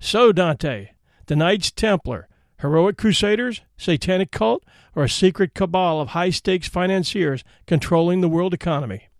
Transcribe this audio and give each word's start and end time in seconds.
So, 0.00 0.32
Dante, 0.32 0.88
the 1.26 1.36
Knights 1.36 1.70
Templar, 1.70 2.26
heroic 2.58 2.98
crusaders, 2.98 3.60
satanic 3.76 4.32
cult, 4.32 4.64
or 4.96 5.04
a 5.04 5.08
secret 5.08 5.54
cabal 5.54 6.00
of 6.00 6.08
high-stakes 6.08 6.66
financiers 6.68 7.44
controlling 7.66 8.20
the 8.20 8.28
world 8.28 8.52
economy? 8.52 9.11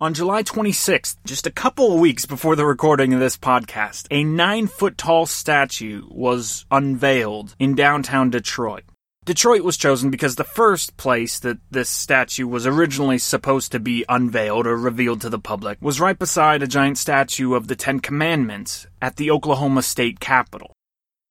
On 0.00 0.12
July 0.12 0.42
26th, 0.42 1.18
just 1.24 1.46
a 1.46 1.52
couple 1.52 1.94
of 1.94 2.00
weeks 2.00 2.26
before 2.26 2.56
the 2.56 2.66
recording 2.66 3.14
of 3.14 3.20
this 3.20 3.36
podcast, 3.36 4.08
a 4.10 4.24
nine 4.24 4.66
foot 4.66 4.98
tall 4.98 5.24
statue 5.24 6.02
was 6.10 6.66
unveiled 6.68 7.54
in 7.60 7.76
downtown 7.76 8.28
Detroit. 8.28 8.82
Detroit 9.24 9.62
was 9.62 9.76
chosen 9.76 10.10
because 10.10 10.34
the 10.34 10.42
first 10.42 10.96
place 10.96 11.38
that 11.38 11.58
this 11.70 11.88
statue 11.88 12.48
was 12.48 12.66
originally 12.66 13.18
supposed 13.18 13.70
to 13.70 13.78
be 13.78 14.04
unveiled 14.08 14.66
or 14.66 14.76
revealed 14.76 15.20
to 15.20 15.30
the 15.30 15.38
public 15.38 15.78
was 15.80 16.00
right 16.00 16.18
beside 16.18 16.60
a 16.60 16.66
giant 16.66 16.98
statue 16.98 17.54
of 17.54 17.68
the 17.68 17.76
Ten 17.76 18.00
Commandments 18.00 18.88
at 19.00 19.14
the 19.14 19.30
Oklahoma 19.30 19.82
State 19.82 20.18
Capitol. 20.18 20.72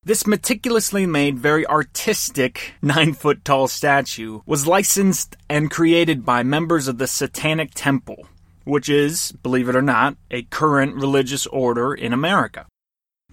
This 0.04 0.26
meticulously 0.26 1.04
made, 1.04 1.38
very 1.38 1.66
artistic, 1.66 2.72
nine 2.80 3.12
foot 3.12 3.44
tall 3.44 3.68
statue 3.68 4.40
was 4.46 4.66
licensed 4.66 5.36
and 5.50 5.70
created 5.70 6.24
by 6.24 6.42
members 6.42 6.88
of 6.88 6.96
the 6.96 7.06
Satanic 7.06 7.72
Temple, 7.74 8.26
which 8.64 8.88
is, 8.88 9.32
believe 9.42 9.68
it 9.68 9.76
or 9.76 9.82
not, 9.82 10.16
a 10.30 10.42
current 10.42 10.94
religious 10.94 11.46
order 11.46 11.94
in 11.94 12.12
America. 12.12 12.66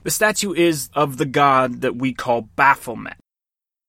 The 0.04 0.12
statue 0.12 0.54
is 0.54 0.90
of 0.94 1.18
the 1.18 1.26
god 1.26 1.82
that 1.82 1.96
we 1.96 2.14
call 2.14 2.50
Baphomet. 2.56 3.18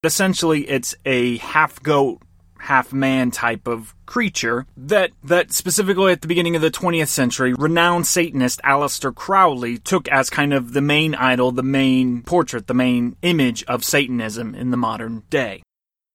Essentially, 0.04 0.68
it's 0.68 0.94
a 1.04 1.38
half 1.38 1.82
goat, 1.82 2.20
half 2.58 2.92
man 2.92 3.30
type 3.30 3.66
of 3.66 3.94
creature 4.04 4.66
that, 4.76 5.10
that 5.24 5.52
specifically 5.52 6.12
at 6.12 6.20
the 6.20 6.28
beginning 6.28 6.54
of 6.54 6.62
the 6.62 6.70
20th 6.70 7.08
century, 7.08 7.54
renowned 7.54 8.06
Satanist 8.06 8.60
Aleister 8.62 9.14
Crowley 9.14 9.78
took 9.78 10.06
as 10.08 10.28
kind 10.28 10.52
of 10.52 10.72
the 10.72 10.82
main 10.82 11.14
idol, 11.14 11.50
the 11.50 11.62
main 11.62 12.22
portrait, 12.22 12.66
the 12.66 12.74
main 12.74 13.16
image 13.22 13.64
of 13.64 13.84
Satanism 13.84 14.54
in 14.54 14.70
the 14.70 14.76
modern 14.76 15.22
day. 15.30 15.62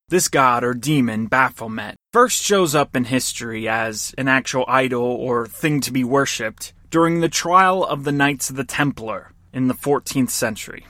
This 0.10 0.30
god 0.30 0.64
or 0.64 0.74
demon, 0.74 1.26
Baphomet, 1.26 1.98
first 2.14 2.42
shows 2.42 2.74
up 2.74 2.96
in 2.96 3.04
history 3.04 3.68
as 3.68 4.16
an 4.18 4.30
actual 4.30 4.64
idol 4.66 5.04
or 5.04 5.48
thing 5.48 5.82
to 5.82 5.92
be 5.92 6.06
worshipped 6.06 6.72
during 6.90 7.20
the 7.20 7.28
trial 7.28 7.84
of 7.84 8.06
the 8.06 8.14
Knights 8.14 8.50
of 8.50 8.56
the 8.56 8.64
Templar 8.64 9.34
in 9.52 9.68
the 9.68 9.74
14th 9.74 10.30
century. 10.30 10.86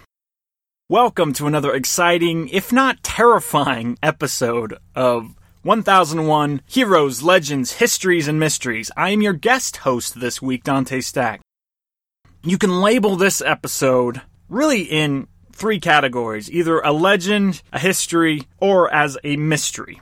Welcome 0.87 1.33
to 1.33 1.47
another 1.47 1.73
exciting, 1.73 2.47
if 2.49 2.71
not 2.71 3.01
terrifying, 3.01 3.97
episode 4.03 4.77
of 4.93 5.33
1001 5.63 6.61
Heroes, 6.67 7.23
Legends, 7.23 7.71
Histories, 7.71 8.27
and 8.27 8.39
Mysteries. 8.39 8.91
I 8.95 9.09
am 9.09 9.23
your 9.23 9.33
guest 9.33 9.77
host 9.77 10.19
this 10.19 10.43
week, 10.43 10.63
Dante 10.63 11.01
Stack. 11.01 11.41
You 12.43 12.59
can 12.59 12.81
label 12.81 13.15
this 13.15 13.41
episode 13.41 14.21
really 14.47 14.83
in 14.83 15.27
three 15.57 15.79
categories 15.79 16.49
either 16.51 16.79
a 16.79 16.91
legend, 16.91 17.61
a 17.73 17.79
history, 17.79 18.43
or 18.59 18.93
as 18.93 19.17
a 19.23 19.35
mystery. 19.35 19.99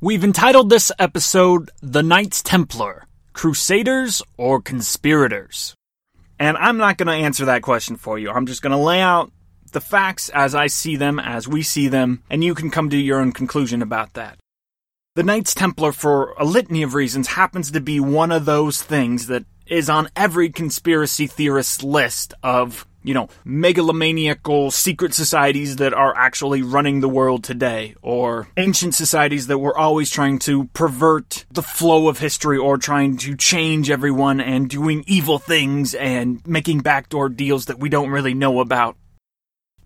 We've 0.00 0.24
entitled 0.24 0.70
this 0.70 0.92
episode 0.98 1.70
The 1.82 2.02
Knights 2.02 2.42
Templar 2.42 3.06
Crusaders 3.32 4.22
or 4.36 4.62
Conspirators? 4.62 5.74
And 6.38 6.56
I'm 6.56 6.78
not 6.78 6.96
going 6.96 7.08
to 7.08 7.24
answer 7.24 7.44
that 7.46 7.62
question 7.62 7.96
for 7.96 8.18
you. 8.18 8.30
I'm 8.30 8.46
just 8.46 8.62
going 8.62 8.70
to 8.72 8.76
lay 8.76 9.00
out 9.00 9.30
the 9.72 9.80
facts 9.80 10.28
as 10.30 10.54
I 10.54 10.68
see 10.68 10.96
them, 10.96 11.18
as 11.18 11.48
we 11.48 11.62
see 11.62 11.88
them, 11.88 12.22
and 12.30 12.42
you 12.42 12.54
can 12.54 12.70
come 12.70 12.90
to 12.90 12.96
your 12.96 13.20
own 13.20 13.32
conclusion 13.32 13.82
about 13.82 14.14
that. 14.14 14.38
The 15.16 15.22
Knights 15.22 15.54
Templar, 15.54 15.92
for 15.92 16.34
a 16.38 16.44
litany 16.44 16.82
of 16.82 16.94
reasons, 16.94 17.28
happens 17.28 17.70
to 17.72 17.80
be 17.80 18.00
one 18.00 18.32
of 18.32 18.44
those 18.44 18.82
things 18.82 19.26
that 19.26 19.44
is 19.66 19.88
on 19.88 20.10
every 20.16 20.50
conspiracy 20.50 21.26
theorist's 21.26 21.82
list 21.82 22.34
of 22.42 22.86
you 23.04 23.14
know, 23.14 23.28
megalomaniacal 23.46 24.72
secret 24.72 25.14
societies 25.14 25.76
that 25.76 25.94
are 25.94 26.16
actually 26.16 26.62
running 26.62 27.00
the 27.00 27.08
world 27.08 27.44
today, 27.44 27.94
or 28.02 28.48
ancient 28.56 28.94
societies 28.94 29.46
that 29.46 29.58
were 29.58 29.76
always 29.76 30.10
trying 30.10 30.38
to 30.40 30.64
pervert 30.68 31.44
the 31.50 31.62
flow 31.62 32.08
of 32.08 32.18
history 32.18 32.58
or 32.58 32.78
trying 32.78 33.16
to 33.18 33.36
change 33.36 33.90
everyone 33.90 34.40
and 34.40 34.70
doing 34.70 35.04
evil 35.06 35.38
things 35.38 35.94
and 35.94 36.44
making 36.46 36.80
backdoor 36.80 37.28
deals 37.28 37.66
that 37.66 37.78
we 37.78 37.88
don't 37.88 38.10
really 38.10 38.34
know 38.34 38.60
about. 38.60 38.96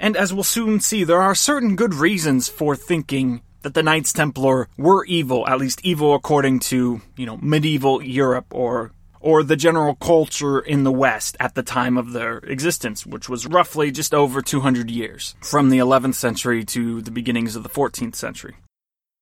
And 0.00 0.16
as 0.16 0.32
we'll 0.32 0.44
soon 0.44 0.78
see, 0.78 1.02
there 1.02 1.20
are 1.20 1.34
certain 1.34 1.74
good 1.74 1.92
reasons 1.92 2.48
for 2.48 2.76
thinking 2.76 3.42
that 3.62 3.74
the 3.74 3.82
Knights 3.82 4.12
Templar 4.12 4.68
were 4.76 5.04
evil, 5.06 5.46
at 5.48 5.58
least 5.58 5.80
evil 5.82 6.14
according 6.14 6.60
to, 6.60 7.00
you 7.16 7.26
know, 7.26 7.36
medieval 7.38 8.00
Europe 8.00 8.46
or 8.54 8.92
or 9.20 9.42
the 9.42 9.56
general 9.56 9.94
culture 9.94 10.60
in 10.60 10.84
the 10.84 10.92
West 10.92 11.36
at 11.40 11.54
the 11.54 11.62
time 11.62 11.96
of 11.96 12.12
their 12.12 12.38
existence, 12.38 13.06
which 13.06 13.28
was 13.28 13.46
roughly 13.46 13.90
just 13.90 14.14
over 14.14 14.42
200 14.42 14.90
years, 14.90 15.34
from 15.40 15.70
the 15.70 15.78
11th 15.78 16.14
century 16.14 16.64
to 16.64 17.00
the 17.02 17.10
beginnings 17.10 17.56
of 17.56 17.62
the 17.62 17.68
14th 17.68 18.14
century. 18.14 18.56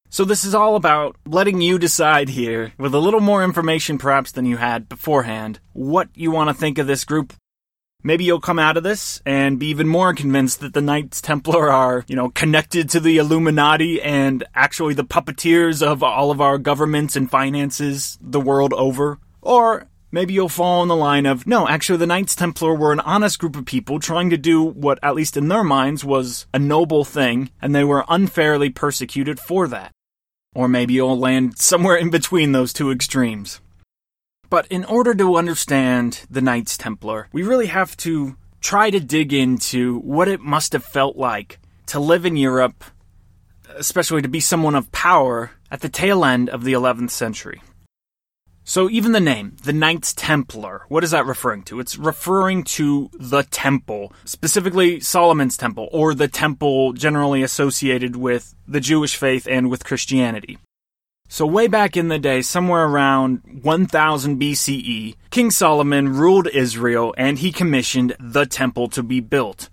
So, 0.09 0.25
this 0.25 0.45
is 0.45 0.55
all 0.55 0.77
about 0.77 1.17
letting 1.27 1.61
you 1.61 1.79
decide 1.79 2.29
here, 2.29 2.73
with 2.79 2.95
a 2.95 3.01
little 3.01 3.21
more 3.21 3.43
information 3.43 3.99
perhaps 3.99 4.33
than 4.33 4.47
you 4.47 4.57
had 4.57 4.89
beforehand, 4.89 5.61
what 5.73 6.09
you 6.15 6.31
want 6.31 6.49
to 6.49 6.55
think 6.55 6.79
of 6.79 6.87
this 6.87 7.05
group. 7.05 7.33
Maybe 8.05 8.23
you'll 8.23 8.41
come 8.41 8.61
out 8.61 8.77
of 8.77 8.85
this 8.85 9.21
and 9.27 9.59
be 9.59 9.67
even 9.67 9.89
more 9.89 10.15
convinced 10.15 10.61
that 10.61 10.75
the 10.75 10.81
Knights 10.81 11.21
Templar 11.21 11.71
are, 11.71 12.05
you 12.07 12.15
know, 12.15 12.29
connected 12.29 12.89
to 12.91 13.01
the 13.01 13.17
Illuminati 13.19 14.01
and 14.01 14.45
actually 14.55 14.95
the 14.95 15.05
puppeteers 15.05 15.85
of 15.85 16.05
all 16.05 16.31
of 16.31 16.41
our 16.41 16.57
governments 16.57 17.17
and 17.17 17.29
finances 17.29 18.17
the 18.21 18.41
world 18.41 18.73
over. 18.75 19.19
Or 19.47 19.87
maybe 20.11 20.35
you'll 20.35 20.49
fall 20.49 20.81
on 20.81 20.89
the 20.89 20.97
line 20.97 21.25
of, 21.25 21.47
no, 21.47 21.69
actually, 21.69 21.99
the 21.99 22.07
Knights 22.07 22.35
Templar 22.35 22.75
were 22.75 22.93
an 22.93 22.99
honest 23.01 23.39
group 23.39 23.55
of 23.55 23.65
people 23.65 24.01
trying 24.01 24.29
to 24.31 24.37
do 24.37 24.61
what, 24.61 24.99
at 25.05 25.15
least 25.15 25.37
in 25.37 25.47
their 25.47 25.63
minds, 25.63 26.05
was 26.05 26.47
a 26.53 26.59
noble 26.59 27.05
thing, 27.05 27.51
and 27.63 27.73
they 27.73 27.85
were 27.85 28.05
unfairly 28.09 28.71
persecuted 28.71 29.39
for 29.39 29.69
that. 29.69 29.93
Or 30.53 30.67
maybe 30.67 30.95
you'll 30.95 31.19
land 31.19 31.59
somewhere 31.59 31.95
in 31.95 32.11
between 32.11 32.51
those 32.51 32.73
two 32.73 32.91
extremes. 32.91 33.61
But 34.51 34.67
in 34.67 34.85
order 34.85 35.15
to 35.15 35.37
understand 35.37 36.23
the 36.29 36.41
Knights 36.41 36.77
Templar, 36.77 37.29
we 37.31 37.45
really 37.45 37.67
have 37.67 37.97
to 37.99 38.37
try 38.61 38.91
to 38.91 38.99
dig 38.99 39.33
into 39.33 40.01
what 40.01 40.27
it 40.27 40.41
must 40.41 40.73
have 40.73 40.85
felt 40.85 41.17
like 41.17 41.61
to 41.87 42.01
live 42.01 42.27
in 42.27 42.37
Europe, 42.37 42.83
especially 43.77 44.23
to 44.23 44.29
be 44.29 44.41
someone 44.41 44.75
of 44.75 44.91
power 44.91 45.53
at 45.71 45.83
the 45.83 45.89
tail 45.89 46.25
end 46.25 46.49
of 46.49 46.65
the 46.65 46.73
11th 46.73 47.11
century. 47.11 47.63
So 48.69 48.91
even 48.91 49.13
the 49.13 49.21
name, 49.21 49.55
the 49.63 49.73
Knights 49.73 50.13
Templar, 50.13 50.87
what 50.89 51.05
is 51.05 51.13
that 51.13 51.25
referring 51.25 51.63
to? 51.67 51.79
It's 51.79 51.97
referring 51.97 52.65
to 52.65 53.09
the 53.13 53.45
temple, 53.45 54.13
specifically 54.25 54.99
Solomon's 54.99 55.57
temple, 55.57 55.89
or 55.93 56.15
the 56.15 56.27
temple 56.27 56.93
generally 56.93 57.45
associated 57.45 58.17
with 58.17 58.57
the 58.67 58.81
Jewish 58.81 59.15
faith 59.15 59.47
and 59.49 59.71
with 59.71 59.85
Christianity. 59.85 60.59
So 61.29 61.47
way 61.47 61.69
back 61.69 61.97
in 61.97 62.09
the 62.09 62.19
day, 62.19 62.43
somewhere 62.43 62.87
around 62.87 63.63
1000 63.63 64.41
BCE, 64.41 65.15
King 65.31 65.53
Solomon 65.53 66.09
ruled 66.09 66.49
Israel 66.49 67.15
and 67.17 67.39
he 67.39 67.53
commissioned 67.53 68.17
the 68.19 68.47
temple 68.47 68.89
to 68.89 69.03
be 69.05 69.21
built. 69.21 69.71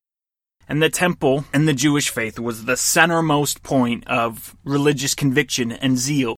And 0.69 0.83
the 0.83 0.91
temple 0.91 1.45
and 1.51 1.67
the 1.67 1.73
Jewish 1.73 2.11
faith 2.11 2.37
was 2.37 2.65
the 2.65 2.73
centermost 2.73 3.63
point 3.63 4.07
of 4.07 4.55
religious 4.63 5.15
conviction 5.15 5.71
and 5.71 5.97
zeal 5.97 6.35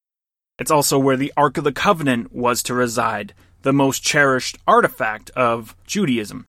it's 0.58 0.70
also 0.70 0.98
where 0.98 1.16
the 1.16 1.32
Ark 1.36 1.58
of 1.58 1.64
the 1.64 1.72
Covenant 1.72 2.32
was 2.34 2.62
to 2.64 2.74
reside, 2.74 3.34
the 3.62 3.72
most 3.72 4.02
cherished 4.02 4.58
artifact 4.66 5.30
of 5.30 5.76
Judaism. 5.86 6.46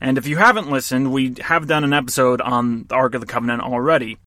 And 0.00 0.18
if 0.18 0.26
you 0.26 0.36
haven't 0.36 0.70
listened, 0.70 1.12
we 1.12 1.36
have 1.40 1.66
done 1.66 1.84
an 1.84 1.92
episode 1.92 2.40
on 2.40 2.84
the 2.88 2.94
Ark 2.94 3.14
of 3.14 3.20
the 3.20 3.26
Covenant 3.26 3.62
already. 3.62 4.18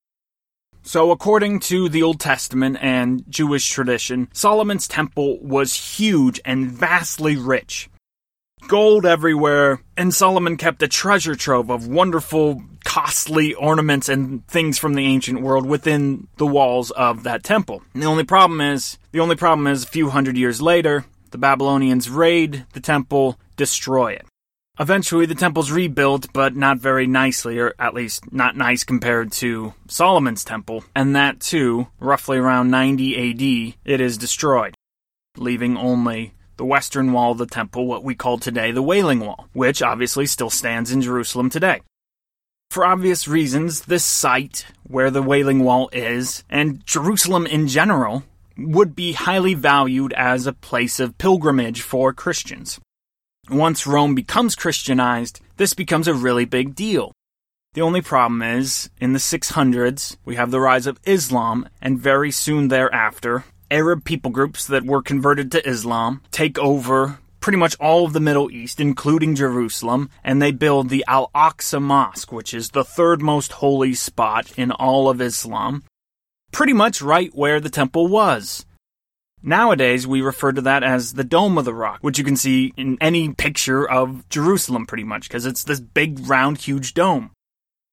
So, 0.81 1.11
according 1.11 1.59
to 1.61 1.89
the 1.89 2.01
Old 2.01 2.19
Testament 2.19 2.77
and 2.81 3.23
Jewish 3.29 3.69
tradition, 3.69 4.29
Solomon's 4.33 4.87
temple 4.87 5.37
was 5.41 5.73
huge 5.73 6.39
and 6.45 6.71
vastly 6.71 7.35
rich. 7.35 7.89
Gold 8.67 9.05
everywhere, 9.05 9.81
and 9.97 10.13
Solomon 10.13 10.57
kept 10.57 10.81
a 10.81 10.87
treasure 10.87 11.35
trove 11.35 11.69
of 11.69 11.87
wonderful, 11.87 12.63
costly 12.83 13.53
ornaments 13.53 14.09
and 14.09 14.45
things 14.47 14.77
from 14.77 14.93
the 14.93 15.05
ancient 15.05 15.41
world 15.41 15.65
within 15.65 16.27
the 16.37 16.47
walls 16.47 16.91
of 16.91 17.23
that 17.23 17.43
temple. 17.43 17.81
And 17.93 18.03
the 18.03 18.07
only 18.07 18.23
problem 18.23 18.61
is, 18.61 18.97
the 19.11 19.19
only 19.19 19.35
problem 19.35 19.67
is, 19.67 19.83
a 19.83 19.87
few 19.87 20.09
hundred 20.09 20.37
years 20.37 20.61
later, 20.61 21.05
the 21.31 21.37
Babylonians 21.37 22.09
raid 22.09 22.65
the 22.73 22.79
temple, 22.79 23.39
destroy 23.55 24.13
it. 24.13 24.25
Eventually, 24.79 25.25
the 25.25 25.35
temple's 25.35 25.71
rebuilt, 25.71 26.27
but 26.31 26.55
not 26.55 26.79
very 26.79 27.05
nicely, 27.05 27.59
or 27.59 27.73
at 27.77 27.93
least 27.93 28.31
not 28.31 28.55
nice 28.55 28.85
compared 28.85 29.31
to 29.33 29.73
Solomon's 29.89 30.45
temple. 30.45 30.85
And 30.95 31.13
that 31.17 31.41
too, 31.41 31.87
roughly 31.99 32.37
around 32.37 32.71
90 32.71 33.15
AD, 33.31 33.75
it 33.83 33.99
is 33.99 34.17
destroyed, 34.17 34.75
leaving 35.35 35.75
only 35.75 36.33
the 36.55 36.65
western 36.65 37.11
wall 37.11 37.33
of 37.33 37.37
the 37.39 37.45
temple, 37.45 37.87
what 37.87 38.03
we 38.03 38.15
call 38.15 38.37
today 38.37 38.71
the 38.71 38.81
Wailing 38.81 39.19
Wall, 39.19 39.47
which 39.53 39.81
obviously 39.81 40.25
still 40.25 40.49
stands 40.49 40.91
in 40.91 41.01
Jerusalem 41.01 41.49
today. 41.49 41.81
For 42.69 42.85
obvious 42.85 43.27
reasons, 43.27 43.81
this 43.81 44.05
site 44.05 44.67
where 44.83 45.09
the 45.09 45.23
Wailing 45.23 45.63
Wall 45.63 45.89
is, 45.91 46.43
and 46.51 46.85
Jerusalem 46.85 47.47
in 47.47 47.67
general, 47.67 48.23
would 48.59 48.95
be 48.95 49.13
highly 49.13 49.55
valued 49.55 50.13
as 50.13 50.45
a 50.45 50.53
place 50.53 50.99
of 50.99 51.17
pilgrimage 51.17 51.81
for 51.81 52.13
Christians. 52.13 52.79
Once 53.49 53.87
Rome 53.87 54.13
becomes 54.13 54.53
Christianized, 54.53 55.41
this 55.57 55.73
becomes 55.73 56.07
a 56.07 56.13
really 56.13 56.45
big 56.45 56.75
deal. 56.75 57.11
The 57.73 57.81
only 57.81 58.01
problem 58.01 58.43
is, 58.43 58.91
in 59.01 59.13
the 59.13 59.19
600s, 59.19 60.17
we 60.23 60.35
have 60.35 60.51
the 60.51 60.59
rise 60.59 60.85
of 60.85 60.99
Islam, 61.05 61.67
and 61.81 61.99
very 61.99 62.29
soon 62.29 62.67
thereafter, 62.67 63.45
Arab 63.71 64.03
people 64.03 64.29
groups 64.29 64.67
that 64.67 64.85
were 64.85 65.01
converted 65.01 65.51
to 65.53 65.67
Islam 65.67 66.21
take 66.29 66.59
over 66.59 67.17
pretty 67.39 67.57
much 67.57 67.75
all 67.79 68.05
of 68.05 68.13
the 68.13 68.19
Middle 68.19 68.51
East, 68.51 68.79
including 68.79 69.35
Jerusalem, 69.35 70.09
and 70.23 70.41
they 70.41 70.51
build 70.51 70.89
the 70.89 71.05
Al 71.07 71.31
Aqsa 71.33 71.81
Mosque, 71.81 72.31
which 72.31 72.53
is 72.53 72.69
the 72.69 72.83
third 72.83 73.21
most 73.21 73.53
holy 73.53 73.93
spot 73.93 74.51
in 74.57 74.71
all 74.71 75.09
of 75.09 75.21
Islam, 75.21 75.83
pretty 76.51 76.73
much 76.73 77.01
right 77.01 77.33
where 77.33 77.59
the 77.59 77.69
temple 77.69 78.07
was. 78.07 78.65
Nowadays, 79.41 80.05
we 80.05 80.21
refer 80.21 80.51
to 80.51 80.61
that 80.61 80.83
as 80.83 81.13
the 81.13 81.23
Dome 81.23 81.57
of 81.57 81.63
the 81.63 81.73
Rock, 81.73 81.99
which 82.01 82.17
you 82.17 82.25
can 82.25 82.35
see 82.35 82.73
in 82.75 82.97
any 82.99 83.33
picture 83.33 83.89
of 83.89 84.27
Jerusalem 84.27 84.85
pretty 84.85 85.05
much, 85.05 85.29
because 85.29 85.45
it's 85.45 85.63
this 85.63 85.79
big, 85.79 86.27
round, 86.27 86.57
huge 86.57 86.93
dome. 86.93 87.31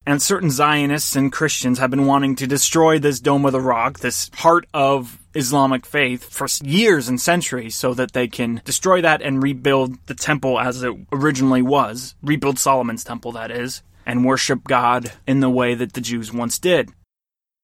And 0.08 0.22
certain 0.22 0.50
Zionists 0.50 1.16
and 1.16 1.32
Christians 1.32 1.80
have 1.80 1.90
been 1.90 2.06
wanting 2.06 2.36
to 2.36 2.46
destroy 2.46 3.00
this 3.00 3.18
Dome 3.18 3.44
of 3.44 3.50
the 3.50 3.60
Rock, 3.60 3.98
this 3.98 4.30
heart 4.34 4.64
of 4.72 5.18
Islamic 5.34 5.84
faith, 5.84 6.30
for 6.30 6.46
years 6.62 7.08
and 7.08 7.20
centuries 7.20 7.74
so 7.74 7.92
that 7.94 8.12
they 8.12 8.28
can 8.28 8.62
destroy 8.64 9.02
that 9.02 9.20
and 9.20 9.42
rebuild 9.42 9.98
the 10.06 10.14
temple 10.14 10.60
as 10.60 10.84
it 10.84 10.94
originally 11.10 11.60
was, 11.60 12.14
rebuild 12.22 12.56
Solomon's 12.56 13.02
temple, 13.02 13.32
that 13.32 13.50
is, 13.50 13.82
and 14.06 14.24
worship 14.24 14.62
God 14.62 15.10
in 15.26 15.40
the 15.40 15.50
way 15.50 15.74
that 15.74 15.94
the 15.94 16.00
Jews 16.00 16.32
once 16.32 16.60
did. 16.60 16.90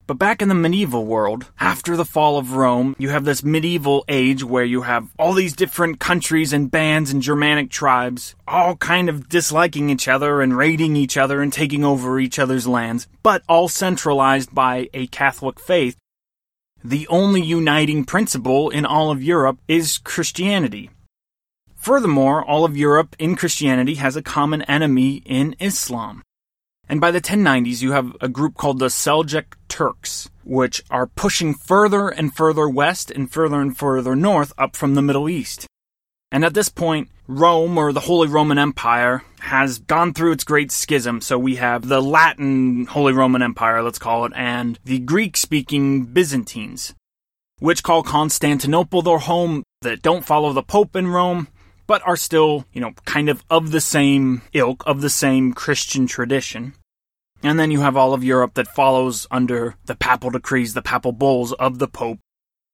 But 0.06 0.18
back 0.18 0.42
in 0.42 0.48
the 0.48 0.54
medieval 0.54 1.06
world, 1.06 1.46
after 1.60 1.96
the 1.96 2.04
fall 2.04 2.36
of 2.36 2.54
Rome, 2.54 2.96
you 2.98 3.10
have 3.10 3.24
this 3.24 3.44
medieval 3.44 4.04
age 4.08 4.42
where 4.42 4.64
you 4.64 4.82
have 4.82 5.08
all 5.16 5.32
these 5.32 5.54
different 5.54 6.00
countries 6.00 6.52
and 6.52 6.70
bands 6.70 7.12
and 7.12 7.22
Germanic 7.22 7.70
tribes 7.70 8.34
all 8.48 8.76
kind 8.76 9.08
of 9.08 9.28
disliking 9.28 9.90
each 9.90 10.08
other 10.08 10.42
and 10.42 10.56
raiding 10.56 10.96
each 10.96 11.16
other 11.16 11.40
and 11.40 11.52
taking 11.52 11.84
over 11.84 12.18
each 12.18 12.38
other's 12.38 12.66
lands, 12.66 13.06
but 13.22 13.42
all 13.48 13.68
centralized 13.68 14.52
by 14.52 14.88
a 14.92 15.06
Catholic 15.06 15.60
faith. 15.60 15.96
The 16.84 17.06
only 17.06 17.40
uniting 17.40 18.04
principle 18.04 18.70
in 18.70 18.84
all 18.84 19.12
of 19.12 19.22
Europe 19.22 19.60
is 19.68 19.98
Christianity. 19.98 20.90
Furthermore, 21.76 22.44
all 22.44 22.64
of 22.64 22.76
Europe 22.76 23.14
in 23.20 23.36
Christianity 23.36 23.94
has 23.94 24.16
a 24.16 24.22
common 24.22 24.62
enemy 24.62 25.22
in 25.24 25.54
Islam. 25.60 26.22
And 26.92 27.00
by 27.00 27.10
the 27.10 27.22
1090s, 27.22 27.80
you 27.80 27.92
have 27.92 28.14
a 28.20 28.28
group 28.28 28.58
called 28.58 28.78
the 28.78 28.88
Seljuk 28.88 29.54
Turks, 29.66 30.28
which 30.44 30.82
are 30.90 31.06
pushing 31.06 31.54
further 31.54 32.10
and 32.10 32.36
further 32.36 32.68
west 32.68 33.10
and 33.10 33.32
further 33.32 33.62
and 33.62 33.74
further 33.74 34.14
north 34.14 34.52
up 34.58 34.76
from 34.76 34.94
the 34.94 35.00
Middle 35.00 35.26
East. 35.26 35.66
And 36.30 36.44
at 36.44 36.52
this 36.52 36.68
point, 36.68 37.08
Rome, 37.26 37.78
or 37.78 37.94
the 37.94 38.00
Holy 38.00 38.28
Roman 38.28 38.58
Empire, 38.58 39.22
has 39.40 39.78
gone 39.78 40.12
through 40.12 40.32
its 40.32 40.44
great 40.44 40.70
schism. 40.70 41.22
So 41.22 41.38
we 41.38 41.56
have 41.56 41.88
the 41.88 42.02
Latin 42.02 42.84
Holy 42.84 43.14
Roman 43.14 43.40
Empire, 43.40 43.82
let's 43.82 43.98
call 43.98 44.26
it, 44.26 44.32
and 44.36 44.78
the 44.84 44.98
Greek 44.98 45.38
speaking 45.38 46.04
Byzantines, 46.04 46.92
which 47.58 47.82
call 47.82 48.02
Constantinople 48.02 49.00
their 49.00 49.16
home, 49.16 49.62
that 49.80 50.02
don't 50.02 50.26
follow 50.26 50.52
the 50.52 50.62
Pope 50.62 50.94
in 50.94 51.08
Rome, 51.08 51.48
but 51.86 52.02
are 52.06 52.18
still, 52.18 52.66
you 52.74 52.82
know, 52.82 52.92
kind 53.06 53.30
of 53.30 53.42
of 53.48 53.70
the 53.70 53.80
same 53.80 54.42
ilk, 54.52 54.82
of 54.84 55.00
the 55.00 55.08
same 55.08 55.54
Christian 55.54 56.06
tradition. 56.06 56.74
And 57.42 57.58
then 57.58 57.70
you 57.70 57.80
have 57.80 57.96
all 57.96 58.14
of 58.14 58.22
Europe 58.22 58.54
that 58.54 58.68
follows 58.68 59.26
under 59.30 59.74
the 59.86 59.96
papal 59.96 60.30
decrees, 60.30 60.74
the 60.74 60.82
papal 60.82 61.12
bulls 61.12 61.52
of 61.54 61.78
the 61.78 61.88
Pope. 61.88 62.18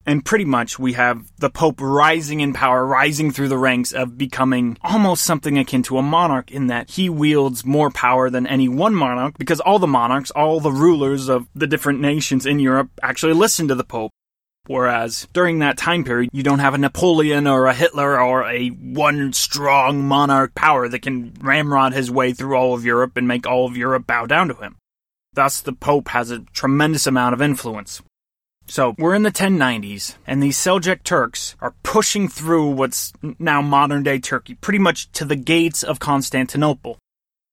And 0.05 0.25
pretty 0.25 0.44
much 0.44 0.79
we 0.79 0.94
have 0.94 1.31
the 1.38 1.50
Pope 1.50 1.81
rising 1.81 2.41
in 2.41 2.53
power, 2.53 2.87
rising 2.87 3.31
through 3.31 3.49
the 3.49 3.59
ranks 3.59 3.93
of 3.93 4.17
becoming 4.17 4.79
almost 4.82 5.25
something 5.25 5.59
akin 5.59 5.82
to 5.85 5.99
a 5.99 6.03
monarch 6.03 6.50
in 6.50 6.67
that 6.69 6.91
he 6.91 7.11
wields 7.11 7.65
more 7.65 7.91
power 7.91 8.31
than 8.31 8.47
any 8.47 8.69
one 8.69 8.94
monarch 8.94 9.37
because 9.38 9.61
all 9.61 9.79
the 9.79 9.87
monarchs, 9.87 10.31
all 10.31 10.61
the 10.61 10.73
rulers 10.73 11.29
of 11.29 11.49
the 11.55 11.67
different 11.67 12.00
nations 12.00 12.47
in 12.47 12.59
Europe 12.59 12.91
actually 13.03 13.35
listen 13.35 13.69
to 13.69 13.75
the 13.75 13.85
Pope. 13.85 14.12
Whereas 14.69 15.26
during 15.32 15.61
that 15.61 15.79
time 15.79 16.04
period, 16.04 16.28
you 16.31 16.43
don't 16.43 16.59
have 16.59 16.75
a 16.75 16.78
Napoleon 16.78 17.47
or 17.47 17.66
a 17.66 17.75
Hitler 17.75 18.21
or 18.21 18.45
a 18.45 18.69
one 18.69 19.33
strong 19.33 20.04
monarch 20.04 20.54
power 20.54 20.88
that 20.90 21.00
can 21.00 21.33
ramrod 21.40 21.95
his 21.95 22.11
way 22.11 22.35
through 22.35 22.54
all 22.54 22.75
of 22.75 22.85
Europe 22.85 23.16
and 23.16 23.26
make 23.26 23.47
all 23.47 23.64
of 23.64 23.78
Europe 23.78 24.07
bow 24.07 24.26
down 24.26 24.49
to 24.49 24.54
him. 24.54 24.76
Thus, 25.33 25.62
the 25.62 25.73
Pope 25.73 26.09
has 26.09 26.31
a 26.31 26.40
tremendous 26.52 27.07
amount 27.07 27.33
of 27.33 27.40
influence. 27.40 28.02
So, 28.66 28.95
we're 28.99 29.14
in 29.14 29.23
the 29.23 29.33
1090s, 29.33 30.16
and 30.26 30.43
these 30.43 30.59
Seljuk 30.59 31.02
Turks 31.02 31.57
are 31.62 31.75
pushing 31.83 32.28
through 32.28 32.69
what's 32.73 33.14
now 33.38 33.62
modern 33.62 34.02
day 34.02 34.19
Turkey, 34.19 34.54
pretty 34.57 34.78
much 34.78 35.11
to 35.12 35.25
the 35.25 35.37
gates 35.37 35.83
of 35.83 35.99
Constantinople 35.99 36.99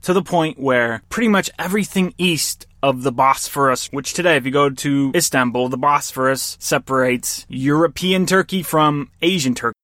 to 0.06 0.14
the 0.14 0.22
point 0.22 0.60
where 0.60 1.02
pretty 1.10 1.28
much 1.28 1.50
everything 1.58 2.14
east 2.18 2.68
of 2.86 3.04
the 3.04 3.12
Bosphorus, 3.12 3.88
which 3.92 4.14
today, 4.14 4.36
if 4.38 4.46
you 4.46 4.52
go 4.52 4.70
to 4.70 5.12
Istanbul, 5.16 5.70
the 5.70 5.78
Bosphorus 5.78 6.56
separates 6.60 7.46
European 7.50 8.26
Turkey 8.26 8.62
from 8.62 9.10
Asian 9.22 9.56
Turkey. 9.56 9.78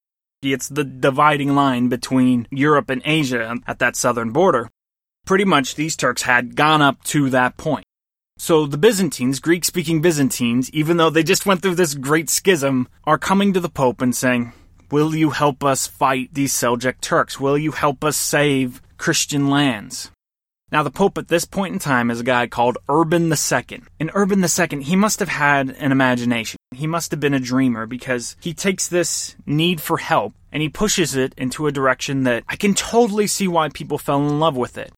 It's 0.44 0.70
the 0.70 0.84
dividing 0.84 1.56
line 1.56 1.90
between 1.90 2.48
Europe 2.52 2.90
and 2.90 3.02
Asia 3.04 3.58
at 3.66 3.80
that 3.80 3.96
southern 3.96 4.32
border. 4.32 4.70
Pretty 5.26 5.46
much 5.46 5.76
these 5.76 5.96
Turks 5.96 6.22
had 6.24 6.56
gone 6.56 6.82
up 6.82 7.04
to 7.06 7.30
that 7.32 7.58
point. 7.58 7.86
So 8.38 8.66
the 8.66 8.78
Byzantines, 8.78 9.40
Greek 9.40 9.66
speaking 9.66 10.02
Byzantines, 10.02 10.70
even 10.72 10.98
though 10.98 11.10
they 11.10 11.24
just 11.24 11.46
went 11.46 11.62
through 11.62 11.76
this 11.76 11.96
great 11.96 12.30
schism, 12.30 12.88
are 13.04 13.18
coming 13.18 13.54
to 13.54 13.60
the 13.60 13.70
Pope 13.70 14.02
and 14.02 14.16
saying, 14.16 14.54
Will 14.92 15.16
you 15.16 15.32
help 15.32 15.64
us 15.64 15.88
fight 15.88 16.34
these 16.34 16.54
Seljuk 16.54 17.02
Turks? 17.02 17.40
Will 17.40 17.58
you 17.58 17.72
help 17.72 18.04
us 18.04 18.18
save 18.18 18.82
Christian 19.02 19.50
lands. 19.50 20.12
Now, 20.72 20.84
the 20.84 20.92
Pope 20.92 21.18
at 21.18 21.28
this 21.28 21.44
point 21.44 21.74
in 21.74 21.80
time 21.80 22.10
is 22.10 22.22
a 22.22 22.24
guy 22.24 22.48
called 22.48 22.78
Urban 22.88 23.30
II. 23.30 23.82
And 24.00 24.12
Urban 24.14 24.42
II, 24.42 24.84
he 24.84 24.96
must 24.96 25.20
have 25.20 25.28
had 25.28 25.70
an 25.72 25.92
imagination. 25.92 26.58
He 26.74 26.88
must 26.88 27.12
have 27.12 27.20
been 27.20 27.34
a 27.34 27.42
dreamer 27.42 27.86
because 27.86 28.38
he 28.40 28.54
takes 28.54 28.88
this 28.88 29.36
need 29.46 29.82
for 29.82 29.98
help 29.98 30.34
and 30.50 30.62
he 30.62 30.70
pushes 30.70 31.14
it 31.14 31.34
into 31.36 31.68
a 31.68 31.74
direction 31.74 32.24
that 32.24 32.46
I 32.48 32.56
can 32.56 32.74
totally 32.74 33.28
see 33.28 33.50
why 33.50 33.68
people 33.68 33.98
fell 33.98 34.26
in 34.26 34.40
love 34.40 34.56
with 34.56 34.78
it. 34.78 34.94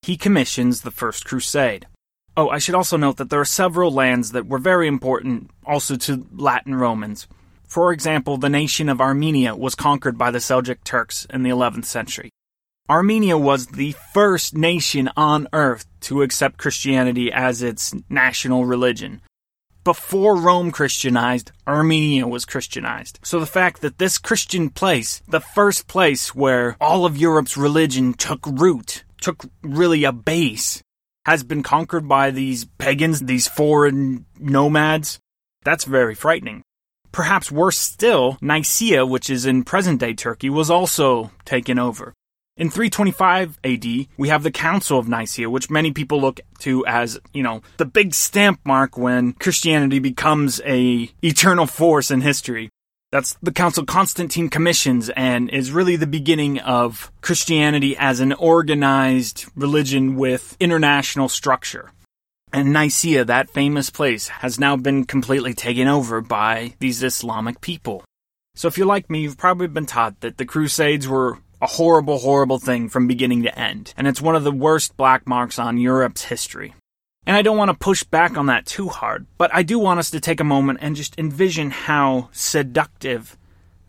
He 0.00 0.16
commissions 0.16 0.80
the 0.80 0.90
First 0.90 1.26
Crusade. 1.26 1.86
Oh, 2.34 2.48
I 2.48 2.58
should 2.58 2.74
also 2.74 2.96
note 2.96 3.18
that 3.18 3.28
there 3.28 3.40
are 3.40 3.46
several 3.46 3.90
lands 3.90 4.32
that 4.32 4.46
were 4.46 4.58
very 4.58 4.88
important 4.88 5.50
also 5.66 5.96
to 5.96 6.26
Latin 6.32 6.74
Romans. 6.74 7.26
For 7.66 7.92
example, 7.92 8.38
the 8.38 8.48
nation 8.48 8.88
of 8.88 9.00
Armenia 9.00 9.56
was 9.56 9.74
conquered 9.74 10.16
by 10.16 10.30
the 10.30 10.38
Seljuk 10.38 10.84
Turks 10.84 11.26
in 11.28 11.42
the 11.42 11.50
11th 11.50 11.86
century. 11.86 12.30
Armenia 12.88 13.36
was 13.36 13.66
the 13.66 13.96
first 14.12 14.56
nation 14.56 15.10
on 15.16 15.48
earth 15.52 15.86
to 16.02 16.22
accept 16.22 16.58
Christianity 16.58 17.32
as 17.32 17.60
its 17.60 17.92
national 18.08 18.64
religion. 18.64 19.22
Before 19.82 20.36
Rome 20.36 20.70
Christianized, 20.70 21.50
Armenia 21.66 22.28
was 22.28 22.44
Christianized. 22.44 23.18
So 23.24 23.40
the 23.40 23.46
fact 23.46 23.80
that 23.80 23.98
this 23.98 24.18
Christian 24.18 24.70
place, 24.70 25.20
the 25.28 25.40
first 25.40 25.88
place 25.88 26.34
where 26.34 26.76
all 26.80 27.06
of 27.06 27.16
Europe's 27.16 27.56
religion 27.56 28.14
took 28.14 28.46
root, 28.46 29.04
took 29.20 29.46
really 29.62 30.04
a 30.04 30.12
base, 30.12 30.82
has 31.24 31.42
been 31.42 31.64
conquered 31.64 32.06
by 32.06 32.30
these 32.30 32.66
pagans, 32.78 33.20
these 33.20 33.48
foreign 33.48 34.26
nomads, 34.38 35.18
that's 35.64 35.84
very 35.84 36.14
frightening. 36.14 36.62
Perhaps 37.10 37.50
worse 37.50 37.78
still, 37.78 38.38
Nicaea, 38.40 39.04
which 39.04 39.28
is 39.28 39.44
in 39.44 39.64
present 39.64 39.98
day 39.98 40.14
Turkey, 40.14 40.50
was 40.50 40.70
also 40.70 41.32
taken 41.44 41.80
over. 41.80 42.12
In 42.58 42.70
325 42.70 43.58
AD, 43.64 43.84
we 44.16 44.28
have 44.28 44.42
the 44.42 44.50
Council 44.50 44.98
of 44.98 45.06
Nicaea, 45.06 45.50
which 45.50 45.68
many 45.68 45.92
people 45.92 46.22
look 46.22 46.40
to 46.60 46.86
as, 46.86 47.20
you 47.34 47.42
know, 47.42 47.60
the 47.76 47.84
big 47.84 48.14
stamp 48.14 48.60
mark 48.64 48.96
when 48.96 49.34
Christianity 49.34 49.98
becomes 49.98 50.62
a 50.64 51.10
eternal 51.22 51.66
force 51.66 52.10
in 52.10 52.22
history. 52.22 52.70
That's 53.12 53.36
the 53.42 53.52
Council 53.52 53.84
Constantine 53.84 54.48
commissions 54.48 55.10
and 55.10 55.50
is 55.50 55.70
really 55.70 55.96
the 55.96 56.06
beginning 56.06 56.58
of 56.60 57.12
Christianity 57.20 57.94
as 57.94 58.20
an 58.20 58.32
organized 58.32 59.44
religion 59.54 60.16
with 60.16 60.56
international 60.58 61.28
structure. 61.28 61.92
And 62.54 62.72
Nicaea, 62.72 63.26
that 63.26 63.50
famous 63.50 63.90
place, 63.90 64.28
has 64.28 64.58
now 64.58 64.78
been 64.78 65.04
completely 65.04 65.52
taken 65.52 65.88
over 65.88 66.22
by 66.22 66.72
these 66.78 67.02
Islamic 67.02 67.60
people. 67.60 68.02
So 68.54 68.66
if 68.66 68.78
you're 68.78 68.86
like 68.86 69.10
me, 69.10 69.20
you've 69.20 69.36
probably 69.36 69.66
been 69.66 69.84
taught 69.84 70.20
that 70.20 70.38
the 70.38 70.46
Crusades 70.46 71.06
were 71.06 71.38
a 71.66 71.68
horrible, 71.68 72.20
horrible 72.20 72.60
thing 72.60 72.88
from 72.88 73.08
beginning 73.08 73.42
to 73.42 73.58
end, 73.58 73.92
and 73.96 74.06
it's 74.06 74.20
one 74.20 74.36
of 74.36 74.44
the 74.44 74.52
worst 74.52 74.96
black 74.96 75.26
marks 75.26 75.58
on 75.58 75.78
Europe's 75.78 76.22
history. 76.22 76.72
And 77.26 77.36
I 77.36 77.42
don't 77.42 77.56
want 77.56 77.72
to 77.72 77.76
push 77.76 78.04
back 78.04 78.38
on 78.38 78.46
that 78.46 78.66
too 78.66 78.88
hard, 78.88 79.26
but 79.36 79.52
I 79.52 79.64
do 79.64 79.76
want 79.80 79.98
us 79.98 80.10
to 80.10 80.20
take 80.20 80.38
a 80.38 80.44
moment 80.44 80.78
and 80.80 80.94
just 80.94 81.18
envision 81.18 81.72
how 81.72 82.28
seductive 82.30 83.36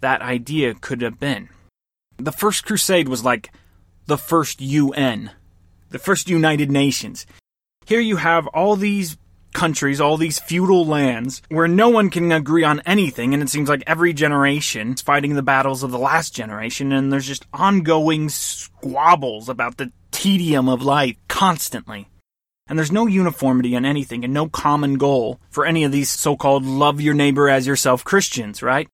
that 0.01 0.23
idea 0.23 0.73
could 0.73 1.03
have 1.03 1.19
been. 1.19 1.49
The 2.17 2.31
First 2.31 2.65
Crusade 2.65 3.07
was 3.07 3.23
like 3.23 3.51
the 4.07 4.17
first 4.17 4.59
UN, 4.59 5.29
the 5.91 5.99
first 5.99 6.27
United 6.29 6.71
Nations. 6.71 7.27
Here 7.85 7.99
you 7.99 8.15
have 8.15 8.47
all 8.47 8.75
these 8.75 9.17
countries, 9.53 9.99
all 9.99 10.17
these 10.17 10.39
feudal 10.39 10.85
lands, 10.85 11.41
where 11.49 11.67
no 11.67 11.89
one 11.89 12.09
can 12.09 12.31
agree 12.31 12.63
on 12.63 12.81
anything, 12.85 13.33
and 13.33 13.41
it 13.41 13.49
seems 13.49 13.69
like 13.69 13.83
every 13.87 14.13
generation 14.13 14.93
is 14.93 15.01
fighting 15.01 15.35
the 15.35 15.41
battles 15.41 15.83
of 15.83 15.91
the 15.91 15.99
last 15.99 16.33
generation, 16.35 16.91
and 16.91 17.11
there's 17.11 17.27
just 17.27 17.45
ongoing 17.53 18.29
squabbles 18.29 19.49
about 19.49 19.77
the 19.77 19.91
tedium 20.11 20.67
of 20.67 20.81
life 20.81 21.15
constantly. 21.27 22.07
And 22.67 22.77
there's 22.77 22.91
no 22.91 23.07
uniformity 23.07 23.75
in 23.75 23.85
anything 23.85 24.23
and 24.23 24.33
no 24.33 24.49
common 24.49 24.95
goal 24.95 25.39
for 25.49 25.65
any 25.65 25.83
of 25.83 25.91
these 25.91 26.09
so 26.09 26.35
called 26.35 26.65
love 26.65 26.99
your 26.99 27.13
neighbor 27.13 27.49
as 27.49 27.65
yourself 27.65 28.03
Christians, 28.03 28.61
right? 28.61 28.87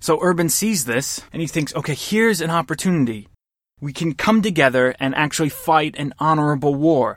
So 0.00 0.18
Urban 0.20 0.48
sees 0.48 0.84
this 0.84 1.22
and 1.32 1.40
he 1.40 1.46
thinks, 1.46 1.74
okay, 1.74 1.94
here's 1.94 2.40
an 2.40 2.50
opportunity. 2.50 3.28
We 3.80 3.92
can 3.92 4.14
come 4.14 4.42
together 4.42 4.94
and 4.98 5.14
actually 5.14 5.50
fight 5.50 5.94
an 5.98 6.14
honorable 6.18 6.74
war. 6.74 7.16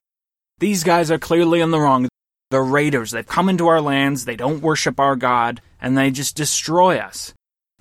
These 0.60 0.84
guys 0.84 1.10
are 1.10 1.18
clearly 1.18 1.62
in 1.62 1.72
the 1.72 1.80
wrong. 1.80 2.08
They're 2.50 2.64
raiders. 2.64 3.12
They've 3.12 3.26
come 3.26 3.50
into 3.50 3.68
our 3.68 3.82
lands, 3.82 4.26
they 4.26 4.36
don't 4.36 4.62
worship 4.62 5.00
our 5.00 5.16
God, 5.16 5.62
and 5.80 5.98
they 5.98 6.10
just 6.10 6.36
destroy 6.36 6.98
us. 6.98 7.34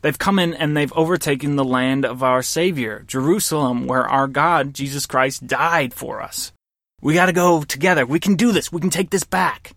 They've 0.03 0.19
come 0.19 0.39
in 0.39 0.55
and 0.55 0.77
they've 0.77 0.93
overtaken 0.93 1.57
the 1.57 1.65
land 1.65 2.05
of 2.05 2.23
our 2.23 2.43
Savior, 2.43 3.03
Jerusalem, 3.07 3.87
where 3.87 4.07
our 4.07 4.29
God, 4.29 4.75
Jesus 4.75 5.07
Christ, 5.07 5.47
died 5.47 5.93
for 5.95 6.23
us. 6.23 6.53
We 7.01 7.15
gotta 7.15 7.33
go 7.33 7.63
together. 7.63 8.05
We 8.07 8.21
can 8.21 8.35
do 8.35 8.53
this. 8.53 8.71
We 8.71 8.81
can 8.81 8.91
take 8.91 9.11
this 9.11 9.25
back. 9.25 9.73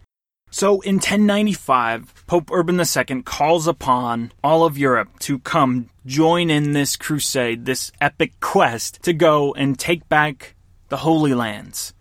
So 0.51 0.81
in 0.81 0.95
1095, 0.95 2.25
Pope 2.27 2.51
Urban 2.51 2.79
II 2.79 3.23
calls 3.23 3.67
upon 3.67 4.33
all 4.43 4.65
of 4.65 4.77
Europe 4.77 5.17
to 5.19 5.39
come 5.39 5.89
join 6.05 6.49
in 6.49 6.73
this 6.73 6.97
crusade, 6.97 7.65
this 7.65 7.91
epic 8.01 8.33
quest 8.41 9.01
to 9.03 9.13
go 9.13 9.53
and 9.53 9.79
take 9.79 10.09
back 10.09 10.55
the 10.89 10.97
Holy 10.97 11.33
Lands. 11.33 11.93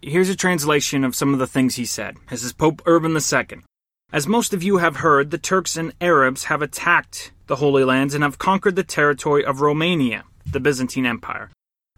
Here's 0.00 0.28
a 0.28 0.36
translation 0.36 1.02
of 1.02 1.16
some 1.16 1.32
of 1.32 1.40
the 1.40 1.46
things 1.48 1.74
he 1.74 1.84
said. 1.84 2.18
This 2.30 2.44
is 2.44 2.52
Pope 2.52 2.82
Urban 2.86 3.16
II. 3.16 3.62
As 4.12 4.28
most 4.28 4.54
of 4.54 4.62
you 4.62 4.76
have 4.76 4.98
heard, 4.98 5.32
the 5.32 5.38
Turks 5.38 5.76
and 5.76 5.92
Arabs 6.00 6.44
have 6.44 6.62
attacked 6.62 7.32
the 7.48 7.56
Holy 7.56 7.82
Lands 7.82 8.14
and 8.14 8.22
have 8.22 8.38
conquered 8.38 8.76
the 8.76 8.84
territory 8.84 9.44
of 9.44 9.60
Romania, 9.60 10.22
the 10.46 10.60
Byzantine 10.60 11.04
Empire, 11.04 11.50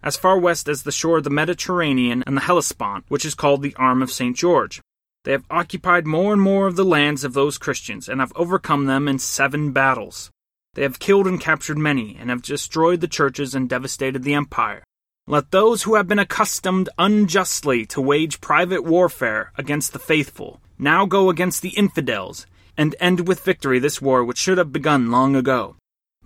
as 0.03 0.17
far 0.17 0.39
west 0.39 0.67
as 0.67 0.83
the 0.83 0.91
shore 0.91 1.19
of 1.19 1.25
the 1.25 1.31
Mediterranean 1.31 2.25
and 2.27 2.39
the 2.39 2.41
Hellespont, 2.41 3.05
which 3.09 3.27
is 3.27 3.35
called 3.35 3.61
the 3.61 3.75
Arm 3.77 4.03
of 4.03 4.11
St. 4.11 4.35
George. 4.35 4.81
They 5.25 5.33
have 5.33 5.45
occupied 5.51 6.07
more 6.07 6.33
and 6.33 6.41
more 6.41 6.67
of 6.67 6.77
the 6.77 6.85
lands 6.85 7.23
of 7.23 7.35
those 7.35 7.59
Christians 7.59 8.09
and 8.09 8.19
have 8.19 8.33
overcome 8.35 8.87
them 8.87 9.09
in 9.09 9.19
seven 9.19 9.73
battles. 9.73 10.31
They 10.73 10.83
have 10.83 11.01
killed 11.01 11.27
and 11.27 11.39
captured 11.39 11.77
many, 11.77 12.17
and 12.19 12.31
have 12.31 12.41
destroyed 12.41 13.03
the 13.03 13.09
churches 13.09 13.55
and 13.55 13.69
devastated 13.69 14.23
the 14.23 14.35
empire. 14.35 14.85
Let 15.31 15.53
those 15.53 15.85
who 15.85 15.95
have 15.95 16.09
been 16.09 16.19
accustomed 16.19 16.89
unjustly 16.99 17.87
to 17.87 18.01
wage 18.01 18.41
private 18.41 18.83
warfare 18.83 19.53
against 19.57 19.93
the 19.93 20.01
faithful 20.01 20.61
now 20.77 21.07
go 21.07 21.31
against 21.31 21.63
the 21.63 21.69
infidels, 21.69 22.49
and 22.77 22.97
end 22.99 23.29
with 23.29 23.45
victory 23.45 23.79
this 23.79 24.03
war 24.03 24.25
which 24.25 24.39
should 24.39 24.59
have 24.59 24.73
begun 24.73 25.13
long 25.13 25.37
ago. 25.37 25.77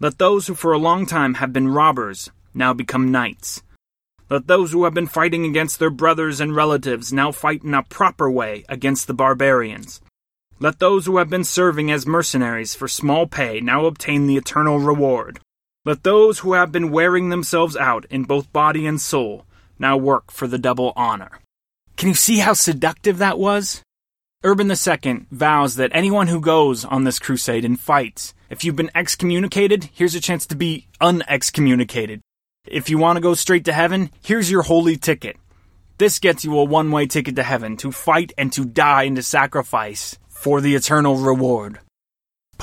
Let 0.01 0.17
those 0.17 0.47
who 0.47 0.55
for 0.55 0.73
a 0.73 0.79
long 0.79 1.05
time 1.05 1.35
have 1.35 1.53
been 1.53 1.69
robbers 1.69 2.31
now 2.55 2.73
become 2.73 3.13
knights. 3.13 3.63
Let 4.31 4.47
those 4.47 4.73
who 4.73 4.85
have 4.85 4.95
been 4.95 5.07
fighting 5.07 5.45
against 5.45 5.79
their 5.79 5.91
brothers 5.91 6.41
and 6.41 6.57
relatives 6.57 7.13
now 7.13 7.31
fight 7.31 7.63
in 7.63 7.75
a 7.75 7.83
proper 7.83 8.31
way 8.31 8.65
against 8.71 9.07
the 9.07 9.13
barbarians. 9.13 10.01
Let 10.59 10.79
those 10.79 11.05
who 11.05 11.19
have 11.19 11.29
been 11.29 11.45
serving 11.45 11.91
as 11.91 12.07
mercenaries 12.07 12.75
for 12.75 12.89
small 12.89 13.27
pay 13.27 13.61
now 13.61 13.85
obtain 13.85 14.27
the 14.27 14.39
eternal 14.39 14.79
reward. 14.79 15.41
Let 15.87 16.03
those 16.03 16.39
who 16.39 16.55
have 16.55 16.73
been 16.73 16.91
wearing 16.91 17.29
themselves 17.29 17.77
out 17.77 18.07
in 18.09 18.25
both 18.25 18.51
body 18.55 18.87
and 18.87 18.99
soul 18.99 19.45
now 19.79 19.99
work 19.99 20.31
for 20.31 20.47
the 20.47 20.57
double 20.57 20.95
honor. 20.97 21.41
Can 21.99 22.09
you 22.09 22.15
see 22.15 22.39
how 22.39 22.55
seductive 22.55 23.19
that 23.19 23.39
was? 23.39 23.83
Urban 24.43 24.71
II 24.71 25.27
vows 25.31 25.77
that 25.77 25.91
anyone 25.93 26.29
who 26.29 26.41
goes 26.41 26.87
on 26.87 27.05
this 27.05 27.19
crusade 27.19 27.67
and 27.67 27.79
fights, 27.79 28.33
if 28.49 28.65
you've 28.65 28.77
been 28.77 28.91
excommunicated, 28.95 29.91
here's 29.93 30.15
a 30.15 30.21
chance 30.21 30.47
to 30.47 30.57
be 30.57 30.87
unexcommunicated. 31.03 32.21
If 32.67 32.89
you 32.89 32.97
want 32.97 33.19
to 33.19 33.23
go 33.23 33.35
straight 33.35 33.67
to 33.67 33.73
heaven, 33.75 34.11
here's 34.23 34.51
your 34.51 34.63
holy 34.63 34.97
ticket. 34.97 35.37
This 35.99 36.19
gets 36.19 36.47
you 36.47 36.59
a 36.59 36.65
one 36.65 36.91
way 36.93 37.07
ticket 37.07 37.37
to 37.37 37.43
heaven 37.43 37.77
to 37.79 37.93
fight 37.93 38.33
and 38.39 38.51
to 38.55 38.65
die 38.65 39.03
and 39.03 39.17
to 39.17 39.23
sacrifice 39.23 40.19
for 40.29 40.63
the 40.63 40.75
eternal 40.75 41.17
reward. 41.17 41.79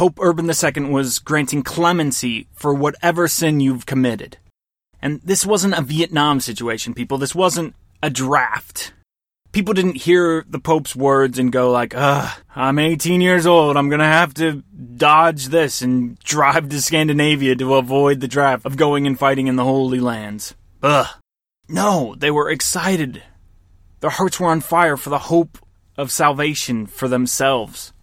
Pope 0.02 0.18
Urban 0.20 0.50
II 0.50 0.90
was 0.90 1.20
granting 1.20 1.62
clemency 1.62 2.48
for 2.54 2.74
whatever 2.74 3.28
sin 3.28 3.60
you've 3.60 3.86
committed. 3.86 4.40
And 5.00 5.22
this 5.22 5.46
wasn't 5.46 5.76
a 5.76 5.84
Vietnam 5.84 6.40
situation, 6.40 6.96
people. 6.96 7.20
This 7.20 7.36
wasn't 7.36 7.76
a 8.02 8.10
draft. 8.10 8.94
People 9.52 9.76
didn't 9.76 9.98
hear 9.98 10.44
the 10.50 10.58
Pope's 10.58 10.96
words 10.96 11.38
and 11.38 11.52
go 11.52 11.70
like, 11.70 11.94
ugh, 11.96 12.36
I'm 12.56 12.80
18 12.80 13.22
years 13.22 13.46
old. 13.46 13.78
I'm 13.78 13.90
gonna 13.90 14.06
have 14.06 14.34
to 14.34 14.64
dodge 14.98 15.50
this 15.50 15.84
and 15.84 16.18
drive 16.18 16.70
to 16.70 16.82
Scandinavia 16.82 17.56
to 17.58 17.76
avoid 17.76 18.22
the 18.22 18.28
draft 18.28 18.66
of 18.66 18.78
going 18.78 19.06
and 19.06 19.20
fighting 19.20 19.46
in 19.46 19.56
the 19.56 19.66
Holy 19.66 20.00
Lands. 20.00 20.56
Ugh. 20.82 21.10
No, 21.70 22.16
they 22.18 22.32
were 22.32 22.50
excited. 22.50 23.22
Their 24.00 24.10
hearts 24.10 24.40
were 24.40 24.48
on 24.48 24.62
fire 24.62 24.98
for 24.98 25.12
the 25.12 25.30
hope 25.30 25.60
of 25.96 26.10
salvation 26.10 26.88
for 26.88 27.08
themselves. 27.08 27.94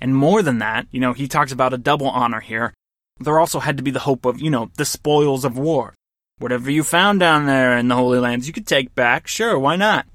And 0.00 0.14
more 0.14 0.42
than 0.42 0.58
that, 0.58 0.86
you 0.90 1.00
know, 1.00 1.12
he 1.12 1.28
talks 1.28 1.52
about 1.52 1.74
a 1.74 1.78
double 1.78 2.08
honor 2.08 2.40
here. 2.40 2.72
There 3.18 3.38
also 3.38 3.60
had 3.60 3.76
to 3.76 3.82
be 3.82 3.90
the 3.90 4.00
hope 4.00 4.24
of, 4.24 4.40
you 4.40 4.50
know, 4.50 4.70
the 4.76 4.84
spoils 4.84 5.44
of 5.44 5.58
war. 5.58 5.94
Whatever 6.38 6.70
you 6.70 6.82
found 6.82 7.20
down 7.20 7.44
there 7.44 7.76
in 7.76 7.88
the 7.88 7.96
Holy 7.96 8.18
Lands, 8.18 8.46
you 8.46 8.52
could 8.54 8.66
take 8.66 8.94
back. 8.94 9.26
Sure, 9.26 9.58
why 9.58 9.76
not? 9.76 10.06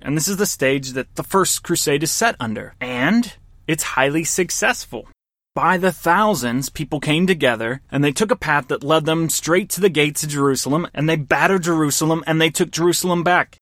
And 0.00 0.16
this 0.16 0.28
is 0.28 0.36
the 0.36 0.46
stage 0.46 0.92
that 0.92 1.16
the 1.16 1.24
First 1.24 1.64
Crusade 1.64 2.04
is 2.04 2.12
set 2.12 2.36
under. 2.38 2.74
And 2.80 3.34
it's 3.66 3.82
highly 3.82 4.22
successful. 4.22 5.08
By 5.56 5.78
the 5.78 5.90
thousands, 5.90 6.68
people 6.68 7.00
came 7.00 7.26
together 7.26 7.80
and 7.90 8.04
they 8.04 8.12
took 8.12 8.30
a 8.30 8.36
path 8.36 8.68
that 8.68 8.84
led 8.84 9.06
them 9.06 9.30
straight 9.30 9.70
to 9.70 9.80
the 9.80 9.88
gates 9.88 10.22
of 10.22 10.28
Jerusalem 10.28 10.86
and 10.92 11.08
they 11.08 11.16
battered 11.16 11.62
Jerusalem 11.62 12.22
and 12.26 12.40
they 12.40 12.50
took 12.50 12.70
Jerusalem 12.70 13.24
back. 13.24 13.56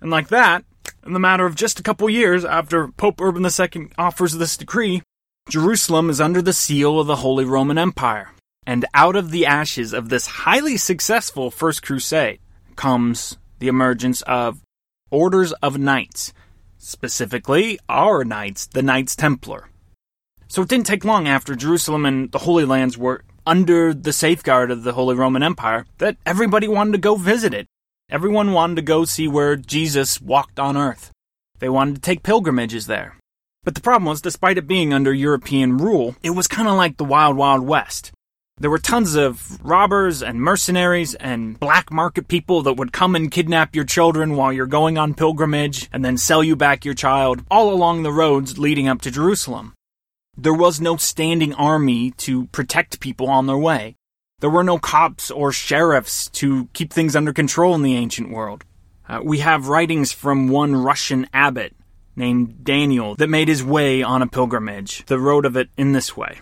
And 0.00 0.10
like 0.10 0.28
that, 0.28 0.64
in 1.04 1.12
the 1.12 1.18
matter 1.18 1.44
of 1.46 1.56
just 1.56 1.80
a 1.80 1.82
couple 1.82 2.08
years 2.08 2.44
after 2.44 2.88
Pope 2.88 3.20
Urban 3.20 3.44
II 3.44 3.88
offers 3.98 4.34
this 4.34 4.56
decree, 4.56 5.02
Jerusalem 5.48 6.10
is 6.10 6.20
under 6.20 6.42
the 6.42 6.52
seal 6.52 7.00
of 7.00 7.06
the 7.06 7.16
Holy 7.16 7.44
Roman 7.44 7.78
Empire. 7.78 8.30
And 8.66 8.84
out 8.94 9.16
of 9.16 9.30
the 9.30 9.46
ashes 9.46 9.92
of 9.92 10.08
this 10.08 10.26
highly 10.26 10.76
successful 10.76 11.50
First 11.50 11.82
Crusade 11.82 12.38
comes 12.76 13.36
the 13.58 13.68
emergence 13.68 14.22
of 14.22 14.60
orders 15.10 15.52
of 15.54 15.78
knights, 15.78 16.32
specifically 16.78 17.78
our 17.88 18.24
knights, 18.24 18.66
the 18.66 18.82
Knights 18.82 19.16
Templar. 19.16 19.68
So 20.48 20.62
it 20.62 20.68
didn't 20.68 20.86
take 20.86 21.04
long 21.04 21.26
after 21.26 21.54
Jerusalem 21.54 22.06
and 22.06 22.30
the 22.30 22.38
Holy 22.38 22.64
Lands 22.64 22.96
were 22.96 23.24
under 23.46 23.94
the 23.94 24.12
safeguard 24.12 24.70
of 24.70 24.82
the 24.82 24.92
Holy 24.92 25.14
Roman 25.14 25.42
Empire 25.42 25.86
that 25.98 26.16
everybody 26.24 26.68
wanted 26.68 26.92
to 26.92 26.98
go 26.98 27.16
visit 27.16 27.54
it. 27.54 27.66
Everyone 28.08 28.52
wanted 28.52 28.76
to 28.76 28.82
go 28.82 29.04
see 29.04 29.28
where 29.28 29.56
Jesus 29.56 30.20
walked 30.20 30.58
on 30.58 30.76
earth. 30.76 31.10
They 31.58 31.68
wanted 31.68 31.96
to 31.96 32.00
take 32.00 32.22
pilgrimages 32.22 32.86
there. 32.86 33.16
But 33.62 33.74
the 33.74 33.82
problem 33.82 34.06
was, 34.06 34.22
despite 34.22 34.56
it 34.56 34.66
being 34.66 34.94
under 34.94 35.12
European 35.12 35.76
rule, 35.76 36.16
it 36.22 36.30
was 36.30 36.48
kind 36.48 36.66
of 36.66 36.76
like 36.76 36.96
the 36.96 37.04
Wild 37.04 37.36
Wild 37.36 37.62
West. 37.66 38.10
There 38.58 38.70
were 38.70 38.78
tons 38.78 39.14
of 39.14 39.58
robbers 39.64 40.22
and 40.22 40.40
mercenaries 40.40 41.14
and 41.14 41.58
black 41.58 41.90
market 41.90 42.28
people 42.28 42.62
that 42.62 42.74
would 42.74 42.92
come 42.92 43.14
and 43.16 43.30
kidnap 43.30 43.74
your 43.74 43.84
children 43.84 44.36
while 44.36 44.52
you're 44.52 44.66
going 44.66 44.98
on 44.98 45.14
pilgrimage 45.14 45.88
and 45.92 46.04
then 46.04 46.16
sell 46.16 46.44
you 46.44 46.56
back 46.56 46.84
your 46.84 46.94
child 46.94 47.42
all 47.50 47.72
along 47.72 48.02
the 48.02 48.12
roads 48.12 48.58
leading 48.58 48.88
up 48.88 49.00
to 49.02 49.10
Jerusalem. 49.10 49.74
There 50.36 50.54
was 50.54 50.80
no 50.80 50.96
standing 50.96 51.54
army 51.54 52.12
to 52.12 52.46
protect 52.46 53.00
people 53.00 53.28
on 53.28 53.46
their 53.46 53.58
way. 53.58 53.96
There 54.40 54.50
were 54.50 54.64
no 54.64 54.78
cops 54.78 55.30
or 55.30 55.52
sheriffs 55.52 56.28
to 56.30 56.68
keep 56.72 56.92
things 56.92 57.16
under 57.16 57.32
control 57.32 57.74
in 57.74 57.82
the 57.82 57.96
ancient 57.96 58.30
world. 58.30 58.64
Uh, 59.08 59.20
we 59.22 59.38
have 59.38 59.68
writings 59.68 60.12
from 60.12 60.48
one 60.48 60.76
Russian 60.76 61.26
abbot 61.32 61.74
named 62.16 62.64
Daniel 62.64 63.14
that 63.16 63.28
made 63.28 63.48
his 63.48 63.64
way 63.64 64.02
on 64.02 64.22
a 64.22 64.26
pilgrimage, 64.26 65.04
the 65.06 65.18
road 65.18 65.44
of 65.44 65.56
it 65.56 65.70
in 65.76 65.92
this 65.92 66.16
way. 66.16 66.40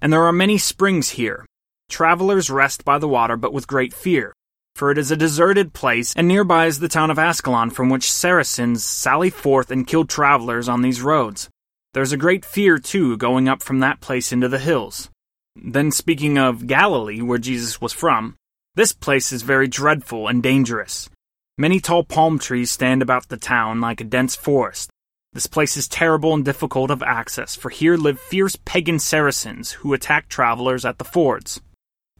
And 0.00 0.12
there 0.12 0.24
are 0.24 0.32
many 0.32 0.58
springs 0.58 1.10
here. 1.10 1.46
Travelers 1.88 2.50
rest 2.50 2.84
by 2.84 2.98
the 2.98 3.08
water, 3.08 3.36
but 3.36 3.52
with 3.52 3.66
great 3.66 3.92
fear, 3.92 4.32
for 4.74 4.90
it 4.90 4.98
is 4.98 5.10
a 5.10 5.16
deserted 5.16 5.72
place, 5.72 6.14
and 6.16 6.26
nearby 6.26 6.66
is 6.66 6.80
the 6.80 6.88
town 6.88 7.10
of 7.10 7.18
Ascalon, 7.18 7.70
from 7.70 7.90
which 7.90 8.10
Saracens 8.10 8.84
sally 8.84 9.30
forth 9.30 9.70
and 9.70 9.86
kill 9.86 10.04
travelers 10.04 10.68
on 10.68 10.82
these 10.82 11.02
roads. 11.02 11.48
There's 11.92 12.12
a 12.12 12.16
great 12.16 12.44
fear, 12.44 12.78
too, 12.78 13.16
going 13.16 13.48
up 13.48 13.62
from 13.62 13.78
that 13.78 14.00
place 14.00 14.32
into 14.32 14.48
the 14.48 14.58
hills. 14.58 15.10
Then, 15.54 15.92
speaking 15.92 16.38
of 16.38 16.66
Galilee, 16.66 17.22
where 17.22 17.38
Jesus 17.38 17.80
was 17.80 17.92
from, 17.92 18.34
this 18.74 18.92
place 18.92 19.30
is 19.30 19.42
very 19.42 19.68
dreadful 19.68 20.26
and 20.26 20.42
dangerous. 20.42 21.08
Many 21.56 21.78
tall 21.78 22.02
palm 22.02 22.40
trees 22.40 22.72
stand 22.72 23.00
about 23.00 23.28
the 23.28 23.36
town 23.36 23.80
like 23.80 24.00
a 24.00 24.04
dense 24.04 24.34
forest. 24.34 24.90
This 25.34 25.48
place 25.48 25.76
is 25.76 25.88
terrible 25.88 26.32
and 26.32 26.44
difficult 26.44 26.92
of 26.92 27.02
access, 27.02 27.56
for 27.56 27.68
here 27.68 27.96
live 27.96 28.20
fierce 28.20 28.54
pagan 28.64 29.00
Saracens 29.00 29.72
who 29.72 29.92
attack 29.92 30.28
travelers 30.28 30.84
at 30.84 30.98
the 30.98 31.04
fords. 31.04 31.60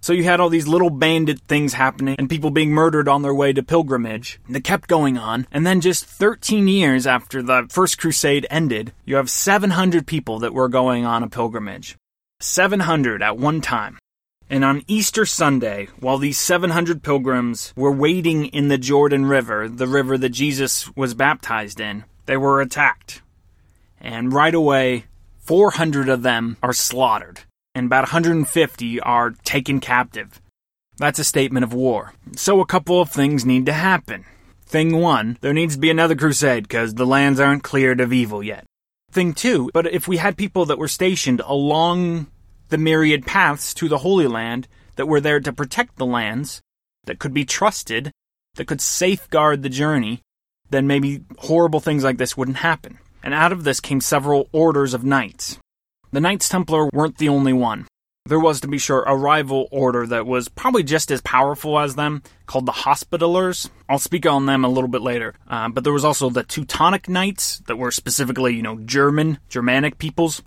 So 0.01 0.13
you 0.13 0.25
had 0.25 0.41
all 0.41 0.49
these 0.49 0.67
little 0.67 0.91
bandit 0.91 1.41
things 1.47 1.75
happening 1.75 2.17
and 2.19 2.29
people 2.29 2.51
being 2.51 2.73
murdered 2.73 3.09
on 3.09 3.23
their 3.23 3.33
way 3.33 3.53
to 3.53 3.63
pilgrimage 3.63 4.41
that 4.49 4.65
kept 4.65 4.89
going 4.89 5.17
on. 5.17 5.47
And 5.53 5.65
then 5.65 5.81
just 5.81 6.05
13 6.05 6.67
years 6.67 7.07
after 7.07 7.41
the 7.41 7.69
first 7.71 7.99
crusade 7.99 8.49
ended, 8.51 8.93
you 9.05 9.15
have 9.15 9.31
700 9.31 10.09
people 10.09 10.41
that 10.41 10.53
were 10.53 10.69
going 10.69 11.07
on 11.07 11.23
a 11.23 11.29
pilgrimage. 11.29 11.97
700 12.41 13.23
at 13.23 13.39
one 13.39 13.61
time. 13.61 13.97
And 14.51 14.65
on 14.65 14.83
Easter 14.89 15.25
Sunday, 15.25 15.87
while 16.01 16.19
these 16.19 16.39
700 16.39 17.05
pilgrims 17.05 17.73
were 17.77 17.93
wading 17.93 18.47
in 18.47 18.67
the 18.67 18.77
Jordan 18.77 19.25
River, 19.25 19.69
the 19.69 19.87
river 19.87 20.19
that 20.19 20.31
Jesus 20.31 20.95
was 20.97 21.15
baptized 21.15 21.79
in, 21.79 22.05
they 22.27 22.37
were 22.37 22.61
attacked. 22.61 23.23
And 24.01 24.33
right 24.33 24.55
away, 24.55 25.07
400 25.39 26.09
of 26.09 26.23
them 26.23 26.57
are 26.63 26.73
slaughtered, 26.73 27.41
and 27.75 27.87
about 27.87 28.05
150 28.05 29.01
are 29.01 29.31
taken 29.45 29.81
captive. 29.81 30.41
That's 30.97 31.19
a 31.19 31.25
statement 31.25 31.65
of 31.65 31.73
war. 31.73 32.15
So 32.37 32.61
a 32.61 32.67
couple 32.67 33.01
of 33.01 33.11
things 33.11 33.45
need 33.45 33.67
to 33.67 33.73
happen. 33.73 34.25
Thing 34.65 34.99
one, 34.99 35.39
there 35.41 35.53
needs 35.53 35.75
to 35.75 35.81
be 35.81 35.91
another 35.91 36.15
crusade 36.15 36.65
because 36.65 36.95
the 36.95 37.07
lands 37.07 37.41
aren't 37.41 37.63
cleared 37.63 38.01
of 38.01 38.13
evil 38.13 38.43
yet. 38.43 38.65
Thing 39.11 39.35
two, 39.35 39.71
but 39.73 39.87
if 39.87 40.09
we 40.09 40.17
had 40.17 40.37
people 40.37 40.65
that 40.67 40.79
were 40.79 40.89
stationed 40.89 41.41
along 41.45 42.27
the 42.69 42.79
myriad 42.79 43.27
paths 43.27 43.75
to 43.75 43.89
the 43.89 43.99
Holy 43.99 44.27
Land 44.27 44.67
that 44.97 45.07
were 45.07 45.21
there 45.21 45.41
to 45.41 45.53
protect 45.53 45.97
the 45.97 46.07
lands, 46.07 46.61
that 47.05 47.19
could 47.19 47.35
be 47.35 47.45
trusted, 47.45 48.11
that 48.55 48.67
could 48.67 48.81
safeguard 48.81 49.63
the 49.63 49.69
journey, 49.69 50.23
then 50.75 50.87
maybe 50.87 51.23
horrible 51.39 51.81
things 51.81 52.05
like 52.05 52.19
this 52.19 52.37
wouldn't 52.37 52.59
happen. 52.59 52.99
And 53.23 53.33
out 53.33 53.53
of 53.53 53.65
this 53.65 53.81
came 53.81 54.01
several 54.01 54.49
orders 54.53 54.93
of 54.93 55.05
knights. 55.05 55.59
The 56.13 56.21
Knights 56.21 56.49
Templar 56.49 56.91
weren't 56.93 57.19
the 57.19 57.29
only 57.29 57.53
one. 57.53 57.87
There 58.27 58.41
was, 58.41 58.61
to 58.61 58.69
be 58.69 58.79
sure, 58.79 59.03
a 59.03 59.15
rival 59.15 59.69
order 59.71 60.07
that 60.07 60.27
was 60.27 60.49
probably 60.49 60.83
just 60.83 61.11
as 61.11 61.21
powerful 61.21 61.79
as 61.79 61.95
them, 61.95 62.23
called 62.47 62.65
the 62.65 62.73
Hospitallers. 62.73 63.69
I'll 63.89 63.99
speak 63.99 64.25
on 64.25 64.47
them 64.47 64.65
a 64.65 64.69
little 64.69 64.89
bit 64.89 65.03
later. 65.03 65.35
Uh, 65.47 65.69
but 65.69 65.85
there 65.85 65.93
was 65.93 66.05
also 66.05 66.31
the 66.31 66.43
Teutonic 66.43 67.09
Knights 67.09 67.59
that 67.67 67.77
were 67.77 67.91
specifically, 67.91 68.55
you 68.55 68.63
know, 68.63 68.79
German, 68.79 69.39
Germanic 69.49 69.99
peoples. 69.99 70.43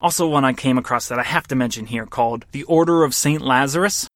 Also, 0.00 0.28
one 0.28 0.44
I 0.44 0.52
came 0.52 0.76
across 0.76 1.08
that 1.08 1.18
I 1.18 1.22
have 1.22 1.48
to 1.48 1.54
mention 1.54 1.86
here 1.86 2.04
called 2.04 2.44
the 2.52 2.64
Order 2.64 3.02
of 3.02 3.14
St. 3.14 3.40
Lazarus. 3.40 4.08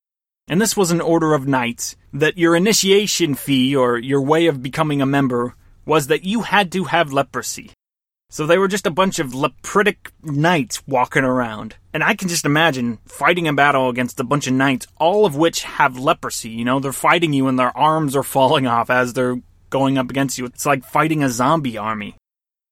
And 0.51 0.61
this 0.61 0.77
was 0.77 0.91
an 0.91 1.01
order 1.01 1.33
of 1.33 1.47
knights 1.47 1.95
that 2.13 2.37
your 2.37 2.57
initiation 2.57 3.37
fee 3.37 3.77
or 3.77 3.97
your 3.97 4.21
way 4.21 4.49
of 4.49 4.65
becoming 4.65 5.01
a 5.01 5.07
member 5.07 5.55
was 5.87 6.09
that 6.09 6.25
you 6.25 6.43
had 6.43 6.73
to 6.73 6.85
have 6.85 7.13
leprosy. 7.13 7.71
So 8.31 8.47
they 8.47 8.59
were 8.59 8.67
just 8.67 8.85
a 8.85 8.91
bunch 8.91 9.21
of 9.21 9.29
lepritic 9.29 10.11
knights 10.25 10.85
walking 10.89 11.23
around. 11.23 11.77
And 11.95 12.03
I 12.03 12.15
can 12.15 12.27
just 12.29 12.45
imagine 12.45 12.99
fighting 13.07 13.47
a 13.47 13.53
battle 13.53 13.89
against 13.91 14.19
a 14.19 14.25
bunch 14.25 14.49
of 14.49 14.55
knights, 14.55 14.89
all 14.97 15.25
of 15.25 15.37
which 15.37 15.63
have 15.63 16.01
leprosy. 16.01 16.51
You 16.51 16.65
know, 16.65 16.81
they're 16.81 16.93
fighting 16.93 17.33
you 17.33 17.47
and 17.47 17.57
their 17.57 17.77
arms 17.79 18.17
are 18.17 18.25
falling 18.25 18.67
off 18.67 18.91
as 18.91 19.13
they're 19.13 19.41
going 19.71 19.99
up 19.99 20.11
against 20.11 20.37
you. 20.37 20.47
It's 20.47 20.67
like 20.67 20.85
fighting 20.85 21.23
a 21.23 21.29
zombie 21.31 21.79
army. 21.79 22.17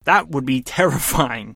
That 0.03 0.31
would 0.31 0.45
be 0.45 0.62
terrifying. 0.79 1.55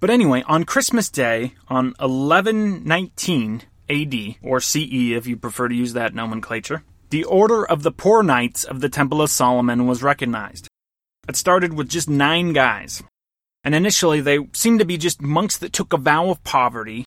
But 0.00 0.10
anyway, 0.10 0.44
on 0.46 0.64
Christmas 0.64 1.08
Day, 1.08 1.54
on 1.68 1.94
1119 1.98 3.62
AD, 3.88 4.36
or 4.42 4.60
CE 4.60 5.12
if 5.12 5.26
you 5.26 5.36
prefer 5.36 5.68
to 5.68 5.74
use 5.74 5.92
that 5.92 6.14
nomenclature, 6.14 6.82
the 7.10 7.24
Order 7.24 7.64
of 7.64 7.82
the 7.82 7.92
Poor 7.92 8.22
Knights 8.22 8.64
of 8.64 8.80
the 8.80 8.88
Temple 8.88 9.22
of 9.22 9.30
Solomon 9.30 9.86
was 9.86 10.02
recognized. 10.02 10.68
It 11.28 11.36
started 11.36 11.74
with 11.74 11.88
just 11.88 12.08
nine 12.08 12.52
guys. 12.52 13.02
And 13.64 13.74
initially, 13.74 14.20
they 14.20 14.38
seemed 14.52 14.78
to 14.78 14.84
be 14.84 14.96
just 14.96 15.20
monks 15.20 15.56
that 15.58 15.72
took 15.72 15.92
a 15.92 15.98
vow 15.98 16.30
of 16.30 16.42
poverty, 16.44 17.04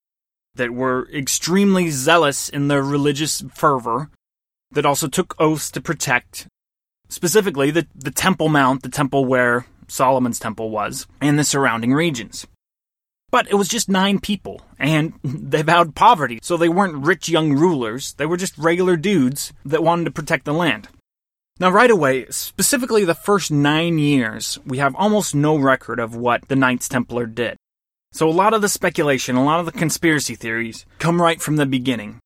that 0.55 0.73
were 0.73 1.07
extremely 1.13 1.89
zealous 1.89 2.49
in 2.49 2.67
their 2.67 2.83
religious 2.83 3.43
fervor, 3.53 4.09
that 4.71 4.85
also 4.85 5.07
took 5.07 5.35
oaths 5.39 5.71
to 5.71 5.81
protect, 5.81 6.47
specifically 7.07 7.71
the, 7.71 7.87
the 7.95 8.11
Temple 8.11 8.49
Mount, 8.49 8.83
the 8.83 8.89
temple 8.89 9.25
where 9.25 9.65
Solomon's 9.87 10.39
temple 10.39 10.69
was, 10.69 11.07
and 11.21 11.39
the 11.39 11.43
surrounding 11.43 11.93
regions. 11.93 12.45
But 13.31 13.47
it 13.49 13.55
was 13.55 13.67
just 13.67 13.89
nine 13.89 14.19
people, 14.19 14.61
and 14.77 15.13
they 15.23 15.61
vowed 15.61 15.95
poverty, 15.95 16.39
so 16.41 16.57
they 16.57 16.69
weren't 16.69 17.05
rich 17.05 17.29
young 17.29 17.53
rulers, 17.53 18.13
they 18.13 18.25
were 18.25 18.37
just 18.37 18.57
regular 18.57 18.97
dudes 18.97 19.53
that 19.65 19.83
wanted 19.83 20.05
to 20.05 20.11
protect 20.11 20.45
the 20.45 20.53
land. 20.53 20.87
Now, 21.59 21.69
right 21.69 21.91
away, 21.91 22.25
specifically 22.29 23.03
the 23.03 23.13
first 23.13 23.51
nine 23.51 23.99
years, 23.99 24.57
we 24.65 24.77
have 24.77 24.95
almost 24.95 25.35
no 25.35 25.57
record 25.57 25.99
of 25.99 26.15
what 26.15 26.47
the 26.47 26.55
Knights 26.55 26.87
Templar 26.87 27.25
did. 27.25 27.57
So 28.13 28.29
a 28.29 28.31
lot 28.31 28.53
of 28.53 28.61
the 28.61 28.69
speculation, 28.69 29.35
a 29.35 29.43
lot 29.43 29.59
of 29.59 29.65
the 29.65 29.73
conspiracy 29.73 30.35
theories 30.35 30.85
come 30.99 31.21
right 31.21 31.41
from 31.41 31.57
the 31.57 31.65
beginning. 31.65 32.19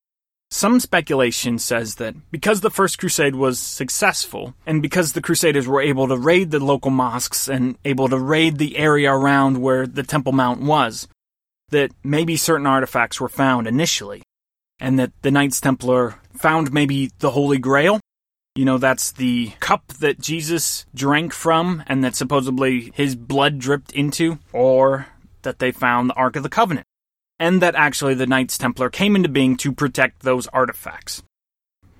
Some 0.50 0.78
speculation 0.78 1.58
says 1.58 1.96
that 1.96 2.14
because 2.30 2.60
the 2.60 2.70
First 2.70 2.98
Crusade 2.98 3.34
was 3.34 3.58
successful, 3.58 4.54
and 4.66 4.80
because 4.80 5.12
the 5.12 5.22
Crusaders 5.22 5.66
were 5.66 5.82
able 5.82 6.06
to 6.08 6.16
raid 6.16 6.52
the 6.52 6.60
local 6.60 6.92
mosques 6.92 7.48
and 7.48 7.76
able 7.84 8.08
to 8.08 8.18
raid 8.18 8.58
the 8.58 8.76
area 8.76 9.12
around 9.12 9.60
where 9.60 9.86
the 9.86 10.04
Temple 10.04 10.32
Mount 10.32 10.60
was, 10.60 11.08
that 11.70 11.90
maybe 12.04 12.36
certain 12.36 12.66
artifacts 12.66 13.20
were 13.20 13.28
found 13.28 13.66
initially, 13.66 14.22
and 14.78 14.98
that 14.98 15.12
the 15.22 15.30
Knights 15.32 15.60
Templar 15.60 16.20
found 16.36 16.72
maybe 16.72 17.10
the 17.18 17.32
Holy 17.32 17.58
Grail. 17.58 18.00
You 18.54 18.64
know, 18.64 18.78
that's 18.78 19.10
the 19.10 19.52
cup 19.58 19.88
that 19.98 20.20
Jesus 20.20 20.86
drank 20.94 21.32
from 21.32 21.82
and 21.88 22.04
that 22.04 22.14
supposedly 22.14 22.92
his 22.94 23.16
blood 23.16 23.58
dripped 23.58 23.90
into, 23.90 24.38
or 24.52 25.08
that 25.42 25.58
they 25.58 25.72
found 25.72 26.10
the 26.10 26.14
Ark 26.14 26.36
of 26.36 26.44
the 26.44 26.48
Covenant 26.48 26.86
and 27.38 27.60
that 27.62 27.74
actually 27.74 28.14
the 28.14 28.26
Knights 28.26 28.58
Templar 28.58 28.90
came 28.90 29.16
into 29.16 29.28
being 29.28 29.56
to 29.58 29.72
protect 29.72 30.22
those 30.22 30.46
artifacts. 30.48 31.22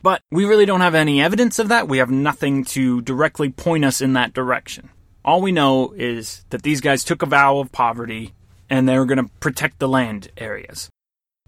But 0.02 0.20
we 0.30 0.44
really 0.44 0.66
don't 0.66 0.82
have 0.82 0.94
any 0.94 1.22
evidence 1.22 1.58
of 1.58 1.68
that. 1.68 1.88
We 1.88 1.98
have 1.98 2.10
nothing 2.10 2.64
to 2.66 3.00
directly 3.02 3.50
point 3.50 3.84
us 3.84 4.00
in 4.00 4.12
that 4.12 4.34
direction. 4.34 4.90
All 5.24 5.40
we 5.40 5.52
know 5.52 5.94
is 5.96 6.44
that 6.50 6.62
these 6.62 6.82
guys 6.82 7.04
took 7.04 7.22
a 7.22 7.26
vow 7.26 7.58
of 7.58 7.72
poverty 7.72 8.34
and 8.68 8.86
they 8.86 8.98
were 8.98 9.06
going 9.06 9.24
to 9.24 9.30
protect 9.40 9.78
the 9.78 9.88
land 9.88 10.28
areas. 10.36 10.90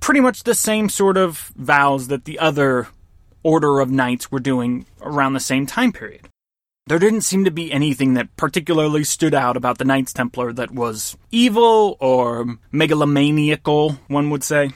Pretty 0.01 0.21
much 0.21 0.45
the 0.45 0.55
same 0.55 0.89
sort 0.89 1.17
of 1.17 1.53
vows 1.57 2.09
that 2.09 2.25
the 2.25 2.39
other 2.39 2.89
order 3.43 3.81
of 3.81 3.91
knights 3.91 4.33
were 4.33 4.41
doing 4.41 4.87
around 5.03 5.35
the 5.35 5.41
same 5.41 5.67
time 5.67 5.93
period. 5.93 6.29
There 6.89 7.01
didn't 7.01 7.23
seem 7.23 7.45
to 7.45 7.51
be 7.51 7.73
anything 7.73 8.15
that 8.15 8.37
particularly 8.37 9.03
stood 9.03 9.35
out 9.35 9.57
about 9.57 9.79
the 9.79 9.85
Knights 9.85 10.13
Templar 10.13 10.53
that 10.53 10.71
was 10.71 11.17
evil 11.33 11.97
or 11.99 12.59
megalomaniacal, 12.73 13.99
one 14.07 14.31
would 14.31 14.45
say. 14.45 14.71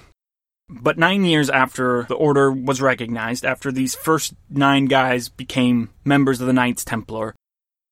But 0.68 0.98
nine 0.98 1.24
years 1.24 1.48
after 1.48 2.04
the 2.08 2.16
order 2.16 2.50
was 2.50 2.80
recognized, 2.80 3.44
after 3.44 3.70
these 3.70 3.94
first 3.94 4.34
nine 4.48 4.86
guys 4.86 5.28
became 5.28 5.90
members 6.04 6.40
of 6.40 6.48
the 6.48 6.52
Knights 6.52 6.84
Templar, 6.84 7.36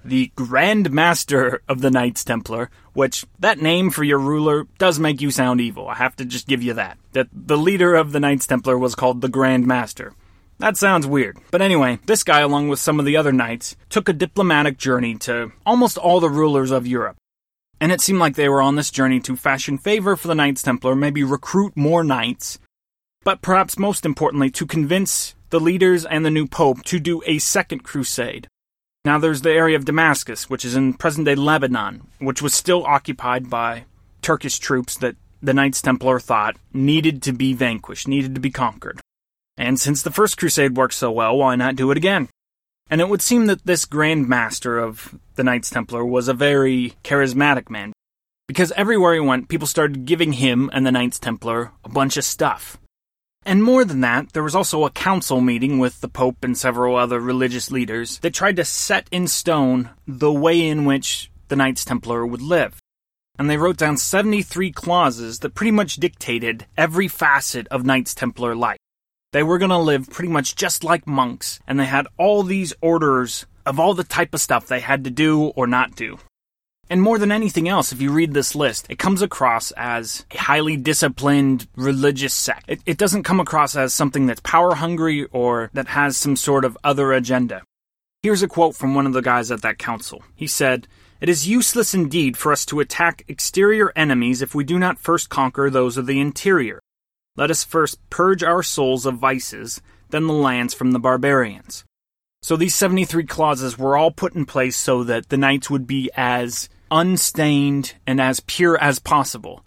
the 0.05 0.33
Grand 0.35 0.91
Master 0.91 1.63
of 1.69 1.81
the 1.81 1.91
Knights 1.91 2.25
Templar, 2.25 2.71
which 2.95 3.25
that 3.39 3.61
name 3.61 3.91
for 3.91 4.03
your 4.03 4.19
ruler 4.19 4.67
does 4.79 4.99
make 4.99 5.21
you 5.21 5.31
sound 5.31 5.61
evil. 5.61 5.89
I 5.89 5.95
have 5.95 6.17
to 6.17 6.25
just 6.25 6.49
give 6.49 6.63
you 6.63 6.75
that. 6.75 6.99
That 7.13 7.29
the 7.33 7.57
leader 7.57 7.95
of 7.95 8.11
the 8.11 8.21
Knights 8.21 8.49
Templar 8.49 8.77
was 8.77 8.97
called 8.97 9.21
the 9.21 9.29
Grand 9.29 9.65
Master. 9.65 10.15
That 10.59 10.77
sounds 10.77 11.07
weird. 11.07 11.39
But 11.53 11.63
anyway, 11.63 12.01
this 12.07 12.25
guy, 12.25 12.41
along 12.41 12.69
with 12.69 12.81
some 12.81 12.99
of 12.99 13.07
the 13.07 13.17
other 13.17 13.33
knights, 13.33 13.77
took 13.89 14.09
a 14.09 14.13
diplomatic 14.13 14.77
journey 14.77 15.15
to 15.19 15.53
almost 15.65 15.97
all 15.97 16.19
the 16.19 16.29
rulers 16.29 16.73
of 16.73 16.87
Europe. 16.87 17.17
And 17.81 17.93
it 17.93 18.01
seemed 18.01 18.19
like 18.19 18.35
they 18.35 18.49
were 18.49 18.61
on 18.61 18.75
this 18.75 18.91
journey 18.91 19.21
to 19.21 19.37
fashion 19.37 19.79
favor 19.79 20.17
for 20.17 20.27
the 20.27 20.35
Knights 20.35 20.63
Templar, 20.63 20.97
maybe 20.97 21.23
recruit 21.23 21.77
more 21.77 22.03
knights, 22.03 22.59
but 23.23 23.41
perhaps 23.41 23.79
most 23.79 24.05
importantly, 24.05 24.51
to 24.51 24.67
convince 24.67 25.37
the 25.51 25.61
leaders 25.61 26.05
and 26.05 26.27
the 26.27 26.31
new 26.31 26.47
pope 26.47 26.83
to 26.85 26.99
do 26.99 27.23
a 27.25 27.39
second 27.39 27.85
crusade. 27.85 28.49
Now, 29.05 29.19
there's 29.19 29.43
the 29.43 29.53
area 29.53 29.77
of 29.77 29.85
Damascus, 29.85 30.51
which 30.51 30.65
is 30.65 30.75
in 30.75 30.95
present 30.95 31.27
day 31.27 31.37
Lebanon, 31.37 32.09
which 32.19 32.43
was 32.43 32.53
still 32.53 32.85
occupied 32.85 33.49
by 33.49 33.85
Turkish 34.23 34.59
troops 34.59 34.97
that 34.97 35.15
the 35.41 35.55
Knights 35.55 35.81
Templar 35.81 36.19
thought 36.19 36.57
needed 36.73 37.23
to 37.23 37.33
be 37.33 37.53
vanquished, 37.53 38.09
needed 38.09 38.35
to 38.35 38.41
be 38.41 38.51
conquered. 38.51 39.01
And 39.59 39.79
since 39.79 40.03
the 40.03 40.13
First 40.13 40.39
Crusade 40.39 40.77
worked 40.77 40.95
so 40.95 41.11
well, 41.11 41.37
why 41.37 41.57
not 41.57 41.75
do 41.75 41.91
it 41.91 41.97
again? 41.97 42.29
And 42.89 43.01
it 43.01 43.09
would 43.09 43.21
seem 43.21 43.47
that 43.47 43.67
this 43.67 43.85
Grand 43.85 44.29
Master 44.29 44.79
of 44.79 45.19
the 45.35 45.43
Knights 45.43 45.69
Templar 45.69 46.05
was 46.05 46.29
a 46.29 46.33
very 46.33 46.95
charismatic 47.03 47.69
man, 47.69 47.93
because 48.47 48.73
everywhere 48.73 49.15
he 49.15 49.21
went, 49.21 49.49
people 49.49 49.67
started 49.67 50.07
giving 50.07 50.35
him 50.35 50.71
and 50.73 50.87
the 50.87 50.93
Knights 50.93 51.19
Templar 51.19 51.73
a 51.85 51.89
bunch 51.89 52.17
of 52.17 52.25
stuff. 52.25 52.79
And 53.45 53.63
more 53.65 53.85
than 53.85 54.01
that, 54.01 54.33
there 54.33 54.43
was 54.43 54.55
also 54.55 54.85
a 54.85 54.91
council 54.91 55.41
meeting 55.41 55.79
with 55.79 56.01
the 56.01 56.09
Pope 56.09 56.43
and 56.43 56.57
several 56.57 56.97
other 56.97 57.19
religious 57.19 57.71
leaders 57.71 58.19
that 58.21 58.35
tried 58.35 58.57
to 58.57 58.65
set 58.65 59.09
in 59.11 59.27
stone 59.27 59.91
the 60.07 60.33
way 60.33 60.67
in 60.67 60.85
which 60.85 61.31
the 61.49 61.57
Knights 61.57 61.85
Templar 61.85 62.27
would 62.27 62.43
live. 62.43 62.79
And 63.39 63.51
they 63.51 63.57
wrote 63.57 63.77
down 63.77 63.97
73 63.97 64.71
clauses 64.73 65.41
that 65.41 65.55
pretty 65.55 65.71
much 65.73 65.97
dictated 65.97 66.67
every 66.77 67.09
facet 67.09 67.67
of 67.69 67.85
Knights 67.85 68.15
Templar 68.15 68.55
life. 68.55 68.79
They 69.33 69.43
were 69.43 69.59
going 69.59 69.71
to 69.71 69.79
live 69.79 70.09
pretty 70.09 70.31
much 70.31 70.57
just 70.57 70.85
like 70.85 71.07
monks, 71.07 71.61
and 71.67 71.79
they 71.79 71.85
had 71.85 72.07
all 72.17 72.43
these 72.43 72.73
orders 72.81 73.45
of 73.67 73.79
all 73.79 73.93
the 73.93 74.05
type 74.05 74.33
of 74.33 74.41
stuff 74.41 74.67
they 74.67 74.81
had 74.81 75.05
to 75.05 75.11
do 75.11 75.49
or 75.49 75.67
not 75.67 75.95
do. 75.95 76.19
And 76.89 77.03
more 77.03 77.19
than 77.19 77.31
anything 77.31 77.69
else, 77.69 77.93
if 77.93 78.01
you 78.01 78.11
read 78.11 78.33
this 78.33 78.55
list, 78.55 78.87
it 78.89 78.99
comes 78.99 79.21
across 79.21 79.71
as 79.73 80.25
a 80.31 80.39
highly 80.39 80.79
disciplined 80.79 81.69
religious 81.77 82.33
sect. 82.33 82.65
It, 82.67 82.81
it, 82.87 82.97
doesn't 82.97 83.25
come 83.25 83.41
across 83.41 83.77
as 83.77 83.93
something 83.93 84.25
that's 84.25 84.41
power 84.41 84.75
hungry 84.77 85.27
or 85.27 85.69
that 85.75 85.89
has 85.89 86.17
some 86.17 86.35
sort 86.35 86.65
of 86.65 86.79
other 86.83 87.13
agenda. 87.13 87.63
Here's 88.23 88.43
a 88.43 88.49
quote 88.49 88.75
from 88.75 88.95
one 88.95 89.07
of 89.07 89.13
the 89.13 89.21
guys 89.21 89.51
at 89.51 89.61
that 89.61 89.79
council. 89.79 90.23
He 90.35 90.47
said, 90.47 90.89
It 91.21 91.29
is 91.29 91.47
useless 91.47 91.93
indeed 91.93 92.39
for 92.39 92.53
us 92.53 92.65
to 92.67 92.81
attack 92.81 93.23
exterior 93.29 93.93
enemies 93.95 94.41
if 94.41 94.55
we 94.55 94.65
do 94.65 94.79
not 94.79 94.99
first 94.99 95.29
conquer 95.29 95.69
those 95.69 95.99
of 95.99 96.07
the 96.07 96.19
interior. 96.19 96.81
Let 97.39 97.53
us 97.53 97.63
first 97.63 98.01
purge 98.11 98.43
our 98.43 98.65
souls 98.65 99.07
of 99.07 99.19
vices, 99.19 99.81
then 100.11 100.27
the 100.27 100.33
lands 100.33 100.75
from 100.75 100.91
the 100.91 100.99
barbarians. 100.99 101.85
So 102.43 102.57
these 102.57 102.75
73 102.75 103.27
clauses 103.27 103.79
were 103.79 103.97
all 103.97 104.11
put 104.11 104.35
in 104.35 104.45
place 104.45 104.77
so 104.77 105.05
that 105.05 105.29
the 105.29 105.37
knights 105.37 105.71
would 105.71 105.87
be 105.87 106.11
as 106.17 106.69
unstained 106.91 107.95
and 108.09 108.21
as 108.21 108.41
pure 108.41 108.77
as 108.79 108.99
possible. 108.99 109.65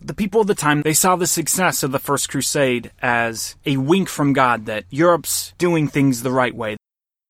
The 0.00 0.14
people 0.14 0.40
of 0.40 0.48
the 0.48 0.56
time, 0.56 0.82
they 0.82 0.92
saw 0.92 1.14
the 1.14 1.28
success 1.28 1.84
of 1.84 1.92
the 1.92 2.00
First 2.00 2.28
Crusade 2.28 2.90
as 3.00 3.54
a 3.64 3.76
wink 3.76 4.08
from 4.08 4.32
God 4.32 4.66
that 4.66 4.84
Europe's 4.90 5.54
doing 5.58 5.86
things 5.86 6.24
the 6.24 6.32
right 6.32 6.56
way. 6.56 6.76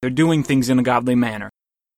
They're 0.01 0.09
doing 0.09 0.43
things 0.43 0.71
in 0.71 0.79
a 0.79 0.83
godly 0.83 1.17
manner. 1.17 1.51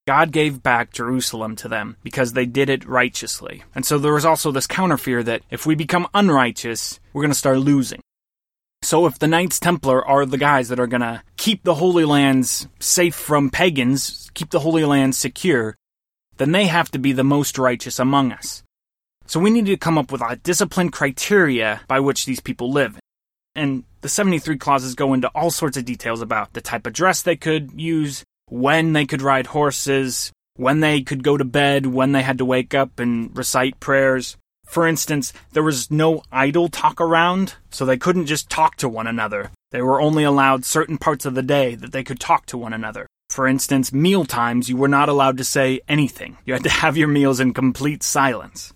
God 0.08 0.32
gave 0.32 0.62
back 0.62 0.90
Jerusalem 0.90 1.54
to 1.56 1.68
them 1.68 1.98
because 2.02 2.32
they 2.32 2.46
did 2.46 2.70
it 2.70 2.88
righteously. 2.88 3.62
And 3.74 3.84
so 3.84 3.98
there 3.98 4.14
was 4.14 4.24
also 4.24 4.50
this 4.50 4.66
counterfear 4.66 5.22
that 5.22 5.42
if 5.50 5.66
we 5.66 5.74
become 5.74 6.08
unrighteous, 6.14 6.98
we're 7.12 7.20
going 7.20 7.30
to 7.30 7.38
start 7.38 7.58
losing. 7.58 8.00
So 8.80 9.04
if 9.04 9.18
the 9.18 9.26
Knights 9.26 9.60
Templar 9.60 10.02
are 10.02 10.24
the 10.24 10.38
guys 10.38 10.70
that 10.70 10.80
are 10.80 10.86
going 10.86 11.02
to 11.02 11.22
keep 11.36 11.62
the 11.62 11.74
Holy 11.74 12.06
Lands 12.06 12.68
safe 12.80 13.14
from 13.14 13.50
pagans, 13.50 14.30
keep 14.32 14.48
the 14.48 14.60
Holy 14.60 14.82
Lands 14.86 15.18
secure, 15.18 15.76
then 16.38 16.52
they 16.52 16.68
have 16.68 16.90
to 16.92 16.98
be 16.98 17.12
the 17.12 17.22
most 17.22 17.58
righteous 17.58 17.98
among 17.98 18.32
us. 18.32 18.62
So 19.26 19.38
we 19.38 19.50
need 19.50 19.66
to 19.66 19.76
come 19.76 19.98
up 19.98 20.10
with 20.10 20.22
a 20.22 20.36
disciplined 20.36 20.94
criteria 20.94 21.82
by 21.86 22.00
which 22.00 22.24
these 22.24 22.40
people 22.40 22.72
live. 22.72 22.98
And 23.54 23.84
the 24.00 24.08
73 24.08 24.56
clauses 24.56 24.94
go 24.94 25.12
into 25.12 25.28
all 25.34 25.50
sorts 25.50 25.76
of 25.76 25.84
details 25.84 26.22
about 26.22 26.54
the 26.54 26.62
type 26.62 26.86
of 26.86 26.94
dress 26.94 27.20
they 27.20 27.36
could 27.36 27.78
use, 27.78 28.24
when 28.50 28.92
they 28.92 29.06
could 29.06 29.22
ride 29.22 29.48
horses, 29.48 30.32
when 30.56 30.80
they 30.80 31.02
could 31.02 31.22
go 31.22 31.36
to 31.36 31.44
bed, 31.44 31.86
when 31.86 32.12
they 32.12 32.22
had 32.22 32.38
to 32.38 32.44
wake 32.44 32.74
up 32.74 32.98
and 32.98 33.36
recite 33.36 33.78
prayers. 33.80 34.36
For 34.66 34.86
instance, 34.86 35.32
there 35.52 35.62
was 35.62 35.90
no 35.90 36.22
idle 36.30 36.68
talk 36.68 37.00
around, 37.00 37.54
so 37.70 37.86
they 37.86 37.96
couldn't 37.96 38.26
just 38.26 38.50
talk 38.50 38.76
to 38.76 38.88
one 38.88 39.06
another. 39.06 39.50
They 39.70 39.82
were 39.82 40.00
only 40.00 40.24
allowed 40.24 40.64
certain 40.64 40.98
parts 40.98 41.24
of 41.24 41.34
the 41.34 41.42
day 41.42 41.74
that 41.74 41.92
they 41.92 42.04
could 42.04 42.20
talk 42.20 42.44
to 42.46 42.58
one 42.58 42.72
another. 42.72 43.06
For 43.30 43.46
instance, 43.46 43.92
meal 43.92 44.24
times, 44.24 44.68
you 44.68 44.76
were 44.76 44.88
not 44.88 45.08
allowed 45.08 45.38
to 45.38 45.44
say 45.44 45.80
anything. 45.88 46.38
You 46.44 46.54
had 46.54 46.64
to 46.64 46.70
have 46.70 46.96
your 46.96 47.08
meals 47.08 47.40
in 47.40 47.54
complete 47.54 48.02
silence. 48.02 48.72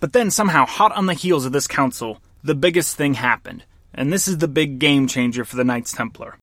But 0.00 0.12
then, 0.12 0.30
somehow, 0.30 0.66
hot 0.66 0.92
on 0.92 1.06
the 1.06 1.14
heels 1.14 1.44
of 1.44 1.52
this 1.52 1.66
council, 1.66 2.20
the 2.42 2.54
biggest 2.54 2.96
thing 2.96 3.14
happened. 3.14 3.64
And 3.94 4.12
this 4.12 4.28
is 4.28 4.38
the 4.38 4.48
big 4.48 4.78
game 4.78 5.08
changer 5.08 5.44
for 5.44 5.56
the 5.56 5.64
Knights 5.64 5.92
Templar 5.92 6.38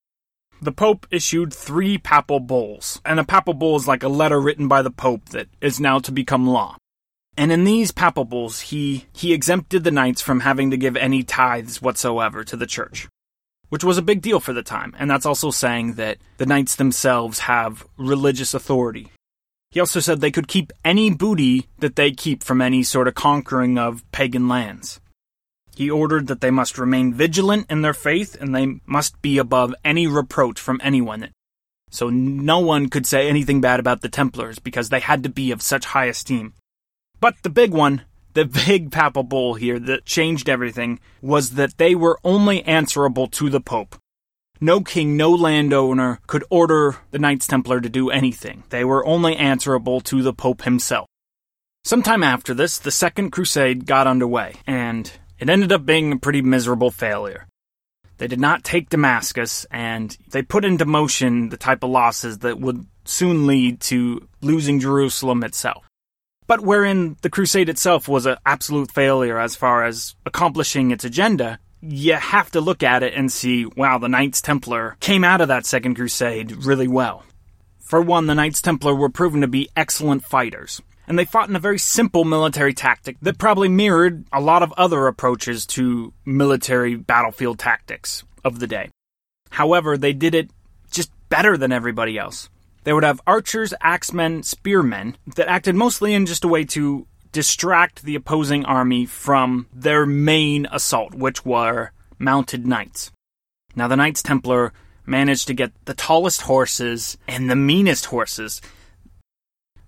the 0.62 0.72
Pope 0.72 1.06
issued 1.12 1.54
three 1.54 1.98
papal 1.98 2.40
bulls, 2.40 3.02
and 3.06 3.20
a 3.20 3.24
papal 3.24 3.54
bull 3.54 3.76
is 3.76 3.88
like 3.88 4.04
a 4.04 4.08
letter 4.08 4.40
written 4.40 4.68
by 4.68 4.82
the 4.82 4.92
Pope 4.92 5.30
that 5.30 5.48
is 5.62 5.80
now 5.80 6.00
to 6.00 6.12
become 6.12 6.48
law. 6.48 6.78
And 7.38 7.52
in 7.52 7.66
these 7.66 7.92
papal 7.92 8.26
bulls, 8.26 8.62
he, 8.62 9.06
he 9.14 9.34
exempted 9.34 9.84
the 9.84 9.92
knights 9.92 10.22
from 10.22 10.40
having 10.40 10.72
to 10.72 10.78
give 10.78 10.96
any 10.96 11.24
tithes 11.24 11.82
whatsoever 11.82 12.44
to 12.46 12.56
the 12.56 12.66
church, 12.66 13.08
which 13.70 13.84
was 13.84 13.98
a 13.98 14.02
big 14.02 14.22
deal 14.22 14.40
for 14.40 14.54
the 14.54 14.64
time, 14.64 14.96
and 14.98 15.12
that's 15.12 15.26
also 15.26 15.52
saying 15.52 15.96
that 15.96 16.18
the 16.38 16.46
knights 16.46 16.76
themselves 16.76 17.40
have 17.40 17.86
religious 17.98 18.54
authority. 18.54 19.12
He 19.72 19.82
also 19.82 20.00
said 20.00 20.22
they 20.22 20.32
could 20.32 20.48
keep 20.48 20.72
any 20.86 21.14
booty 21.14 21.68
that 21.80 21.98
they 21.98 22.12
keep 22.12 22.44
from 22.44 22.62
any 22.62 22.82
sort 22.82 23.10
of 23.10 23.16
conquering 23.16 23.78
of 23.78 24.10
pagan 24.14 24.48
lands. 24.48 25.02
He 25.76 25.90
ordered 25.90 26.28
that 26.28 26.42
they 26.42 26.52
must 26.52 26.78
remain 26.78 27.14
vigilant 27.14 27.68
in 27.70 27.82
their 27.82 27.94
faith 27.94 28.36
and 28.40 28.56
they 28.56 28.80
must 28.86 29.22
be 29.22 29.38
above 29.38 29.76
any 29.84 30.08
reproach 30.08 30.60
from 30.60 30.80
anyone. 30.84 31.32
So 31.90 32.10
no 32.10 32.60
one 32.60 32.90
could 32.90 33.06
say 33.06 33.28
anything 33.28 33.62
bad 33.62 33.80
about 33.80 34.02
the 34.02 34.10
Templars 34.10 34.60
because 34.60 34.90
they 34.90 35.00
had 35.02 35.24
to 35.24 35.30
be 35.30 35.52
of 35.52 35.62
such 35.62 35.86
high 35.86 36.06
esteem. 36.06 36.54
But 37.20 37.36
the 37.44 37.50
big 37.50 37.72
one, 37.72 38.04
the 38.34 38.46
big 38.46 38.92
papal 39.00 39.24
bull 39.24 39.56
here 39.56 39.80
that 39.80 40.06
changed 40.06 40.50
everything, 40.50 41.00
was 41.22 41.52
that 41.52 41.78
they 41.78 41.94
were 41.94 42.20
only 42.24 42.64
answerable 42.64 43.28
to 43.28 43.50
the 43.50 43.62
Pope. 43.62 43.96
No 44.62 44.80
king, 44.80 45.18
no 45.18 45.32
landowner 45.32 46.20
could 46.28 46.46
order 46.50 46.98
the 47.12 47.20
Knights 47.20 47.48
Templar 47.48 47.82
to 47.82 47.90
do 47.90 48.10
anything. 48.10 48.64
They 48.70 48.86
were 48.86 49.06
only 49.06 49.36
answerable 49.36 50.00
to 50.02 50.22
the 50.22 50.34
Pope 50.34 50.62
himself. 50.62 51.08
Sometime 51.84 52.24
after 52.24 52.54
this, 52.54 52.80
the 52.80 52.90
Second 52.92 53.32
Crusade 53.32 53.86
got 53.86 54.08
underway, 54.08 54.56
and 54.66 55.12
it 55.40 55.50
ended 55.50 55.72
up 55.72 55.86
being 55.86 56.12
a 56.12 56.18
pretty 56.18 56.42
miserable 56.42 56.92
failure. 56.92 57.48
They 58.18 58.28
did 58.28 58.40
not 58.40 58.64
take 58.64 58.90
Damascus, 58.90 59.66
and 59.72 60.18
they 60.30 60.42
put 60.42 60.64
into 60.64 60.86
motion 60.86 61.50
the 61.50 61.58
type 61.58 61.84
of 61.84 61.90
losses 61.90 62.40
that 62.40 62.60
would 62.60 62.86
soon 63.04 63.46
lead 63.46 63.82
to 63.82 64.28
losing 64.42 64.80
Jerusalem 64.80 65.44
itself. 65.44 65.86
But 66.48 66.62
wherein 66.62 67.18
the 67.22 67.30
crusade 67.30 67.70
itself 67.70 68.08
was 68.08 68.26
an 68.26 68.38
absolute 68.46 68.92
failure 68.92 69.40
as 69.40 69.56
far 69.56 69.84
as 69.84 70.16
accomplishing 70.26 70.92
its 70.92 71.04
agenda, 71.04 71.60
you 71.82 72.14
have 72.14 72.52
to 72.52 72.62
look 72.62 72.84
at 72.84 73.04
it 73.04 73.14
and 73.14 73.32
see, 73.32 73.66
wow, 73.66 73.98
the 73.98 74.08
Knights 74.08 74.42
Templar 74.42 74.96
came 75.00 75.24
out 75.24 75.42
of 75.42 75.50
that 75.50 75.66
Second 75.66 75.96
Crusade 75.96 76.66
really 76.66 76.88
well. 76.88 77.24
For 77.80 78.02
one, 78.02 78.28
the 78.28 78.36
Knights 78.36 78.62
Templar 78.62 78.96
were 78.96 79.10
proven 79.10 79.42
to 79.42 79.48
be 79.48 79.70
excellent 79.76 80.24
fighters 80.24 80.82
and 81.08 81.18
they 81.18 81.26
fought 81.26 81.50
in 81.50 81.56
a 81.56 81.60
very 81.60 81.80
simple 81.80 82.24
military 82.24 82.74
tactic 82.74 83.18
that 83.22 83.38
probably 83.38 83.70
mirrored 83.70 84.26
a 84.32 84.42
lot 84.42 84.64
of 84.64 84.74
other 84.74 85.08
approaches 85.08 85.66
to 85.66 86.14
military 86.26 86.96
battlefield 86.96 87.60
tactics 87.60 88.24
of 88.44 88.60
the 88.60 88.68
day. 88.68 88.90
However, 89.52 89.98
they 89.98 90.14
did 90.14 90.36
it 90.36 90.50
just 90.92 91.12
better 91.30 91.58
than 91.58 91.72
everybody 91.72 92.18
else. 92.18 92.50
They 92.84 92.94
would 92.94 93.04
have 93.04 93.22
archers, 93.26 93.74
axemen, 93.82 94.44
spearmen 94.44 95.18
that 95.36 95.48
acted 95.48 95.76
mostly 95.76 96.14
in 96.14 96.26
just 96.26 96.44
a 96.44 96.48
way 96.48 96.64
to 96.66 97.08
distract 97.32 98.04
the 98.04 98.16
opposing 98.16 98.64
army 98.66 99.06
from 99.06 99.68
their 99.74 100.06
main 100.06 100.68
assault, 100.72 101.14
which 101.16 101.44
were 101.44 101.92
mounted 102.20 102.66
knights. 102.66 103.12
Now, 103.76 103.88
the 103.88 103.98
Knights 103.98 104.24
Templar 104.24 104.72
managed 105.06 105.48
to 105.48 105.54
get 105.54 105.72
the 105.86 105.94
tallest 105.94 106.44
horses 106.44 107.18
and 107.28 107.50
the 107.50 107.56
meanest 107.56 108.06
horses 108.06 108.62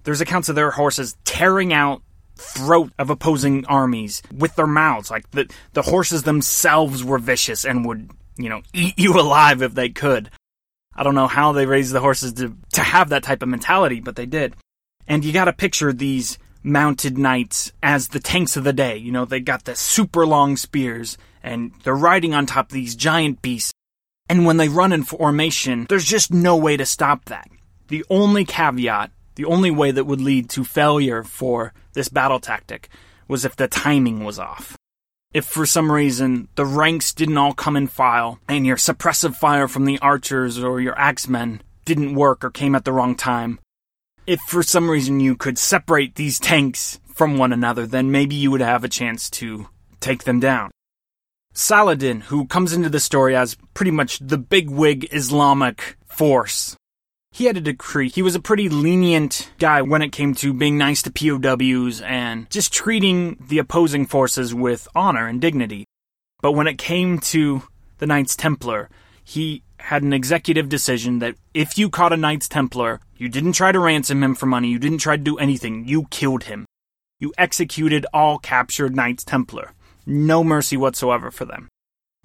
there's 0.08 0.22
accounts 0.22 0.48
of 0.48 0.56
their 0.56 0.72
horses 0.72 1.18
tearing 1.26 1.74
out 1.74 2.02
throat 2.38 2.94
of 2.98 3.10
opposing 3.10 3.66
armies 3.66 4.24
with 4.34 4.56
their 4.56 4.66
mouths. 4.66 5.12
Like 5.12 5.30
the 5.32 5.52
the 5.74 5.82
horses 5.82 6.24
themselves 6.24 7.04
were 7.04 7.18
vicious 7.18 7.66
and 7.66 7.86
would, 7.86 8.10
you 8.38 8.48
know, 8.48 8.62
eat 8.74 8.98
you 8.98 9.20
alive 9.20 9.62
if 9.62 9.74
they 9.74 9.90
could. 9.90 10.32
I 10.96 11.04
don't 11.04 11.14
know 11.14 11.28
how 11.28 11.52
they 11.52 11.66
raised 11.66 11.92
the 11.92 12.00
horses 12.00 12.32
to 12.36 12.56
to 12.72 12.82
have 12.84 13.10
that 13.10 13.24
type 13.24 13.44
of 13.44 13.50
mentality, 13.50 14.00
but 14.00 14.16
they 14.16 14.26
did. 14.26 14.56
And 15.08 15.26
you 15.26 15.34
got 15.34 15.46
to 15.46 15.54
picture 15.54 15.92
these 15.92 16.38
mounted 16.64 17.18
knights 17.18 17.74
as 17.84 18.08
the 18.08 18.22
tanks 18.22 18.56
of 18.56 18.64
the 18.64 18.72
day. 18.72 18.96
You 18.96 19.12
know, 19.12 19.26
they 19.26 19.42
got 19.42 19.66
the 19.66 19.76
super 19.76 20.26
long 20.26 20.56
spears 20.56 21.18
and 21.44 21.74
they're 21.84 21.94
riding 21.94 22.34
on 22.34 22.46
top 22.46 22.68
of 22.68 22.74
these 22.74 22.96
giant 22.96 23.42
beasts. 23.42 23.74
And 24.30 24.46
when 24.46 24.56
they 24.56 24.70
run 24.70 24.94
in 24.94 25.04
formation, 25.04 25.86
there's 25.90 26.06
just 26.06 26.32
no 26.32 26.56
way 26.56 26.78
to 26.78 26.86
stop 26.86 27.26
that. 27.26 27.50
The 27.90 28.06
only 28.10 28.46
caveat 28.46 29.12
the 29.38 29.46
only 29.46 29.70
way 29.70 29.92
that 29.92 30.06
would 30.06 30.20
lead 30.20 30.50
to 30.50 30.64
failure 30.64 31.24
for 31.24 31.72
this 31.94 32.10
battle 32.10 32.40
tactic 32.40 32.90
was 33.28 33.46
if 33.46 33.56
the 33.56 33.68
timing 33.68 34.24
was 34.26 34.40
off. 34.40 34.76
If 35.32 35.46
for 35.46 35.68
some 35.68 35.92
reason 35.92 36.48
the 36.56 36.66
ranks 36.66 37.14
didn't 37.14 37.38
all 37.38 37.54
come 37.54 37.78
in 37.78 37.86
file 37.86 38.40
and 38.48 38.66
your 38.66 38.78
suppressive 38.78 39.36
fire 39.36 39.68
from 39.68 39.86
the 39.86 40.00
archers 40.00 40.58
or 40.58 40.82
your 40.82 40.98
axemen 40.98 41.62
didn't 41.86 42.16
work 42.16 42.44
or 42.44 42.50
came 42.50 42.74
at 42.74 42.84
the 42.84 42.92
wrong 42.92 43.16
time, 43.16 43.60
if 44.26 44.40
for 44.42 44.64
some 44.64 44.90
reason 44.90 45.20
you 45.20 45.36
could 45.36 45.60
separate 45.60 46.16
these 46.16 46.40
tanks 46.40 47.00
from 47.06 47.38
one 47.38 47.54
another, 47.54 47.86
then 47.86 48.10
maybe 48.10 48.34
you 48.34 48.50
would 48.50 48.62
have 48.62 48.84
a 48.84 48.90
chance 48.90 49.30
to 49.30 49.68
take 50.00 50.24
them 50.24 50.40
down. 50.40 50.72
Saladin, 51.54 52.22
who 52.22 52.48
comes 52.48 52.74
into 52.74 52.90
the 52.90 53.00
story 53.00 53.36
as 53.36 53.56
pretty 53.76 53.92
much 53.92 54.18
the 54.18 54.38
bigwig 54.40 55.08
Islamic 55.14 55.96
force. 56.08 56.76
He 57.38 57.46
had 57.46 57.56
a 57.56 57.62
decree. 57.62 58.10
He 58.10 58.24
was 58.24 58.34
a 58.34 58.40
pretty 58.40 58.68
lenient 58.68 59.52
guy 59.60 59.84
when 59.84 60.02
it 60.02 60.12
came 60.12 60.34
to 60.34 60.56
being 60.56 60.76
nice 60.76 61.04
to 61.04 61.12
POWs 61.12 62.02
and 62.02 62.50
just 62.50 62.74
treating 62.74 63.38
the 63.48 63.60
opposing 63.60 64.08
forces 64.08 64.56
with 64.56 64.88
honor 64.96 65.28
and 65.28 65.40
dignity. 65.40 65.86
But 66.42 66.54
when 66.54 66.66
it 66.66 66.80
came 66.80 67.20
to 67.20 67.62
the 68.00 68.08
Knights 68.08 68.36
Templar, 68.36 68.90
he 69.24 69.62
had 69.78 70.02
an 70.02 70.14
executive 70.14 70.68
decision 70.68 71.20
that 71.20 71.36
if 71.54 71.78
you 71.78 71.92
caught 71.92 72.12
a 72.12 72.18
Knights 72.18 72.48
Templar, 72.48 73.02
you 73.18 73.30
didn't 73.30 73.54
try 73.54 73.72
to 73.72 73.80
ransom 73.80 74.24
him 74.24 74.34
for 74.34 74.48
money, 74.48 74.70
you 74.70 74.80
didn't 74.80 74.98
try 74.98 75.16
to 75.16 75.22
do 75.22 75.38
anything, 75.38 75.88
you 75.88 76.08
killed 76.10 76.46
him. 76.46 76.66
You 77.20 77.34
executed 77.38 78.08
all 78.12 78.40
captured 78.40 78.96
Knights 78.96 79.24
Templar. 79.24 79.74
No 80.08 80.44
mercy 80.44 80.76
whatsoever 80.76 81.30
for 81.30 81.46
them. 81.46 81.70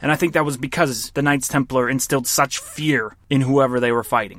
And 0.00 0.10
I 0.10 0.16
think 0.16 0.32
that 0.32 0.46
was 0.46 0.56
because 0.56 1.10
the 1.10 1.20
Knights 1.20 1.48
Templar 1.48 1.90
instilled 1.90 2.26
such 2.26 2.60
fear 2.60 3.14
in 3.28 3.42
whoever 3.42 3.78
they 3.78 3.92
were 3.92 4.02
fighting. 4.02 4.38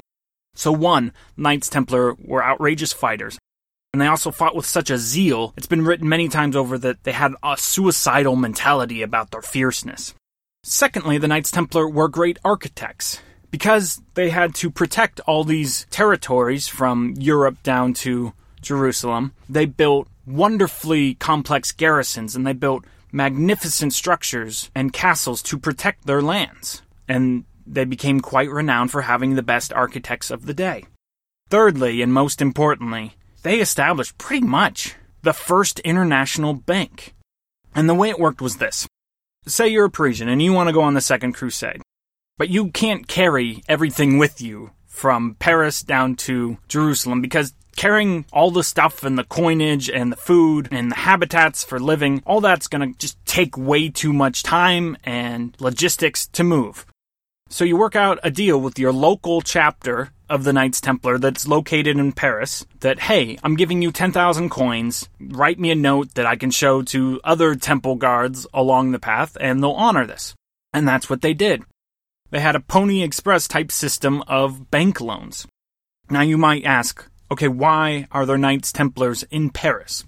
So, 0.56 0.72
one, 0.72 1.12
Knights 1.36 1.70
Templar 1.70 2.16
were 2.16 2.44
outrageous 2.44 2.94
fighters, 2.94 3.40
and 3.92 4.02
they 4.02 4.08
also 4.08 4.32
fought 4.32 4.56
with 4.56 4.66
such 4.66 4.90
a 4.90 4.98
zeal. 4.98 5.54
It's 5.58 5.68
been 5.68 5.86
written 5.86 6.08
many 6.10 6.28
times 6.28 6.56
over 6.56 6.78
that 6.80 7.04
they 7.04 7.12
had 7.12 7.34
a 7.44 7.58
suicidal 7.58 8.36
mentality 8.36 9.02
about 9.02 9.32
their 9.32 9.42
fierceness. 9.42 10.14
Secondly, 10.64 11.18
the 11.18 11.28
Knights 11.28 11.52
Templar 11.52 11.90
were 11.90 12.08
great 12.08 12.40
architects. 12.44 13.22
Because 13.52 14.02
they 14.16 14.32
had 14.32 14.56
to 14.56 14.72
protect 14.72 15.20
all 15.28 15.44
these 15.44 15.86
territories 15.92 16.68
from 16.68 17.14
Europe 17.20 17.62
down 17.62 17.94
to 17.96 18.34
Jerusalem, 18.62 19.34
they 19.48 19.66
built 19.66 20.08
wonderfully 20.26 21.14
complex 21.16 21.72
garrisons 21.72 22.36
and 22.36 22.48
they 22.48 22.54
built 22.54 22.86
magnificent 23.12 23.94
structures 23.94 24.72
and 24.74 24.92
castles 24.92 25.44
to 25.44 25.60
protect 25.60 26.08
their 26.08 26.22
lands. 26.22 26.82
And 27.08 27.46
they 27.66 27.86
became 27.86 28.20
quite 28.20 28.50
renowned 28.50 28.92
for 28.92 29.04
having 29.04 29.36
the 29.36 29.44
best 29.44 29.74
architects 29.74 30.32
of 30.32 30.46
the 30.46 30.54
day. 30.54 30.86
Thirdly, 31.50 32.02
and 32.02 32.14
most 32.14 32.42
importantly, 32.42 33.16
they 33.44 33.60
established 33.60 34.18
pretty 34.18 34.46
much 34.46 34.96
the 35.22 35.34
first 35.34 35.80
international 35.80 36.54
bank. 36.54 37.14
And 37.76 37.90
the 37.90 37.96
way 37.96 38.10
it 38.10 38.20
worked 38.20 38.42
was 38.42 38.58
this 38.58 38.88
say 39.46 39.68
you're 39.68 39.86
a 39.86 39.92
Parisian 39.92 40.30
and 40.30 40.42
you 40.42 40.54
want 40.54 40.70
to 40.70 40.74
go 40.74 40.82
on 40.82 40.94
the 40.94 41.02
Second 41.02 41.34
Crusade, 41.34 41.82
but 42.38 42.50
you 42.50 42.72
can't 42.72 43.08
carry 43.08 43.62
everything 43.68 44.18
with 44.18 44.42
you 44.42 44.72
from 44.86 45.36
Paris 45.40 45.84
down 45.84 46.16
to 46.16 46.58
Jerusalem 46.70 47.22
because 47.22 47.54
carrying 47.76 48.26
all 48.32 48.52
the 48.52 48.64
stuff 48.64 49.04
and 49.04 49.18
the 49.18 49.24
coinage 49.24 49.90
and 49.90 50.12
the 50.12 50.18
food 50.18 50.70
and 50.72 50.92
the 50.92 50.96
habitats 50.96 51.64
for 51.64 51.80
living, 51.80 52.22
all 52.26 52.40
that's 52.40 52.68
going 52.68 52.94
to 52.94 52.98
just 52.98 53.18
take 53.26 53.58
way 53.58 53.90
too 53.90 54.14
much 54.14 54.44
time 54.44 54.96
and 55.04 55.56
logistics 55.60 56.28
to 56.28 56.44
move. 56.44 56.86
So 57.54 57.66
you 57.66 57.78
work 57.78 57.96
out 57.96 58.18
a 58.24 58.32
deal 58.32 58.60
with 58.60 58.80
your 58.80 58.92
local 58.92 59.40
chapter 59.40 60.10
of 60.28 60.44
the 60.44 60.54
Knights 60.54 60.82
Templar 60.82 61.20
that's 61.20 61.48
located 61.48 62.00
in 62.00 62.12
Paris 62.12 62.66
that, 62.80 63.02
hey, 63.02 63.38
I'm 63.44 63.56
giving 63.56 63.80
you 63.80 63.92
10,000 63.92 64.50
coins. 64.50 65.08
Write 65.20 65.60
me 65.60 65.70
a 65.70 65.76
note 65.76 66.16
that 66.16 66.26
I 66.26 66.36
can 66.36 66.50
show 66.50 66.82
to 66.82 67.22
other 67.24 67.54
temple 67.54 67.94
guards 67.94 68.48
along 68.56 68.92
the 68.92 68.98
path, 68.98 69.38
and 69.40 69.62
they'll 69.62 69.70
honor 69.70 70.08
this. 70.08 70.34
And 70.74 70.88
that's 70.88 71.12
what 71.12 71.22
they 71.22 71.36
did. 71.36 71.62
They 72.32 72.40
had 72.40 72.56
a 72.56 72.60
Pony 72.60 73.04
Express 73.04 73.48
type 73.48 73.72
system 73.72 74.24
of 74.28 74.72
bank 74.72 75.00
loans. 75.00 75.46
Now 76.10 76.22
you 76.22 76.40
might 76.40 76.66
ask, 76.66 77.08
okay, 77.30 77.50
why 77.50 78.08
are 78.12 78.26
there 78.26 78.40
Knights 78.40 78.72
Templars 78.72 79.22
in 79.30 79.52
Paris? 79.52 80.06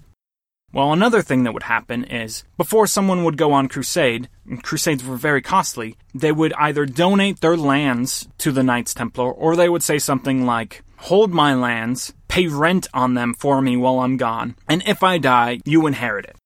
Well, 0.72 0.92
another 0.92 1.22
thing 1.22 1.44
that 1.44 1.54
would 1.54 1.62
happen 1.62 2.04
is 2.04 2.44
before 2.56 2.86
someone 2.86 3.24
would 3.24 3.36
go 3.36 3.52
on 3.52 3.68
crusade, 3.68 4.28
and 4.46 4.62
crusades 4.62 5.04
were 5.04 5.16
very 5.16 5.40
costly, 5.40 5.96
they 6.14 6.32
would 6.32 6.52
either 6.54 6.84
donate 6.84 7.40
their 7.40 7.56
lands 7.56 8.28
to 8.38 8.52
the 8.52 8.62
Knights 8.62 8.92
Templar 8.92 9.30
or 9.30 9.56
they 9.56 9.68
would 9.68 9.82
say 9.82 9.98
something 9.98 10.44
like, 10.44 10.82
Hold 10.98 11.32
my 11.32 11.54
lands, 11.54 12.14
pay 12.28 12.46
rent 12.46 12.88
on 12.92 13.14
them 13.14 13.34
for 13.34 13.60
me 13.60 13.76
while 13.76 14.00
I'm 14.00 14.16
gone, 14.16 14.56
and 14.68 14.82
if 14.86 15.02
I 15.02 15.18
die, 15.18 15.60
you 15.64 15.86
inherit 15.86 16.24
it. 16.24 16.36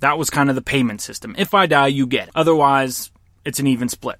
That 0.00 0.18
was 0.18 0.30
kind 0.30 0.50
of 0.50 0.56
the 0.56 0.62
payment 0.62 1.00
system. 1.00 1.34
If 1.38 1.54
I 1.54 1.66
die, 1.66 1.86
you 1.86 2.06
get 2.06 2.28
it. 2.28 2.34
Otherwise, 2.34 3.10
it's 3.44 3.60
an 3.60 3.66
even 3.66 3.88
split. 3.88 4.18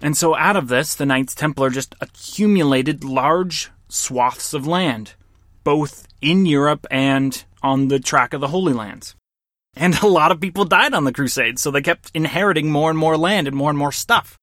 And 0.00 0.16
so 0.16 0.34
out 0.34 0.56
of 0.56 0.68
this, 0.68 0.94
the 0.94 1.06
Knights 1.06 1.34
Templar 1.34 1.70
just 1.70 1.94
accumulated 2.00 3.04
large 3.04 3.70
swaths 3.88 4.52
of 4.52 4.66
land, 4.66 5.14
both 5.62 6.06
in 6.20 6.46
Europe 6.46 6.86
and 6.90 7.44
on 7.64 7.88
the 7.88 7.98
track 7.98 8.32
of 8.34 8.40
the 8.40 8.48
Holy 8.48 8.74
Lands. 8.74 9.16
And 9.74 9.94
a 10.02 10.06
lot 10.06 10.30
of 10.30 10.40
people 10.40 10.64
died 10.64 10.94
on 10.94 11.04
the 11.04 11.12
Crusades, 11.12 11.62
so 11.62 11.70
they 11.70 11.82
kept 11.82 12.12
inheriting 12.14 12.70
more 12.70 12.90
and 12.90 12.98
more 12.98 13.16
land 13.16 13.48
and 13.48 13.56
more 13.56 13.70
and 13.70 13.78
more 13.78 13.90
stuff. 13.90 14.38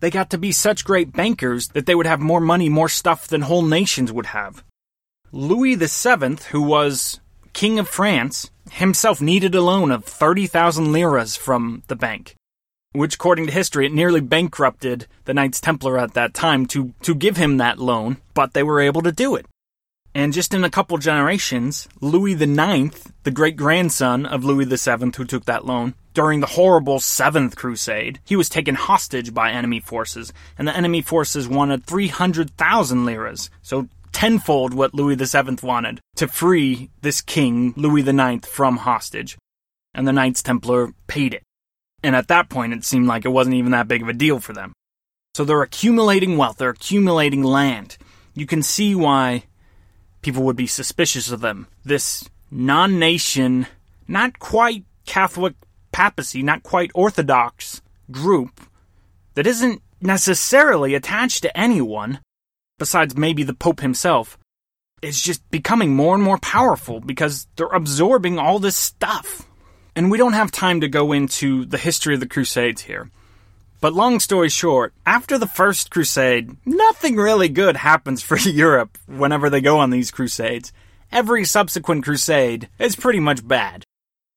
They 0.00 0.10
got 0.10 0.30
to 0.30 0.38
be 0.38 0.52
such 0.52 0.84
great 0.84 1.12
bankers 1.12 1.68
that 1.68 1.86
they 1.86 1.94
would 1.94 2.06
have 2.06 2.20
more 2.20 2.40
money, 2.40 2.68
more 2.68 2.88
stuff 2.88 3.26
than 3.26 3.40
whole 3.40 3.62
nations 3.62 4.12
would 4.12 4.26
have. 4.26 4.62
Louis 5.32 5.74
VII, 5.74 6.36
who 6.50 6.62
was 6.62 7.20
King 7.52 7.78
of 7.78 7.88
France, 7.88 8.50
himself 8.70 9.20
needed 9.20 9.54
a 9.54 9.60
loan 9.60 9.90
of 9.90 10.04
30,000 10.04 10.92
liras 10.92 11.36
from 11.36 11.82
the 11.88 11.96
bank, 11.96 12.36
which, 12.92 13.14
according 13.14 13.46
to 13.46 13.52
history, 13.52 13.86
it 13.86 13.92
nearly 13.92 14.20
bankrupted 14.20 15.06
the 15.24 15.34
Knights 15.34 15.60
Templar 15.60 15.98
at 15.98 16.14
that 16.14 16.34
time 16.34 16.66
to, 16.66 16.94
to 17.02 17.14
give 17.14 17.36
him 17.36 17.56
that 17.56 17.78
loan, 17.78 18.18
but 18.34 18.52
they 18.52 18.62
were 18.62 18.80
able 18.80 19.02
to 19.02 19.10
do 19.10 19.34
it. 19.34 19.46
And 20.18 20.32
just 20.32 20.52
in 20.52 20.64
a 20.64 20.68
couple 20.68 20.98
generations, 20.98 21.86
Louis 22.00 22.32
IX, 22.32 22.90
the 23.22 23.30
great 23.30 23.54
grandson 23.54 24.26
of 24.26 24.44
Louis 24.44 24.64
VII 24.64 25.12
who 25.16 25.24
took 25.24 25.44
that 25.44 25.64
loan, 25.64 25.94
during 26.12 26.40
the 26.40 26.48
horrible 26.48 26.98
Seventh 26.98 27.54
Crusade, 27.54 28.18
he 28.24 28.34
was 28.34 28.48
taken 28.48 28.74
hostage 28.74 29.32
by 29.32 29.52
enemy 29.52 29.78
forces, 29.78 30.32
and 30.58 30.66
the 30.66 30.76
enemy 30.76 31.02
forces 31.02 31.46
wanted 31.46 31.86
300,000 31.86 33.06
liras, 33.06 33.48
so 33.62 33.86
tenfold 34.10 34.74
what 34.74 34.92
Louis 34.92 35.14
VII 35.14 35.58
wanted, 35.62 36.00
to 36.16 36.26
free 36.26 36.90
this 37.00 37.20
king, 37.20 37.72
Louis 37.76 38.02
IX, 38.02 38.44
from 38.44 38.78
hostage. 38.78 39.38
And 39.94 40.04
the 40.04 40.12
Knights 40.12 40.42
Templar 40.42 40.94
paid 41.06 41.32
it. 41.32 41.44
And 42.02 42.16
at 42.16 42.26
that 42.26 42.48
point, 42.48 42.72
it 42.72 42.84
seemed 42.84 43.06
like 43.06 43.24
it 43.24 43.28
wasn't 43.28 43.54
even 43.54 43.70
that 43.70 43.86
big 43.86 44.02
of 44.02 44.08
a 44.08 44.14
deal 44.14 44.40
for 44.40 44.52
them. 44.52 44.72
So 45.36 45.44
they're 45.44 45.62
accumulating 45.62 46.36
wealth, 46.36 46.56
they're 46.56 46.70
accumulating 46.70 47.44
land. 47.44 47.98
You 48.34 48.46
can 48.46 48.62
see 48.62 48.96
why 48.96 49.44
people 50.22 50.42
would 50.44 50.56
be 50.56 50.66
suspicious 50.66 51.30
of 51.30 51.40
them. 51.40 51.66
This 51.84 52.28
non 52.50 52.98
nation, 52.98 53.66
not 54.06 54.38
quite 54.38 54.84
Catholic 55.06 55.54
papacy, 55.92 56.42
not 56.42 56.62
quite 56.62 56.90
Orthodox 56.94 57.82
group 58.10 58.60
that 59.34 59.46
isn't 59.46 59.82
necessarily 60.00 60.94
attached 60.94 61.42
to 61.42 61.56
anyone, 61.56 62.20
besides 62.78 63.16
maybe 63.16 63.42
the 63.42 63.54
Pope 63.54 63.80
himself, 63.80 64.38
is 65.02 65.20
just 65.20 65.48
becoming 65.50 65.94
more 65.94 66.14
and 66.14 66.22
more 66.22 66.38
powerful 66.38 67.00
because 67.00 67.46
they're 67.56 67.66
absorbing 67.68 68.38
all 68.38 68.58
this 68.58 68.76
stuff. 68.76 69.48
And 69.94 70.10
we 70.10 70.18
don't 70.18 70.32
have 70.32 70.52
time 70.52 70.80
to 70.80 70.88
go 70.88 71.12
into 71.12 71.64
the 71.64 71.78
history 71.78 72.14
of 72.14 72.20
the 72.20 72.28
Crusades 72.28 72.82
here. 72.82 73.10
But 73.80 73.94
long 73.94 74.18
story 74.18 74.48
short, 74.48 74.92
after 75.06 75.38
the 75.38 75.46
first 75.46 75.90
crusade, 75.90 76.56
nothing 76.66 77.16
really 77.16 77.48
good 77.48 77.76
happens 77.76 78.22
for 78.22 78.36
Europe 78.38 78.98
whenever 79.06 79.48
they 79.48 79.60
go 79.60 79.78
on 79.78 79.90
these 79.90 80.10
crusades. 80.10 80.72
Every 81.12 81.44
subsequent 81.44 82.04
crusade 82.04 82.68
is 82.78 82.96
pretty 82.96 83.20
much 83.20 83.46
bad. 83.46 83.84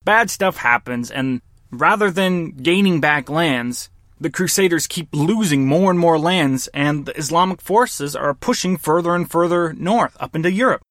Bad 0.06 0.30
stuff 0.30 0.58
happens, 0.58 1.10
and 1.10 1.42
rather 1.72 2.12
than 2.12 2.52
gaining 2.52 3.02
back 3.02 3.30
lands, 3.30 3.90
the 4.20 4.30
Crusaders 4.30 4.86
keep 4.86 5.10
losing 5.12 5.66
more 5.66 5.90
and 5.90 6.00
more 6.00 6.20
lands, 6.20 6.68
and 6.68 7.08
the 7.08 7.18
Islamic 7.18 7.62
forces 7.62 8.16
are 8.16 8.36
pushing 8.36 8.78
further 8.78 9.16
and 9.16 9.30
further 9.30 9.74
north, 9.74 10.16
up 10.20 10.36
into 10.36 10.52
Europe. 10.52 10.84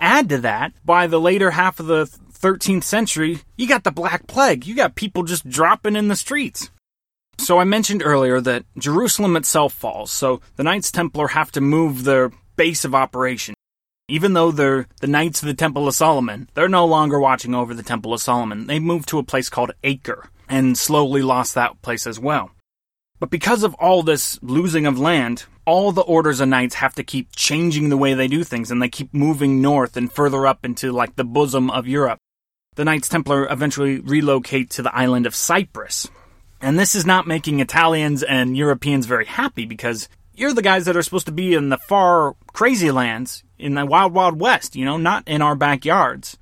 Add 0.00 0.30
to 0.30 0.38
that, 0.38 0.72
by 0.84 1.06
the 1.06 1.20
later 1.20 1.50
half 1.50 1.78
of 1.78 1.86
the 1.86 2.06
13th 2.32 2.84
century, 2.84 3.40
you 3.58 3.68
got 3.68 3.84
the 3.84 3.90
Black 3.90 4.26
Plague. 4.26 4.66
You 4.66 4.74
got 4.74 4.94
people 4.94 5.24
just 5.24 5.46
dropping 5.46 5.94
in 5.94 6.08
the 6.08 6.16
streets. 6.16 6.70
So 7.40 7.58
I 7.58 7.64
mentioned 7.64 8.02
earlier 8.04 8.38
that 8.42 8.64
Jerusalem 8.76 9.34
itself 9.34 9.72
falls, 9.72 10.12
so 10.12 10.42
the 10.56 10.62
Knights 10.62 10.92
Templar 10.92 11.28
have 11.28 11.50
to 11.52 11.62
move 11.62 12.04
their 12.04 12.30
base 12.56 12.84
of 12.84 12.94
operation. 12.94 13.54
Even 14.08 14.34
though 14.34 14.52
they're 14.52 14.86
the 15.00 15.06
Knights 15.06 15.40
of 15.40 15.48
the 15.48 15.54
Temple 15.54 15.88
of 15.88 15.94
Solomon, 15.94 16.50
they're 16.52 16.68
no 16.68 16.84
longer 16.84 17.18
watching 17.18 17.54
over 17.54 17.72
the 17.72 17.82
Temple 17.82 18.12
of 18.12 18.20
Solomon. 18.20 18.66
They 18.66 18.78
moved 18.78 19.08
to 19.08 19.18
a 19.18 19.24
place 19.24 19.48
called 19.48 19.72
Acre 19.82 20.28
and 20.50 20.76
slowly 20.76 21.22
lost 21.22 21.54
that 21.54 21.80
place 21.80 22.06
as 22.06 22.20
well. 22.20 22.50
But 23.18 23.30
because 23.30 23.62
of 23.62 23.74
all 23.74 24.02
this 24.02 24.38
losing 24.42 24.84
of 24.84 24.98
land, 24.98 25.46
all 25.64 25.92
the 25.92 26.02
orders 26.02 26.40
of 26.40 26.48
knights 26.48 26.74
have 26.76 26.94
to 26.96 27.02
keep 27.02 27.34
changing 27.34 27.88
the 27.88 27.96
way 27.96 28.12
they 28.12 28.28
do 28.28 28.44
things 28.44 28.70
and 28.70 28.82
they 28.82 28.88
keep 28.90 29.14
moving 29.14 29.62
north 29.62 29.96
and 29.96 30.12
further 30.12 30.46
up 30.46 30.62
into 30.62 30.92
like 30.92 31.16
the 31.16 31.24
bosom 31.24 31.70
of 31.70 31.88
Europe. 31.88 32.18
The 32.74 32.84
Knights 32.84 33.08
Templar 33.08 33.50
eventually 33.50 33.98
relocate 33.98 34.68
to 34.70 34.82
the 34.82 34.94
island 34.94 35.26
of 35.26 35.34
Cyprus, 35.34 36.08
and 36.60 36.78
this 36.78 36.94
is 36.94 37.06
not 37.06 37.26
making 37.26 37.60
Italians 37.60 38.22
and 38.22 38.56
Europeans 38.56 39.06
very 39.06 39.26
happy 39.26 39.64
because 39.64 40.08
you're 40.34 40.52
the 40.52 40.62
guys 40.62 40.84
that 40.86 40.96
are 40.96 41.02
supposed 41.02 41.26
to 41.26 41.32
be 41.32 41.54
in 41.54 41.68
the 41.68 41.78
far 41.78 42.34
crazy 42.52 42.90
lands, 42.90 43.44
in 43.58 43.74
the 43.74 43.84
wild, 43.86 44.12
wild 44.12 44.40
west, 44.40 44.76
you 44.76 44.84
know, 44.84 44.96
not 44.96 45.26
in 45.26 45.42
our 45.42 45.54
backyards. 45.54 46.38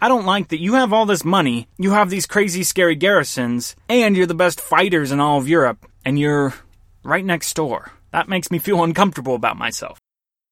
I 0.00 0.08
don't 0.08 0.26
like 0.26 0.48
that 0.48 0.60
you 0.60 0.74
have 0.74 0.92
all 0.92 1.06
this 1.06 1.24
money, 1.24 1.68
you 1.78 1.92
have 1.92 2.10
these 2.10 2.26
crazy, 2.26 2.62
scary 2.62 2.94
garrisons, 2.94 3.74
and 3.88 4.16
you're 4.16 4.26
the 4.26 4.34
best 4.34 4.60
fighters 4.60 5.12
in 5.12 5.20
all 5.20 5.38
of 5.38 5.48
Europe, 5.48 5.86
and 6.04 6.18
you're 6.18 6.54
right 7.02 7.24
next 7.24 7.54
door. 7.54 7.92
That 8.10 8.28
makes 8.28 8.50
me 8.50 8.58
feel 8.58 8.84
uncomfortable 8.84 9.34
about 9.34 9.56
myself. 9.56 9.98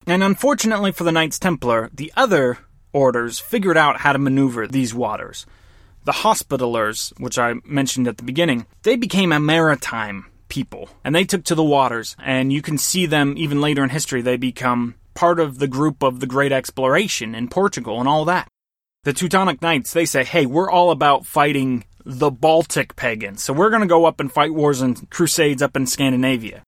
And 0.07 0.23
unfortunately 0.23 0.91
for 0.91 1.05
the 1.05 1.13
Knights 1.13 1.39
Templar, 1.39 1.91
the 1.93 2.13
other 2.17 2.59
orders 2.93 3.39
figured 3.39 3.77
out 3.77 3.99
how 3.99 4.13
to 4.13 4.19
maneuver 4.19 4.67
these 4.67 4.95
waters. 4.95 5.47
The 6.05 6.13
Hospitallers, 6.13 7.19
which 7.21 7.39
I 7.39 7.55
mentioned 7.65 8.09
at 8.09 8.17
the 8.17 8.25
beginning, 8.25 8.67
they 8.83 8.97
became 8.97 9.31
a 9.31 9.39
maritime 9.39 10.27
people, 10.49 10.91
and 11.05 11.15
they 11.15 11.25
took 11.25 11.45
to 11.45 11.55
the 11.55 11.63
waters, 11.63 12.17
and 12.23 12.53
you 12.53 12.61
can 12.61 12.77
see 12.77 13.07
them 13.07 13.35
even 13.39 13.61
later 13.61 13.85
in 13.85 13.91
history, 13.91 14.21
they 14.21 14.37
become 14.37 14.97
part 15.15 15.39
of 15.39 15.59
the 15.59 15.69
group 15.69 16.03
of 16.03 16.21
the 16.21 16.27
Great 16.27 16.53
Exploration 16.53 17.35
in 17.35 17.49
Portugal 17.49 18.01
and 18.01 18.09
all 18.09 18.25
that. 18.25 18.49
The 19.05 19.13
Teutonic 19.13 19.63
Knights, 19.63 19.93
they 19.93 20.05
say, 20.05 20.25
hey, 20.25 20.45
we're 20.45 20.71
all 20.71 20.91
about 20.91 21.25
fighting 21.25 21.85
the 22.05 22.31
Baltic 22.31 22.97
pagans, 22.97 23.43
so 23.43 23.53
we're 23.53 23.71
going 23.71 23.83
to 23.83 23.89
go 23.89 24.05
up 24.05 24.21
and 24.21 24.31
fight 24.31 24.53
wars 24.53 24.81
and 24.81 25.09
crusades 25.09 25.63
up 25.63 25.77
in 25.77 25.87
Scandinavia. 25.87 26.63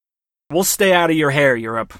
We'll 0.50 0.64
stay 0.64 0.92
out 0.92 1.10
of 1.10 1.16
your 1.16 1.30
hair, 1.30 1.56
Europe. 1.56 1.94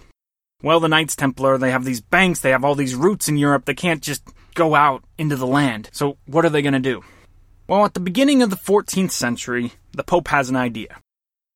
Well, 0.63 0.81
the 0.81 0.89
Knights 0.89 1.17
Templar, 1.17 1.59
they 1.59 1.71
have 1.71 1.85
these 1.85 2.01
banks, 2.01 2.41
they 2.41 2.51
have 2.51 2.65
all 2.65 2.75
these 2.75 2.95
roots 2.95 3.29
in 3.29 3.37
Europe, 3.37 3.65
they 3.65 3.75
can't 3.75 4.03
just 4.03 4.23
go 4.55 4.75
out 4.75 5.05
into 5.19 5.37
the 5.37 5.47
land. 5.47 5.91
So, 5.93 6.17
what 6.27 6.45
are 6.45 6.51
they 6.51 6.63
going 6.63 6.75
to 6.75 6.81
do? 6.81 7.03
Well, 7.67 7.87
at 7.87 7.95
the 7.95 8.01
beginning 8.01 8.43
of 8.43 8.51
the 8.51 8.57
14th 8.57 9.13
century, 9.13 9.73
the 9.93 10.05
Pope 10.05 10.29
has 10.29 10.51
an 10.51 10.57
idea. 10.57 10.99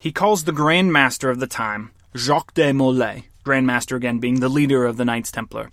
He 0.00 0.10
calls 0.10 0.44
the 0.44 0.52
Grand 0.52 0.90
Master 0.90 1.28
of 1.28 1.38
the 1.38 1.46
time, 1.46 1.90
Jacques 2.16 2.54
de 2.54 2.72
Molay, 2.72 3.24
Grand 3.44 3.66
Master 3.66 3.94
again 3.96 4.18
being 4.18 4.40
the 4.40 4.48
leader 4.48 4.86
of 4.86 4.96
the 4.96 5.04
Knights 5.04 5.30
Templar, 5.30 5.70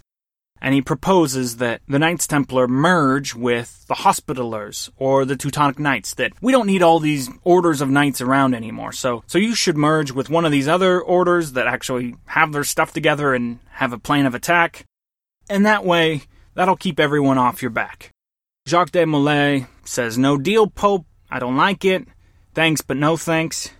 and 0.59 0.73
he 0.73 0.81
proposes 0.81 1.57
that 1.57 1.81
the 1.87 1.99
Knights 1.99 2.27
Templar 2.27 2.67
merge 2.67 3.33
with 3.33 3.85
the 3.87 3.93
Hospitallers 3.93 4.89
or 4.97 5.23
the 5.23 5.37
Teutonic 5.37 5.79
Knights. 5.79 6.13
That 6.15 6.33
we 6.41 6.51
don't 6.51 6.67
need 6.67 6.83
all 6.83 6.99
these 6.99 7.29
orders 7.45 7.79
of 7.79 7.89
knights 7.89 8.19
around 8.19 8.55
anymore. 8.55 8.91
So, 8.91 9.23
so 9.27 9.37
you 9.37 9.55
should 9.55 9.77
merge 9.77 10.11
with 10.11 10.29
one 10.29 10.43
of 10.43 10.51
these 10.51 10.67
other 10.67 10.99
orders 10.99 11.53
that 11.53 11.67
actually 11.67 12.15
have 12.25 12.51
their 12.51 12.65
stuff 12.65 12.91
together 12.91 13.33
and 13.33 13.59
have 13.69 13.93
a 13.93 13.99
plan 13.99 14.25
of 14.25 14.35
attack, 14.35 14.83
and 15.49 15.65
that 15.65 15.85
way 15.85 16.23
that'll 16.55 16.75
keep 16.75 16.99
everyone 16.99 17.37
off 17.37 17.61
your 17.61 17.71
back. 17.71 18.09
Jacques 18.67 18.91
de 18.91 19.05
Molay 19.05 19.67
says, 19.87 20.17
"No 20.17 20.37
deal, 20.37 20.67
Pope. 20.67 21.05
I 21.29 21.39
don't 21.39 21.57
like 21.57 21.85
it. 21.85 22.07
Thanks, 22.53 22.81
but 22.81 22.97
no 22.97 23.17
thanks." 23.17 23.71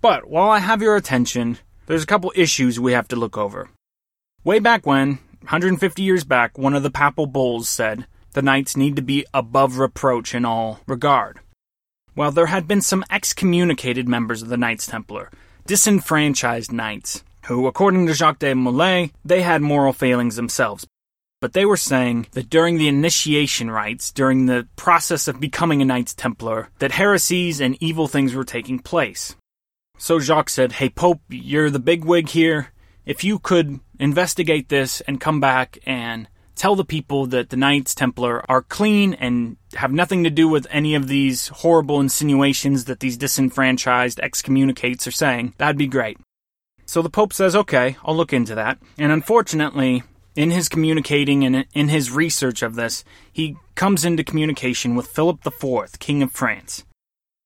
But 0.00 0.28
while 0.28 0.50
I 0.50 0.58
have 0.58 0.82
your 0.82 0.96
attention, 0.96 1.58
there's 1.86 2.02
a 2.02 2.06
couple 2.06 2.32
issues 2.34 2.78
we 2.78 2.92
have 2.92 3.08
to 3.08 3.16
look 3.16 3.36
over. 3.38 3.70
Way 4.44 4.58
back 4.58 4.86
when, 4.86 5.18
150 5.40 6.02
years 6.02 6.24
back, 6.24 6.58
one 6.58 6.74
of 6.74 6.82
the 6.82 6.90
papal 6.90 7.26
bulls 7.26 7.68
said 7.68 8.06
the 8.32 8.42
knights 8.42 8.76
need 8.76 8.96
to 8.96 9.02
be 9.02 9.24
above 9.32 9.78
reproach 9.78 10.34
in 10.34 10.44
all 10.44 10.80
regard. 10.86 11.40
Well, 12.14 12.30
there 12.30 12.46
had 12.46 12.66
been 12.68 12.82
some 12.82 13.04
excommunicated 13.10 14.08
members 14.08 14.42
of 14.42 14.48
the 14.48 14.56
Knights 14.56 14.86
Templar, 14.86 15.30
disenfranchised 15.66 16.72
knights, 16.72 17.22
who, 17.46 17.66
according 17.66 18.06
to 18.06 18.14
Jacques 18.14 18.38
de 18.38 18.54
Molay, 18.54 19.12
they 19.24 19.42
had 19.42 19.62
moral 19.62 19.92
failings 19.92 20.36
themselves. 20.36 20.86
But 21.46 21.52
they 21.52 21.64
were 21.64 21.76
saying 21.76 22.26
that 22.32 22.50
during 22.50 22.76
the 22.76 22.88
initiation 22.88 23.70
rites, 23.70 24.10
during 24.10 24.46
the 24.46 24.66
process 24.74 25.28
of 25.28 25.38
becoming 25.38 25.80
a 25.80 25.84
Knights 25.84 26.12
Templar, 26.12 26.70
that 26.80 26.90
heresies 26.90 27.60
and 27.60 27.80
evil 27.80 28.08
things 28.08 28.34
were 28.34 28.42
taking 28.42 28.80
place. 28.80 29.36
So 29.96 30.18
Jacques 30.18 30.50
said, 30.50 30.72
Hey, 30.72 30.88
Pope, 30.88 31.20
you're 31.28 31.70
the 31.70 31.78
bigwig 31.78 32.30
here 32.30 32.72
if 33.04 33.22
you 33.22 33.38
could 33.38 33.78
investigate 34.00 34.70
this 34.70 35.00
and 35.02 35.20
come 35.20 35.38
back 35.38 35.78
and 35.86 36.26
tell 36.56 36.74
the 36.74 36.84
people 36.84 37.26
that 37.26 37.50
the 37.50 37.56
Knights 37.56 37.94
Templar 37.94 38.44
are 38.50 38.62
clean 38.62 39.14
and 39.14 39.56
have 39.74 39.92
nothing 39.92 40.24
to 40.24 40.30
do 40.30 40.48
with 40.48 40.66
any 40.72 40.96
of 40.96 41.06
these 41.06 41.46
horrible 41.62 42.00
insinuations 42.00 42.86
that 42.86 42.98
these 42.98 43.16
disenfranchised 43.16 44.18
excommunicates 44.18 45.06
are 45.06 45.12
saying, 45.12 45.54
that'd 45.58 45.78
be 45.78 45.86
great. 45.86 46.18
So 46.86 47.02
the 47.02 47.08
Pope 47.08 47.32
says, 47.32 47.54
okay, 47.54 47.96
I'll 48.04 48.16
look 48.16 48.32
into 48.32 48.56
that. 48.56 48.78
And 48.98 49.12
unfortunately, 49.12 50.02
in 50.36 50.50
his 50.50 50.68
communicating 50.68 51.44
and 51.44 51.66
in 51.74 51.88
his 51.88 52.10
research 52.10 52.62
of 52.62 52.74
this, 52.74 53.02
he 53.32 53.56
comes 53.74 54.04
into 54.04 54.22
communication 54.22 54.94
with 54.94 55.08
Philip 55.08 55.44
IV, 55.44 55.98
King 55.98 56.22
of 56.22 56.30
France. 56.30 56.84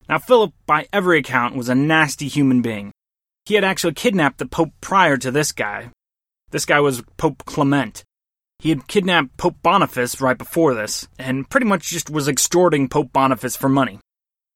Now, 0.08 0.18
Philip, 0.18 0.52
by 0.66 0.88
every 0.92 1.20
account, 1.20 1.54
was 1.54 1.68
a 1.68 1.74
nasty 1.74 2.26
human 2.26 2.62
being. 2.62 2.90
He 3.44 3.54
had 3.54 3.64
actually 3.64 3.94
kidnapped 3.94 4.38
the 4.38 4.46
Pope 4.46 4.72
prior 4.80 5.16
to 5.16 5.30
this 5.30 5.52
guy. 5.52 5.90
This 6.50 6.66
guy 6.66 6.80
was 6.80 7.02
Pope 7.16 7.44
Clement. 7.44 8.02
He 8.58 8.70
had 8.70 8.88
kidnapped 8.88 9.36
Pope 9.36 9.56
Boniface 9.62 10.20
right 10.20 10.36
before 10.36 10.74
this, 10.74 11.08
and 11.18 11.48
pretty 11.48 11.66
much 11.66 11.88
just 11.88 12.10
was 12.10 12.28
extorting 12.28 12.88
Pope 12.88 13.12
Boniface 13.12 13.56
for 13.56 13.68
money. 13.68 14.00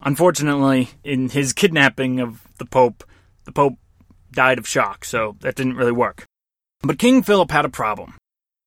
Unfortunately, 0.01 0.91
in 1.05 1.29
his 1.31 1.53
kidnapping 1.53 2.21
of 2.21 2.43
the 2.59 2.67
Pope, 2.67 3.05
the 3.45 3.53
Pope 3.53 3.79
died 4.33 4.59
of 4.59 4.69
shock, 4.69 5.05
so 5.05 5.37
that 5.41 5.55
didn't 5.55 5.77
really 5.77 5.93
work. 5.93 6.25
But 6.83 6.99
King 6.99 7.23
Philip 7.23 7.51
had 7.51 7.65
a 7.65 7.71
problem. 7.71 8.15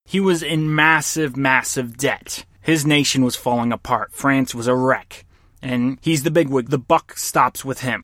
He 0.08 0.22
was 0.22 0.41
in 0.41 0.74
massive, 0.74 1.36
massive 1.36 1.98
debt. 1.98 2.46
His 2.62 2.86
nation 2.86 3.26
was 3.26 3.36
falling 3.36 3.74
apart. 3.74 4.13
France 4.13 4.56
was 4.56 4.65
a 4.65 4.74
wreck. 4.74 5.26
And 5.62 5.98
he's 6.02 6.24
the 6.24 6.32
bigwig. 6.32 6.70
The 6.70 6.78
buck 6.78 7.17
stops 7.17 7.65
with 7.65 7.82
him. 7.82 8.04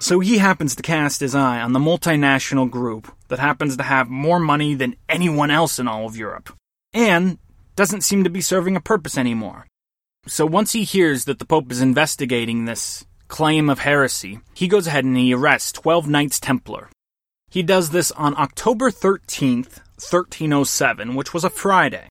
So 0.00 0.20
he 0.20 0.36
happens 0.36 0.74
to 0.74 0.82
cast 0.82 1.20
his 1.20 1.34
eye 1.34 1.62
on 1.62 1.72
the 1.72 1.78
multinational 1.78 2.70
group 2.70 3.10
that 3.28 3.38
happens 3.38 3.78
to 3.78 3.82
have 3.82 4.10
more 4.10 4.38
money 4.38 4.74
than 4.74 4.96
anyone 5.08 5.50
else 5.50 5.78
in 5.78 5.88
all 5.88 6.04
of 6.04 6.16
Europe, 6.16 6.54
and 6.92 7.38
doesn't 7.74 8.02
seem 8.02 8.22
to 8.24 8.30
be 8.30 8.42
serving 8.42 8.76
a 8.76 8.80
purpose 8.80 9.16
anymore. 9.16 9.66
So 10.26 10.44
once 10.44 10.72
he 10.72 10.84
hears 10.84 11.24
that 11.24 11.38
the 11.38 11.46
Pope 11.46 11.72
is 11.72 11.80
investigating 11.80 12.64
this 12.66 13.06
claim 13.28 13.70
of 13.70 13.78
heresy, 13.78 14.40
he 14.52 14.68
goes 14.68 14.86
ahead 14.86 15.04
and 15.04 15.16
he 15.16 15.34
arrests 15.34 15.72
12 15.72 16.06
Knights 16.06 16.38
Templar. 16.38 16.90
He 17.50 17.62
does 17.62 17.90
this 17.90 18.10
on 18.12 18.36
October 18.38 18.90
13th, 18.90 19.80
1307, 20.00 21.14
which 21.14 21.34
was 21.34 21.44
a 21.44 21.50
Friday. 21.50 22.08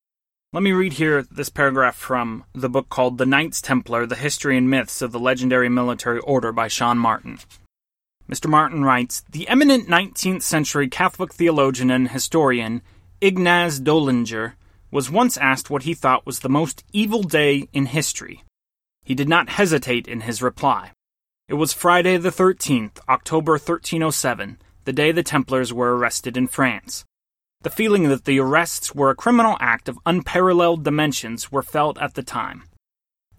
Let 0.52 0.64
me 0.64 0.72
read 0.72 0.94
here 0.94 1.24
this 1.24 1.50
paragraph 1.50 1.96
from 1.96 2.44
the 2.54 2.70
book 2.70 2.90
called 2.90 3.18
The 3.18 3.26
Knights 3.26 3.62
Templar 3.62 4.06
The 4.06 4.16
History 4.16 4.58
and 4.58 4.70
Myths 4.70 5.02
of 5.02 5.12
the 5.12 5.20
Legendary 5.20 5.70
Military 5.70 6.20
Order 6.20 6.52
by 6.52 6.68
Sean 6.68 6.98
Martin. 6.98 7.40
Mr. 8.30 8.50
Martin 8.50 8.84
writes 8.84 9.24
The 9.30 9.48
eminent 9.48 9.88
19th 9.88 10.42
century 10.42 10.88
Catholic 10.88 11.34
theologian 11.34 11.92
and 11.92 12.10
historian 12.10 12.82
Ignaz 13.22 13.80
Dollinger 13.80 14.54
was 14.92 15.12
once 15.12 15.38
asked 15.38 15.70
what 15.70 15.84
he 15.84 15.94
thought 15.94 16.26
was 16.26 16.40
the 16.40 16.50
most 16.50 16.84
evil 16.94 17.24
day 17.24 17.68
in 17.74 17.88
history. 17.88 18.44
He 19.04 19.16
did 19.16 19.28
not 19.28 19.50
hesitate 19.50 20.08
in 20.08 20.22
his 20.22 20.42
reply. 20.42 20.92
It 21.48 21.56
was 21.56 21.74
Friday 21.74 22.18
the 22.18 22.30
13th, 22.30 23.00
October 23.10 23.54
1307, 23.54 24.60
the 24.86 24.94
day 24.94 25.12
the 25.12 25.24
Templars 25.24 25.74
were 25.74 25.98
arrested 25.98 26.38
in 26.38 26.48
France. 26.48 27.06
The 27.62 27.70
feeling 27.70 28.08
that 28.08 28.24
the 28.24 28.40
arrests 28.40 28.96
were 28.96 29.10
a 29.10 29.16
criminal 29.16 29.58
act 29.60 29.90
of 29.90 30.00
unparalleled 30.06 30.86
dimensions 30.86 31.52
were 31.52 31.62
felt 31.62 31.98
at 31.98 32.14
the 32.14 32.24
time. 32.24 32.64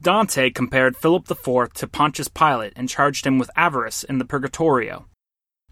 Dante 0.03 0.51
compared 0.51 0.95
Philip 0.95 1.31
IV 1.31 1.73
to 1.75 1.87
Pontius 1.87 2.29
Pilate 2.29 2.75
and 2.77 2.87
charged 2.87 3.27
him 3.27 3.39
with 3.39 3.51
avarice 3.57 4.05
in 4.05 4.19
the 4.19 4.27
Purgatorio. 4.27 5.07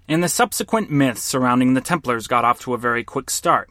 And 0.09 0.25
the 0.25 0.31
subsequent 0.31 0.91
myths 0.91 1.23
surrounding 1.23 1.75
the 1.75 1.83
Templars 1.83 2.27
got 2.27 2.47
off 2.47 2.61
to 2.61 2.73
a 2.73 2.79
very 2.79 3.05
quick 3.05 3.29
start. 3.29 3.69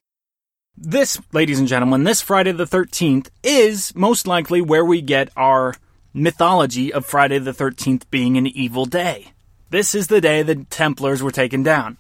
This, 0.78 1.20
ladies 1.34 1.58
and 1.58 1.68
gentlemen, 1.68 2.04
this 2.04 2.22
Friday 2.22 2.52
the 2.52 2.66
13th 2.66 3.30
is 3.42 3.96
most 3.96 4.28
likely 4.28 4.62
where 4.62 4.86
we 4.86 5.02
get 5.02 5.32
our 5.36 5.74
mythology 6.14 6.94
of 6.94 7.04
Friday 7.04 7.40
the 7.40 7.52
13th 7.52 8.04
being 8.12 8.38
an 8.38 8.46
evil 8.46 8.86
day. 8.86 9.34
This 9.72 9.96
is 9.96 10.06
the 10.06 10.22
day 10.22 10.44
the 10.44 10.66
Templars 10.70 11.24
were 11.24 11.32
taken 11.32 11.64
down. 11.64 11.98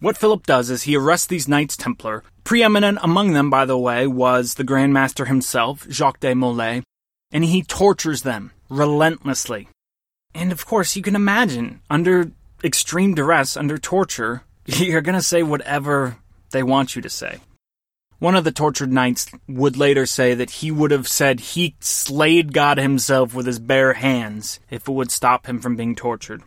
What 0.00 0.16
Philip 0.16 0.46
does 0.46 0.70
is 0.70 0.84
he 0.84 0.96
arrests 0.96 1.26
these 1.26 1.48
Knights 1.48 1.76
Templar. 1.76 2.22
Preeminent 2.44 2.98
among 3.02 3.32
them, 3.32 3.50
by 3.50 3.64
the 3.64 3.76
way, 3.76 4.06
was 4.06 4.54
the 4.54 4.64
Grand 4.64 4.92
Master 4.92 5.24
himself, 5.24 5.86
Jacques 5.90 6.20
de 6.20 6.34
Molay, 6.34 6.82
and 7.32 7.44
he 7.44 7.62
tortures 7.62 8.22
them 8.22 8.52
relentlessly. 8.68 9.68
And 10.34 10.52
of 10.52 10.64
course, 10.64 10.94
you 10.94 11.02
can 11.02 11.16
imagine, 11.16 11.80
under 11.90 12.30
extreme 12.62 13.14
duress, 13.14 13.56
under 13.56 13.76
torture, 13.76 14.44
you're 14.66 15.00
going 15.00 15.16
to 15.16 15.22
say 15.22 15.42
whatever 15.42 16.18
they 16.50 16.62
want 16.62 16.94
you 16.94 17.02
to 17.02 17.10
say. 17.10 17.40
One 18.20 18.36
of 18.36 18.44
the 18.44 18.52
tortured 18.52 18.92
knights 18.92 19.30
would 19.48 19.76
later 19.76 20.06
say 20.06 20.34
that 20.34 20.50
he 20.50 20.70
would 20.70 20.92
have 20.92 21.08
said 21.08 21.40
he 21.40 21.76
slayed 21.80 22.52
God 22.52 22.78
himself 22.78 23.34
with 23.34 23.46
his 23.46 23.58
bare 23.58 23.94
hands 23.94 24.60
if 24.70 24.88
it 24.88 24.92
would 24.92 25.10
stop 25.10 25.46
him 25.46 25.60
from 25.60 25.76
being 25.76 25.94
tortured. 25.94 26.42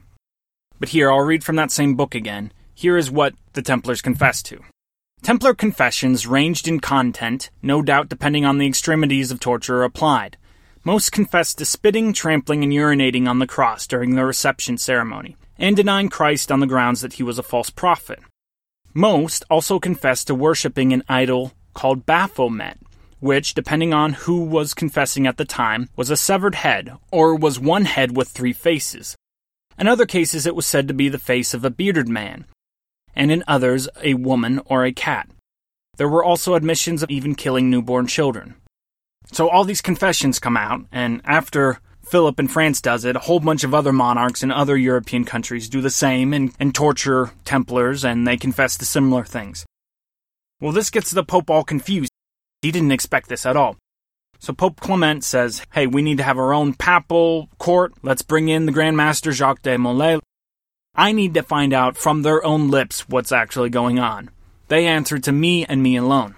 But 0.79 0.89
here, 0.89 1.11
I'll 1.11 1.19
read 1.19 1.43
from 1.43 1.57
that 1.57 1.71
same 1.71 1.95
book 1.95 2.15
again. 2.15 2.51
Here 2.82 2.97
is 2.97 3.11
what 3.11 3.36
the 3.53 3.61
Templars 3.61 4.01
confessed 4.01 4.47
to. 4.47 4.59
Templar 5.21 5.53
confessions 5.53 6.25
ranged 6.25 6.67
in 6.67 6.79
content, 6.79 7.51
no 7.61 7.84
doubt 7.84 8.09
depending 8.09 8.43
on 8.43 8.57
the 8.57 8.65
extremities 8.65 9.29
of 9.29 9.39
torture 9.39 9.84
applied. 9.84 10.36
Most 10.84 11.11
confessed 11.11 11.59
to 11.59 11.65
spitting, 11.65 12.11
trampling, 12.11 12.63
and 12.63 12.73
urinating 12.73 13.27
on 13.27 13.38
the 13.38 13.45
cross 13.45 13.86
during 13.86 14.15
the 14.15 14.25
reception 14.25 14.79
ceremony, 14.79 15.38
and 15.59 15.75
denying 15.75 16.09
Christ 16.09 16.51
on 16.51 16.59
the 16.59 16.65
grounds 16.65 17.01
that 17.01 17.13
he 17.13 17.21
was 17.21 17.38
a 17.38 17.43
false 17.43 17.69
prophet. 17.69 18.17
Most 18.95 19.45
also 19.47 19.77
confessed 19.77 20.25
to 20.25 20.34
worshipping 20.34 20.91
an 20.91 21.03
idol 21.07 21.51
called 21.75 22.07
Baphomet, 22.07 22.79
which, 23.19 23.53
depending 23.53 23.93
on 23.93 24.13
who 24.13 24.43
was 24.43 24.73
confessing 24.73 25.27
at 25.27 25.38
the 25.38 25.45
time, 25.45 25.88
was 25.95 26.09
a 26.09 26.17
severed 26.17 26.55
head, 26.55 26.97
or 27.11 27.36
was 27.36 27.59
one 27.59 27.86
head 27.86 28.17
with 28.17 28.29
three 28.29 28.53
faces. 28.53 29.15
In 29.77 29.88
other 29.88 30.07
cases, 30.07 30.47
it 30.47 30.55
was 30.55 30.65
said 30.65 30.88
to 30.88 30.95
be 30.95 31.09
the 31.09 31.19
face 31.19 31.53
of 31.53 31.63
a 31.63 31.69
bearded 31.69 32.09
man, 32.09 32.45
and 33.16 33.32
in 33.32 33.43
others, 33.47 33.88
a 34.01 34.14
woman 34.14 34.62
or 34.66 34.86
a 34.86 34.91
cat. 34.91 35.30
There 35.97 36.09
were 36.09 36.24
also 36.24 36.55
admissions 36.55 37.03
of 37.03 37.09
even 37.09 37.36
killing 37.36 37.70
newborn 37.70 38.07
children. 38.07 38.55
So 39.32 39.49
all 39.49 39.64
these 39.64 39.82
confessions 39.82 40.39
come 40.39 40.57
out, 40.57 40.86
and 40.91 41.22
after 41.26 41.80
Philip 42.03 42.39
in 42.39 42.47
France 42.47 42.82
does 42.82 43.05
it, 43.05 43.16
a 43.16 43.20
whole 43.20 43.39
bunch 43.39 43.64
of 43.64 43.74
other 43.74 43.93
monarchs 43.93 44.43
in 44.43 44.51
other 44.51 44.76
European 44.76 45.24
countries 45.24 45.70
do 45.70 45.80
the 45.80 45.89
same 45.89 46.34
and, 46.34 46.53
and 46.59 46.74
torture 46.74 47.32
Templars, 47.45 48.03
and 48.03 48.28
they 48.28 48.38
confess 48.38 48.78
to 48.78 48.86
similar 48.86 49.24
things. 49.24 49.66
Well, 50.59 50.72
this 50.72 50.89
gets 50.89 51.12
the 51.12 51.24
Pope 51.24 51.49
all 51.49 51.64
confused. 51.64 52.12
He 52.62 52.72
didn't 52.72 52.91
expect 52.91 53.30
this 53.30 53.45
at 53.45 53.55
all. 53.55 53.78
So 54.39 54.53
Pope 54.53 54.80
Clement 54.80 55.24
says, 55.24 55.62
hey, 55.72 55.88
we 55.88 56.01
need 56.01 56.18
to 56.18 56.24
have 56.24 56.39
our 56.39 56.53
own 56.53 56.74
papal 56.74 57.47
court. 57.59 57.93
Let's 58.01 58.24
bring 58.24 58.49
in 58.49 58.66
the 58.66 58.72
Grand 58.72 58.97
Master 58.97 59.32
Jacques 59.32 59.62
de 59.62 59.78
Molay. 59.78 60.20
I 60.95 61.13
need 61.13 61.33
to 61.35 61.43
find 61.43 61.73
out 61.73 61.95
from 61.95 62.21
their 62.21 62.43
own 62.45 62.69
lips 62.69 63.07
what's 63.07 63.31
actually 63.31 63.69
going 63.69 63.97
on. 63.97 64.29
They 64.67 64.85
answer 64.85 65.19
to 65.19 65.31
me 65.31 65.65
and 65.65 65.81
me 65.81 65.95
alone. 65.95 66.35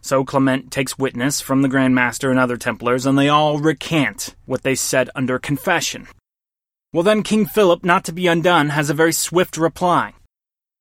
So 0.00 0.24
Clement 0.24 0.70
takes 0.70 0.98
witness 0.98 1.40
from 1.40 1.62
the 1.62 1.68
Grand 1.68 1.94
Master 1.94 2.30
and 2.30 2.38
other 2.38 2.56
Templars, 2.56 3.06
and 3.06 3.16
they 3.16 3.28
all 3.28 3.58
recant 3.58 4.34
what 4.46 4.62
they 4.62 4.74
said 4.74 5.10
under 5.14 5.38
confession. 5.38 6.08
Well, 6.92 7.02
then 7.02 7.22
King 7.22 7.46
Philip, 7.46 7.84
not 7.84 8.04
to 8.04 8.12
be 8.12 8.26
undone, 8.26 8.68
has 8.70 8.90
a 8.90 8.94
very 8.94 9.12
swift 9.12 9.56
reply. 9.56 10.12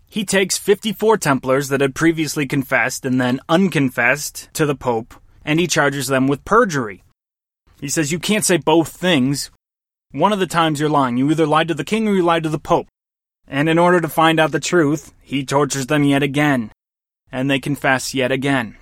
He 0.09 0.25
takes 0.25 0.57
54 0.57 1.17
Templars 1.17 1.69
that 1.69 1.81
had 1.81 1.95
previously 1.95 2.45
confessed 2.45 3.05
and 3.05 3.21
then 3.21 3.39
unconfessed 3.47 4.49
to 4.53 4.65
the 4.65 4.75
Pope, 4.75 5.13
and 5.45 5.59
he 5.59 5.67
charges 5.67 6.07
them 6.07 6.27
with 6.27 6.45
perjury. 6.45 7.03
He 7.79 7.89
says, 7.89 8.11
You 8.11 8.19
can't 8.19 8.45
say 8.45 8.57
both 8.57 8.89
things. 8.89 9.51
One 10.11 10.31
of 10.33 10.39
the 10.39 10.47
times 10.47 10.79
you're 10.79 10.89
lying. 10.89 11.17
You 11.17 11.31
either 11.31 11.47
lied 11.47 11.69
to 11.69 11.73
the 11.73 11.83
king 11.83 12.07
or 12.07 12.13
you 12.13 12.21
lied 12.21 12.43
to 12.43 12.49
the 12.49 12.59
Pope. 12.59 12.87
And 13.47 13.69
in 13.69 13.77
order 13.77 13.99
to 14.01 14.09
find 14.09 14.39
out 14.39 14.51
the 14.51 14.59
truth, 14.59 15.13
he 15.21 15.45
tortures 15.45 15.87
them 15.87 16.03
yet 16.03 16.23
again. 16.23 16.71
And 17.31 17.49
they 17.49 17.59
confess 17.59 18.13
yet 18.13 18.31
again 18.31 18.77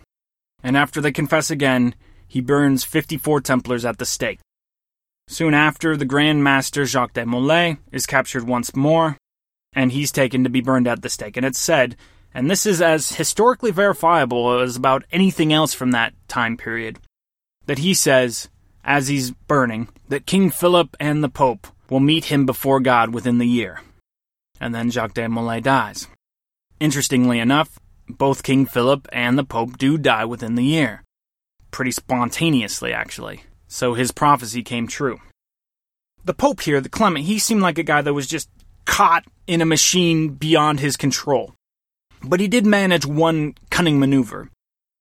and 0.64 0.78
after 0.78 1.02
they 1.02 1.12
confess 1.12 1.50
again, 1.52 1.96
he 2.28 2.42
burns 2.42 2.84
54 2.84 3.42
Templars 3.42 3.86
at 3.86 3.98
the 3.98 4.06
stake. 4.06 4.40
Soon 5.28 5.54
after, 5.54 5.96
the 5.96 6.06
Grand 6.06 6.44
Master 6.44 6.86
Jacques 6.86 7.14
de 7.14 7.26
Molay 7.26 7.78
is 7.92 8.06
captured 8.06 8.48
once 8.48 8.76
more, 8.76 9.18
and 9.74 9.92
he's 9.92 10.12
taken 10.12 10.44
to 10.44 10.50
be 10.50 10.62
burned 10.62 10.88
at 10.88 11.02
the 11.02 11.10
stake. 11.10 11.38
And 11.38 11.46
it's 11.46 11.60
said, 11.60 11.96
and 12.34 12.50
this 12.50 12.66
is 12.66 12.82
as 12.82 13.14
historically 13.14 13.72
verifiable 13.72 14.60
as 14.60 14.76
about 14.76 15.06
anything 15.12 15.52
else 15.52 15.74
from 15.74 15.92
that 15.92 16.14
time 16.28 16.58
period, 16.58 17.00
that 17.66 17.80
he 17.80 17.94
says, 17.94 18.50
as 18.84 19.08
he's 19.08 19.32
burning, 19.32 19.90
that 20.10 20.26
King 20.26 20.50
Philip 20.50 20.96
and 21.00 21.24
the 21.24 21.30
Pope 21.30 21.68
will 21.90 22.00
meet 22.00 22.26
him 22.26 22.46
before 22.46 22.80
God 22.80 23.14
within 23.14 23.38
the 23.38 23.48
year. 23.48 23.82
And 24.62 24.74
then 24.74 24.92
Jacques 24.92 25.16
de 25.16 25.28
Molay 25.28 25.60
dies. 25.60 26.08
Interestingly 26.80 27.40
enough, 27.40 27.80
both 28.08 28.44
King 28.44 28.68
Philip 28.68 29.08
and 29.12 29.38
the 29.38 29.44
Pope 29.44 29.78
do 29.78 29.98
die 29.98 30.24
within 30.24 30.56
the 30.56 30.64
year. 30.64 31.04
Pretty 31.72 31.92
spontaneously, 31.92 32.94
actually. 32.94 33.44
So 33.68 33.96
his 33.96 34.12
prophecy 34.12 34.62
came 34.62 34.88
true. 34.88 35.20
The 36.24 36.36
Pope 36.36 36.62
here, 36.62 36.80
the 36.80 36.90
Clement, 36.90 37.26
he 37.26 37.40
seemed 37.40 37.62
like 37.62 37.80
a 37.80 37.84
guy 37.84 38.04
that 38.04 38.14
was 38.14 38.28
just 38.28 38.50
caught 38.86 39.26
in 39.48 39.62
a 39.62 39.66
machine 39.66 40.30
beyond 40.30 40.80
his 40.80 40.96
control. 40.96 41.56
But 42.24 42.40
he 42.40 42.48
did 42.48 42.66
manage 42.66 43.06
one 43.06 43.56
cunning 43.72 44.00
maneuver. 44.00 44.50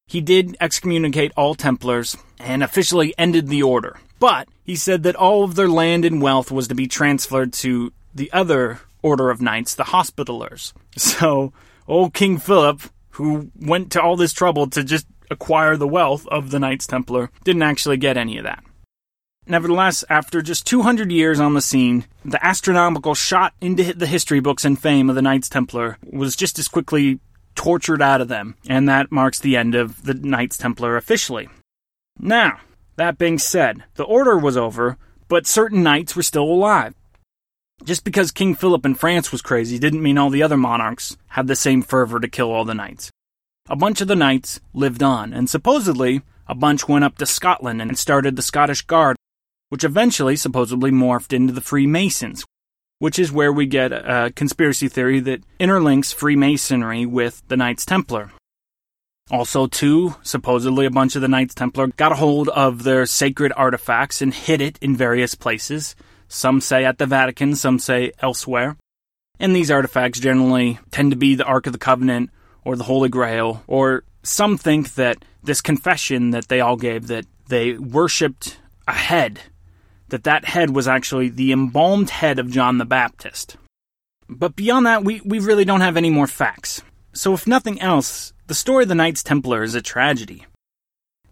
He 0.06 0.22
did 0.22 0.56
excommunicate 0.58 1.32
all 1.36 1.54
Templars 1.54 2.16
and 2.38 2.62
officially 2.62 3.14
ended 3.18 3.48
the 3.48 3.62
order. 3.62 3.98
But 4.18 4.48
he 4.64 4.74
said 4.74 5.02
that 5.02 5.16
all 5.16 5.44
of 5.44 5.54
their 5.54 5.68
land 5.68 6.06
and 6.06 6.22
wealth 6.22 6.50
was 6.50 6.68
to 6.68 6.74
be 6.74 6.86
transferred 6.86 7.52
to 7.54 7.92
the 8.14 8.32
other 8.32 8.80
order 9.02 9.30
of 9.30 9.40
knights, 9.40 9.74
the 9.74 9.84
Hospitallers. 9.84 10.72
So, 10.96 11.52
old 11.86 12.14
King 12.14 12.38
Philip 12.38 12.82
who 13.20 13.50
went 13.60 13.92
to 13.92 14.00
all 14.00 14.16
this 14.16 14.32
trouble 14.32 14.66
to 14.66 14.82
just 14.82 15.06
acquire 15.30 15.76
the 15.76 15.86
wealth 15.86 16.26
of 16.28 16.50
the 16.50 16.58
Knights 16.58 16.86
Templar, 16.86 17.30
didn't 17.44 17.62
actually 17.62 17.96
get 17.98 18.16
any 18.16 18.38
of 18.38 18.44
that. 18.44 18.64
Nevertheless, 19.46 20.04
after 20.08 20.42
just 20.42 20.66
200 20.66 21.10
years 21.10 21.40
on 21.40 21.54
the 21.54 21.60
scene, 21.60 22.06
the 22.24 22.44
astronomical 22.44 23.14
shot 23.14 23.52
into 23.60 23.92
the 23.92 24.06
history 24.06 24.40
books 24.40 24.64
and 24.64 24.80
fame 24.80 25.08
of 25.08 25.16
the 25.16 25.22
Knights 25.22 25.48
Templar 25.48 25.98
was 26.02 26.36
just 26.36 26.58
as 26.58 26.68
quickly 26.68 27.20
tortured 27.54 28.00
out 28.00 28.20
of 28.20 28.28
them, 28.28 28.54
and 28.68 28.88
that 28.88 29.12
marks 29.12 29.38
the 29.38 29.56
end 29.56 29.74
of 29.74 30.04
the 30.04 30.14
Knights 30.14 30.56
Templar 30.56 30.96
officially. 30.96 31.48
Now, 32.18 32.60
that 32.96 33.18
being 33.18 33.38
said, 33.38 33.84
the 33.94 34.04
order 34.04 34.38
was 34.38 34.56
over, 34.56 34.98
but 35.28 35.46
certain 35.46 35.82
knights 35.82 36.14
were 36.14 36.22
still 36.22 36.44
alive. 36.44 36.94
Just 37.82 38.04
because 38.04 38.30
King 38.30 38.54
Philip 38.54 38.84
in 38.84 38.94
France 38.94 39.32
was 39.32 39.40
crazy 39.40 39.78
didn't 39.78 40.02
mean 40.02 40.18
all 40.18 40.30
the 40.30 40.42
other 40.42 40.56
monarchs 40.56 41.16
had 41.28 41.46
the 41.46 41.56
same 41.56 41.82
fervor 41.82 42.20
to 42.20 42.28
kill 42.28 42.50
all 42.50 42.64
the 42.64 42.74
knights. 42.74 43.10
A 43.68 43.76
bunch 43.76 44.00
of 44.00 44.08
the 44.08 44.16
knights 44.16 44.60
lived 44.74 45.02
on, 45.02 45.32
and 45.32 45.48
supposedly 45.48 46.22
a 46.46 46.54
bunch 46.54 46.88
went 46.88 47.04
up 47.04 47.16
to 47.18 47.26
Scotland 47.26 47.80
and 47.80 47.96
started 47.96 48.36
the 48.36 48.42
Scottish 48.42 48.82
Guard, 48.82 49.16
which 49.70 49.84
eventually 49.84 50.36
supposedly 50.36 50.90
morphed 50.90 51.32
into 51.32 51.52
the 51.52 51.60
Freemasons, 51.60 52.44
which 52.98 53.18
is 53.18 53.32
where 53.32 53.52
we 53.52 53.66
get 53.66 53.92
a 53.92 54.32
conspiracy 54.34 54.88
theory 54.88 55.20
that 55.20 55.42
interlinks 55.58 56.12
Freemasonry 56.12 57.06
with 57.06 57.42
the 57.48 57.56
Knights 57.56 57.86
Templar. 57.86 58.30
Also, 59.30 59.68
too, 59.68 60.16
supposedly 60.22 60.84
a 60.84 60.90
bunch 60.90 61.14
of 61.14 61.22
the 61.22 61.28
Knights 61.28 61.54
Templar 61.54 61.86
got 61.86 62.12
a 62.12 62.16
hold 62.16 62.48
of 62.48 62.82
their 62.82 63.06
sacred 63.06 63.52
artifacts 63.56 64.20
and 64.20 64.34
hid 64.34 64.60
it 64.60 64.76
in 64.82 64.96
various 64.96 65.36
places, 65.36 65.94
some 66.30 66.60
say 66.60 66.84
at 66.84 66.98
the 66.98 67.06
Vatican, 67.06 67.56
some 67.56 67.78
say 67.78 68.12
elsewhere. 68.20 68.76
And 69.40 69.54
these 69.54 69.70
artifacts 69.70 70.20
generally 70.20 70.78
tend 70.90 71.10
to 71.10 71.16
be 71.16 71.34
the 71.34 71.44
Ark 71.44 71.66
of 71.66 71.72
the 71.72 71.78
Covenant 71.78 72.30
or 72.64 72.76
the 72.76 72.84
Holy 72.84 73.08
Grail, 73.08 73.64
or 73.66 74.04
some 74.22 74.56
think 74.56 74.94
that 74.94 75.24
this 75.42 75.60
confession 75.60 76.30
that 76.30 76.48
they 76.48 76.60
all 76.60 76.76
gave 76.76 77.08
that 77.08 77.26
they 77.48 77.72
worshipped 77.72 78.58
a 78.86 78.92
head, 78.92 79.40
that 80.08 80.24
that 80.24 80.44
head 80.44 80.70
was 80.70 80.86
actually 80.86 81.30
the 81.30 81.52
embalmed 81.52 82.10
head 82.10 82.38
of 82.38 82.50
John 82.50 82.78
the 82.78 82.84
Baptist. 82.84 83.56
But 84.28 84.54
beyond 84.54 84.86
that, 84.86 85.04
we, 85.04 85.20
we 85.24 85.40
really 85.40 85.64
don't 85.64 85.80
have 85.80 85.96
any 85.96 86.10
more 86.10 86.28
facts. 86.28 86.82
So, 87.12 87.34
if 87.34 87.46
nothing 87.46 87.80
else, 87.80 88.32
the 88.46 88.54
story 88.54 88.84
of 88.84 88.88
the 88.88 88.94
Knights 88.94 89.24
Templar 89.24 89.64
is 89.64 89.74
a 89.74 89.82
tragedy. 89.82 90.46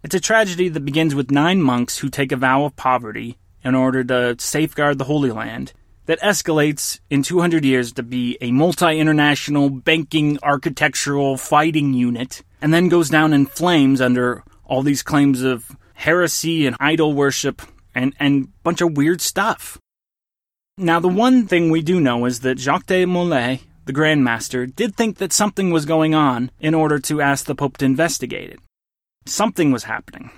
It's 0.03 0.15
a 0.15 0.19
tragedy 0.19 0.67
that 0.67 0.83
begins 0.83 1.15
with 1.15 1.31
nine 1.31 1.61
monks 1.61 1.99
who 1.99 2.09
take 2.09 2.33
a 2.33 2.37
vow 2.37 2.65
of 2.65 2.75
poverty 2.75 3.37
in 3.63 3.75
order 3.75 4.03
to 4.03 4.35
safeguard 4.39 4.97
the 4.97 5.05
Holy 5.05 5.31
Land 5.31 5.73
that 6.05 6.19
escalates 6.21 6.99
in 7.09 7.21
200 7.21 7.63
years 7.63 7.93
to 7.93 8.01
be 8.01 8.37
a 8.41 8.51
multi 8.51 8.99
international 8.99 9.69
banking 9.69 10.39
architectural 10.41 11.37
fighting 11.37 11.93
unit 11.93 12.41
and 12.61 12.73
then 12.73 12.89
goes 12.89 13.09
down 13.09 13.31
in 13.31 13.45
flames 13.45 14.01
under 14.01 14.43
all 14.65 14.81
these 14.81 15.03
claims 15.03 15.43
of 15.43 15.77
heresy 15.93 16.65
and 16.65 16.75
idol 16.79 17.13
worship 17.13 17.61
and 17.93 18.15
and 18.19 18.47
bunch 18.63 18.81
of 18.81 18.97
weird 18.97 19.21
stuff. 19.21 19.77
Now 20.77 20.99
the 20.99 21.07
one 21.07 21.45
thing 21.45 21.69
we 21.69 21.81
do 21.81 21.99
know 21.99 22.25
is 22.25 22.39
that 22.39 22.57
Jacques 22.57 22.87
de 22.87 23.05
Molay, 23.05 23.61
the 23.85 23.93
Grand 23.93 24.23
Master, 24.23 24.65
did 24.65 24.95
think 24.95 25.17
that 25.17 25.33
something 25.33 25.71
was 25.71 25.85
going 25.85 26.15
on 26.15 26.51
in 26.59 26.73
order 26.73 26.99
to 26.99 27.21
ask 27.21 27.45
the 27.45 27.53
Pope 27.53 27.77
to 27.77 27.85
investigate 27.85 28.49
it. 28.49 28.59
Something 29.25 29.71
was 29.71 29.83
happening. 29.83 30.31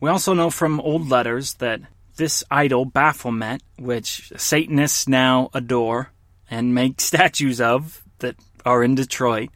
We 0.00 0.08
also 0.08 0.34
know 0.34 0.50
from 0.50 0.80
old 0.80 1.10
letters 1.10 1.54
that 1.54 1.80
this 2.16 2.44
idol, 2.50 2.84
Baphomet, 2.84 3.62
which 3.78 4.32
Satanists 4.36 5.08
now 5.08 5.50
adore 5.54 6.10
and 6.50 6.74
make 6.74 7.00
statues 7.00 7.60
of 7.60 8.02
that 8.18 8.36
are 8.64 8.82
in 8.82 8.94
Detroit, 8.94 9.50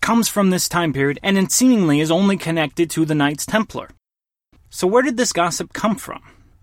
comes 0.00 0.28
from 0.28 0.50
this 0.50 0.68
time 0.68 0.92
period 0.92 1.18
and 1.22 1.50
seemingly 1.50 2.00
is 2.00 2.10
only 2.10 2.36
connected 2.36 2.90
to 2.90 3.04
the 3.04 3.14
Knights 3.14 3.46
Templar. 3.46 3.90
So, 4.70 4.86
where 4.86 5.02
did 5.02 5.16
this 5.16 5.32
gossip 5.32 5.72
come 5.72 5.96
from? 5.96 6.22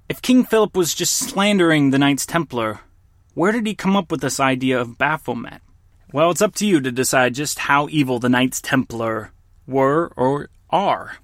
If 0.09 0.21
King 0.21 0.45
Philip 0.45 0.75
was 0.77 0.93
just 0.93 1.17
slandering 1.17 1.89
the 1.89 1.99
Knights 1.99 2.25
Templar, 2.25 2.79
where 3.33 3.51
did 3.51 3.67
he 3.67 3.75
come 3.75 3.97
up 3.97 4.11
with 4.11 4.21
this 4.21 4.39
idea 4.39 4.79
of 4.79 4.97
Baphomet? 4.97 5.61
Well, 6.13 6.31
it's 6.31 6.41
up 6.41 6.55
to 6.55 6.65
you 6.65 6.79
to 6.79 6.91
decide 6.91 7.35
just 7.35 7.59
how 7.59 7.87
evil 7.89 8.17
the 8.17 8.29
Knights 8.29 8.61
Templar 8.61 9.31
were 9.67 10.13
or 10.15 10.49
are. 10.69 11.17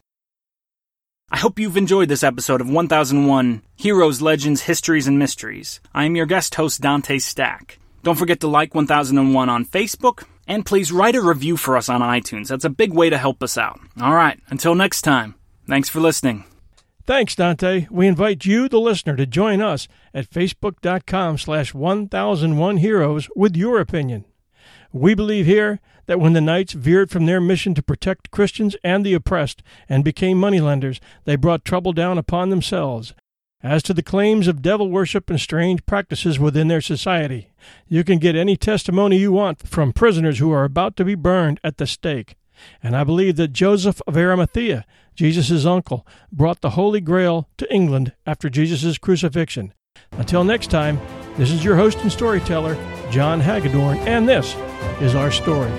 I 1.33 1.37
hope 1.37 1.57
you've 1.57 1.77
enjoyed 1.77 2.09
this 2.09 2.21
episode 2.21 2.61
of 2.61 2.69
1001 2.69 3.63
Heroes, 3.75 4.21
Legends, 4.21 4.61
Histories, 4.61 5.07
and 5.07 5.17
Mysteries. 5.17 5.79
I 5.91 6.05
am 6.05 6.15
your 6.15 6.27
guest 6.27 6.53
host, 6.53 6.79
Dante 6.81 7.17
Stack. 7.17 7.79
Don't 8.03 8.19
forget 8.19 8.39
to 8.41 8.47
like 8.47 8.75
1001 8.75 9.49
on 9.49 9.65
Facebook, 9.65 10.25
and 10.47 10.63
please 10.63 10.91
write 10.91 11.15
a 11.15 11.21
review 11.23 11.57
for 11.57 11.75
us 11.75 11.89
on 11.89 12.01
iTunes. 12.01 12.49
That's 12.49 12.65
a 12.65 12.69
big 12.69 12.93
way 12.93 13.09
to 13.09 13.17
help 13.17 13.41
us 13.41 13.57
out. 13.57 13.79
All 13.99 14.13
right, 14.13 14.39
until 14.49 14.75
next 14.75 15.01
time, 15.01 15.33
thanks 15.67 15.89
for 15.89 15.99
listening. 15.99 16.43
Thanks, 17.07 17.35
Dante. 17.35 17.87
We 17.89 18.05
invite 18.05 18.45
you, 18.45 18.69
the 18.69 18.79
listener, 18.79 19.15
to 19.15 19.25
join 19.25 19.59
us 19.59 19.87
at 20.13 20.29
facebook.com 20.29 21.39
slash 21.39 21.73
1001heroes 21.73 23.27
with 23.35 23.57
your 23.57 23.79
opinion. 23.79 24.25
We 24.93 25.15
believe 25.15 25.47
here 25.47 25.79
that 26.05 26.19
when 26.19 26.33
the 26.33 26.41
Knights 26.41 26.73
veered 26.73 27.09
from 27.09 27.25
their 27.25 27.41
mission 27.41 27.73
to 27.73 27.81
protect 27.81 28.29
Christians 28.29 28.75
and 28.83 29.03
the 29.03 29.15
oppressed 29.15 29.63
and 29.89 30.03
became 30.03 30.39
moneylenders, 30.39 31.01
they 31.25 31.35
brought 31.35 31.65
trouble 31.65 31.93
down 31.93 32.19
upon 32.19 32.49
themselves. 32.49 33.13
As 33.63 33.81
to 33.83 33.93
the 33.93 34.03
claims 34.03 34.47
of 34.47 34.61
devil 34.61 34.91
worship 34.91 35.29
and 35.29 35.39
strange 35.39 35.85
practices 35.87 36.37
within 36.37 36.67
their 36.67 36.81
society, 36.81 37.49
you 37.87 38.03
can 38.03 38.19
get 38.19 38.35
any 38.35 38.55
testimony 38.55 39.17
you 39.17 39.31
want 39.31 39.67
from 39.67 39.93
prisoners 39.93 40.37
who 40.37 40.51
are 40.51 40.65
about 40.65 40.95
to 40.97 41.05
be 41.05 41.15
burned 41.15 41.59
at 41.63 41.77
the 41.77 41.87
stake. 41.87 42.35
And 42.83 42.95
I 42.95 43.03
believe 43.03 43.37
that 43.37 43.53
Joseph 43.53 43.99
of 44.05 44.15
Arimathea, 44.15 44.85
Jesus' 45.15 45.65
uncle, 45.65 46.05
brought 46.31 46.61
the 46.61 46.71
Holy 46.71 47.01
Grail 47.01 47.49
to 47.57 47.73
England 47.73 48.13
after 48.27 48.49
Jesus' 48.49 48.99
crucifixion. 48.99 49.73
Until 50.11 50.43
next 50.43 50.69
time, 50.69 50.99
this 51.37 51.49
is 51.49 51.63
your 51.63 51.77
host 51.77 51.99
and 51.99 52.11
storyteller, 52.11 52.75
John 53.13 53.39
Hagedorn, 53.39 53.99
and 54.07 54.27
this 54.27 54.55
is 54.99 55.13
our 55.13 55.29
story. 55.29 55.69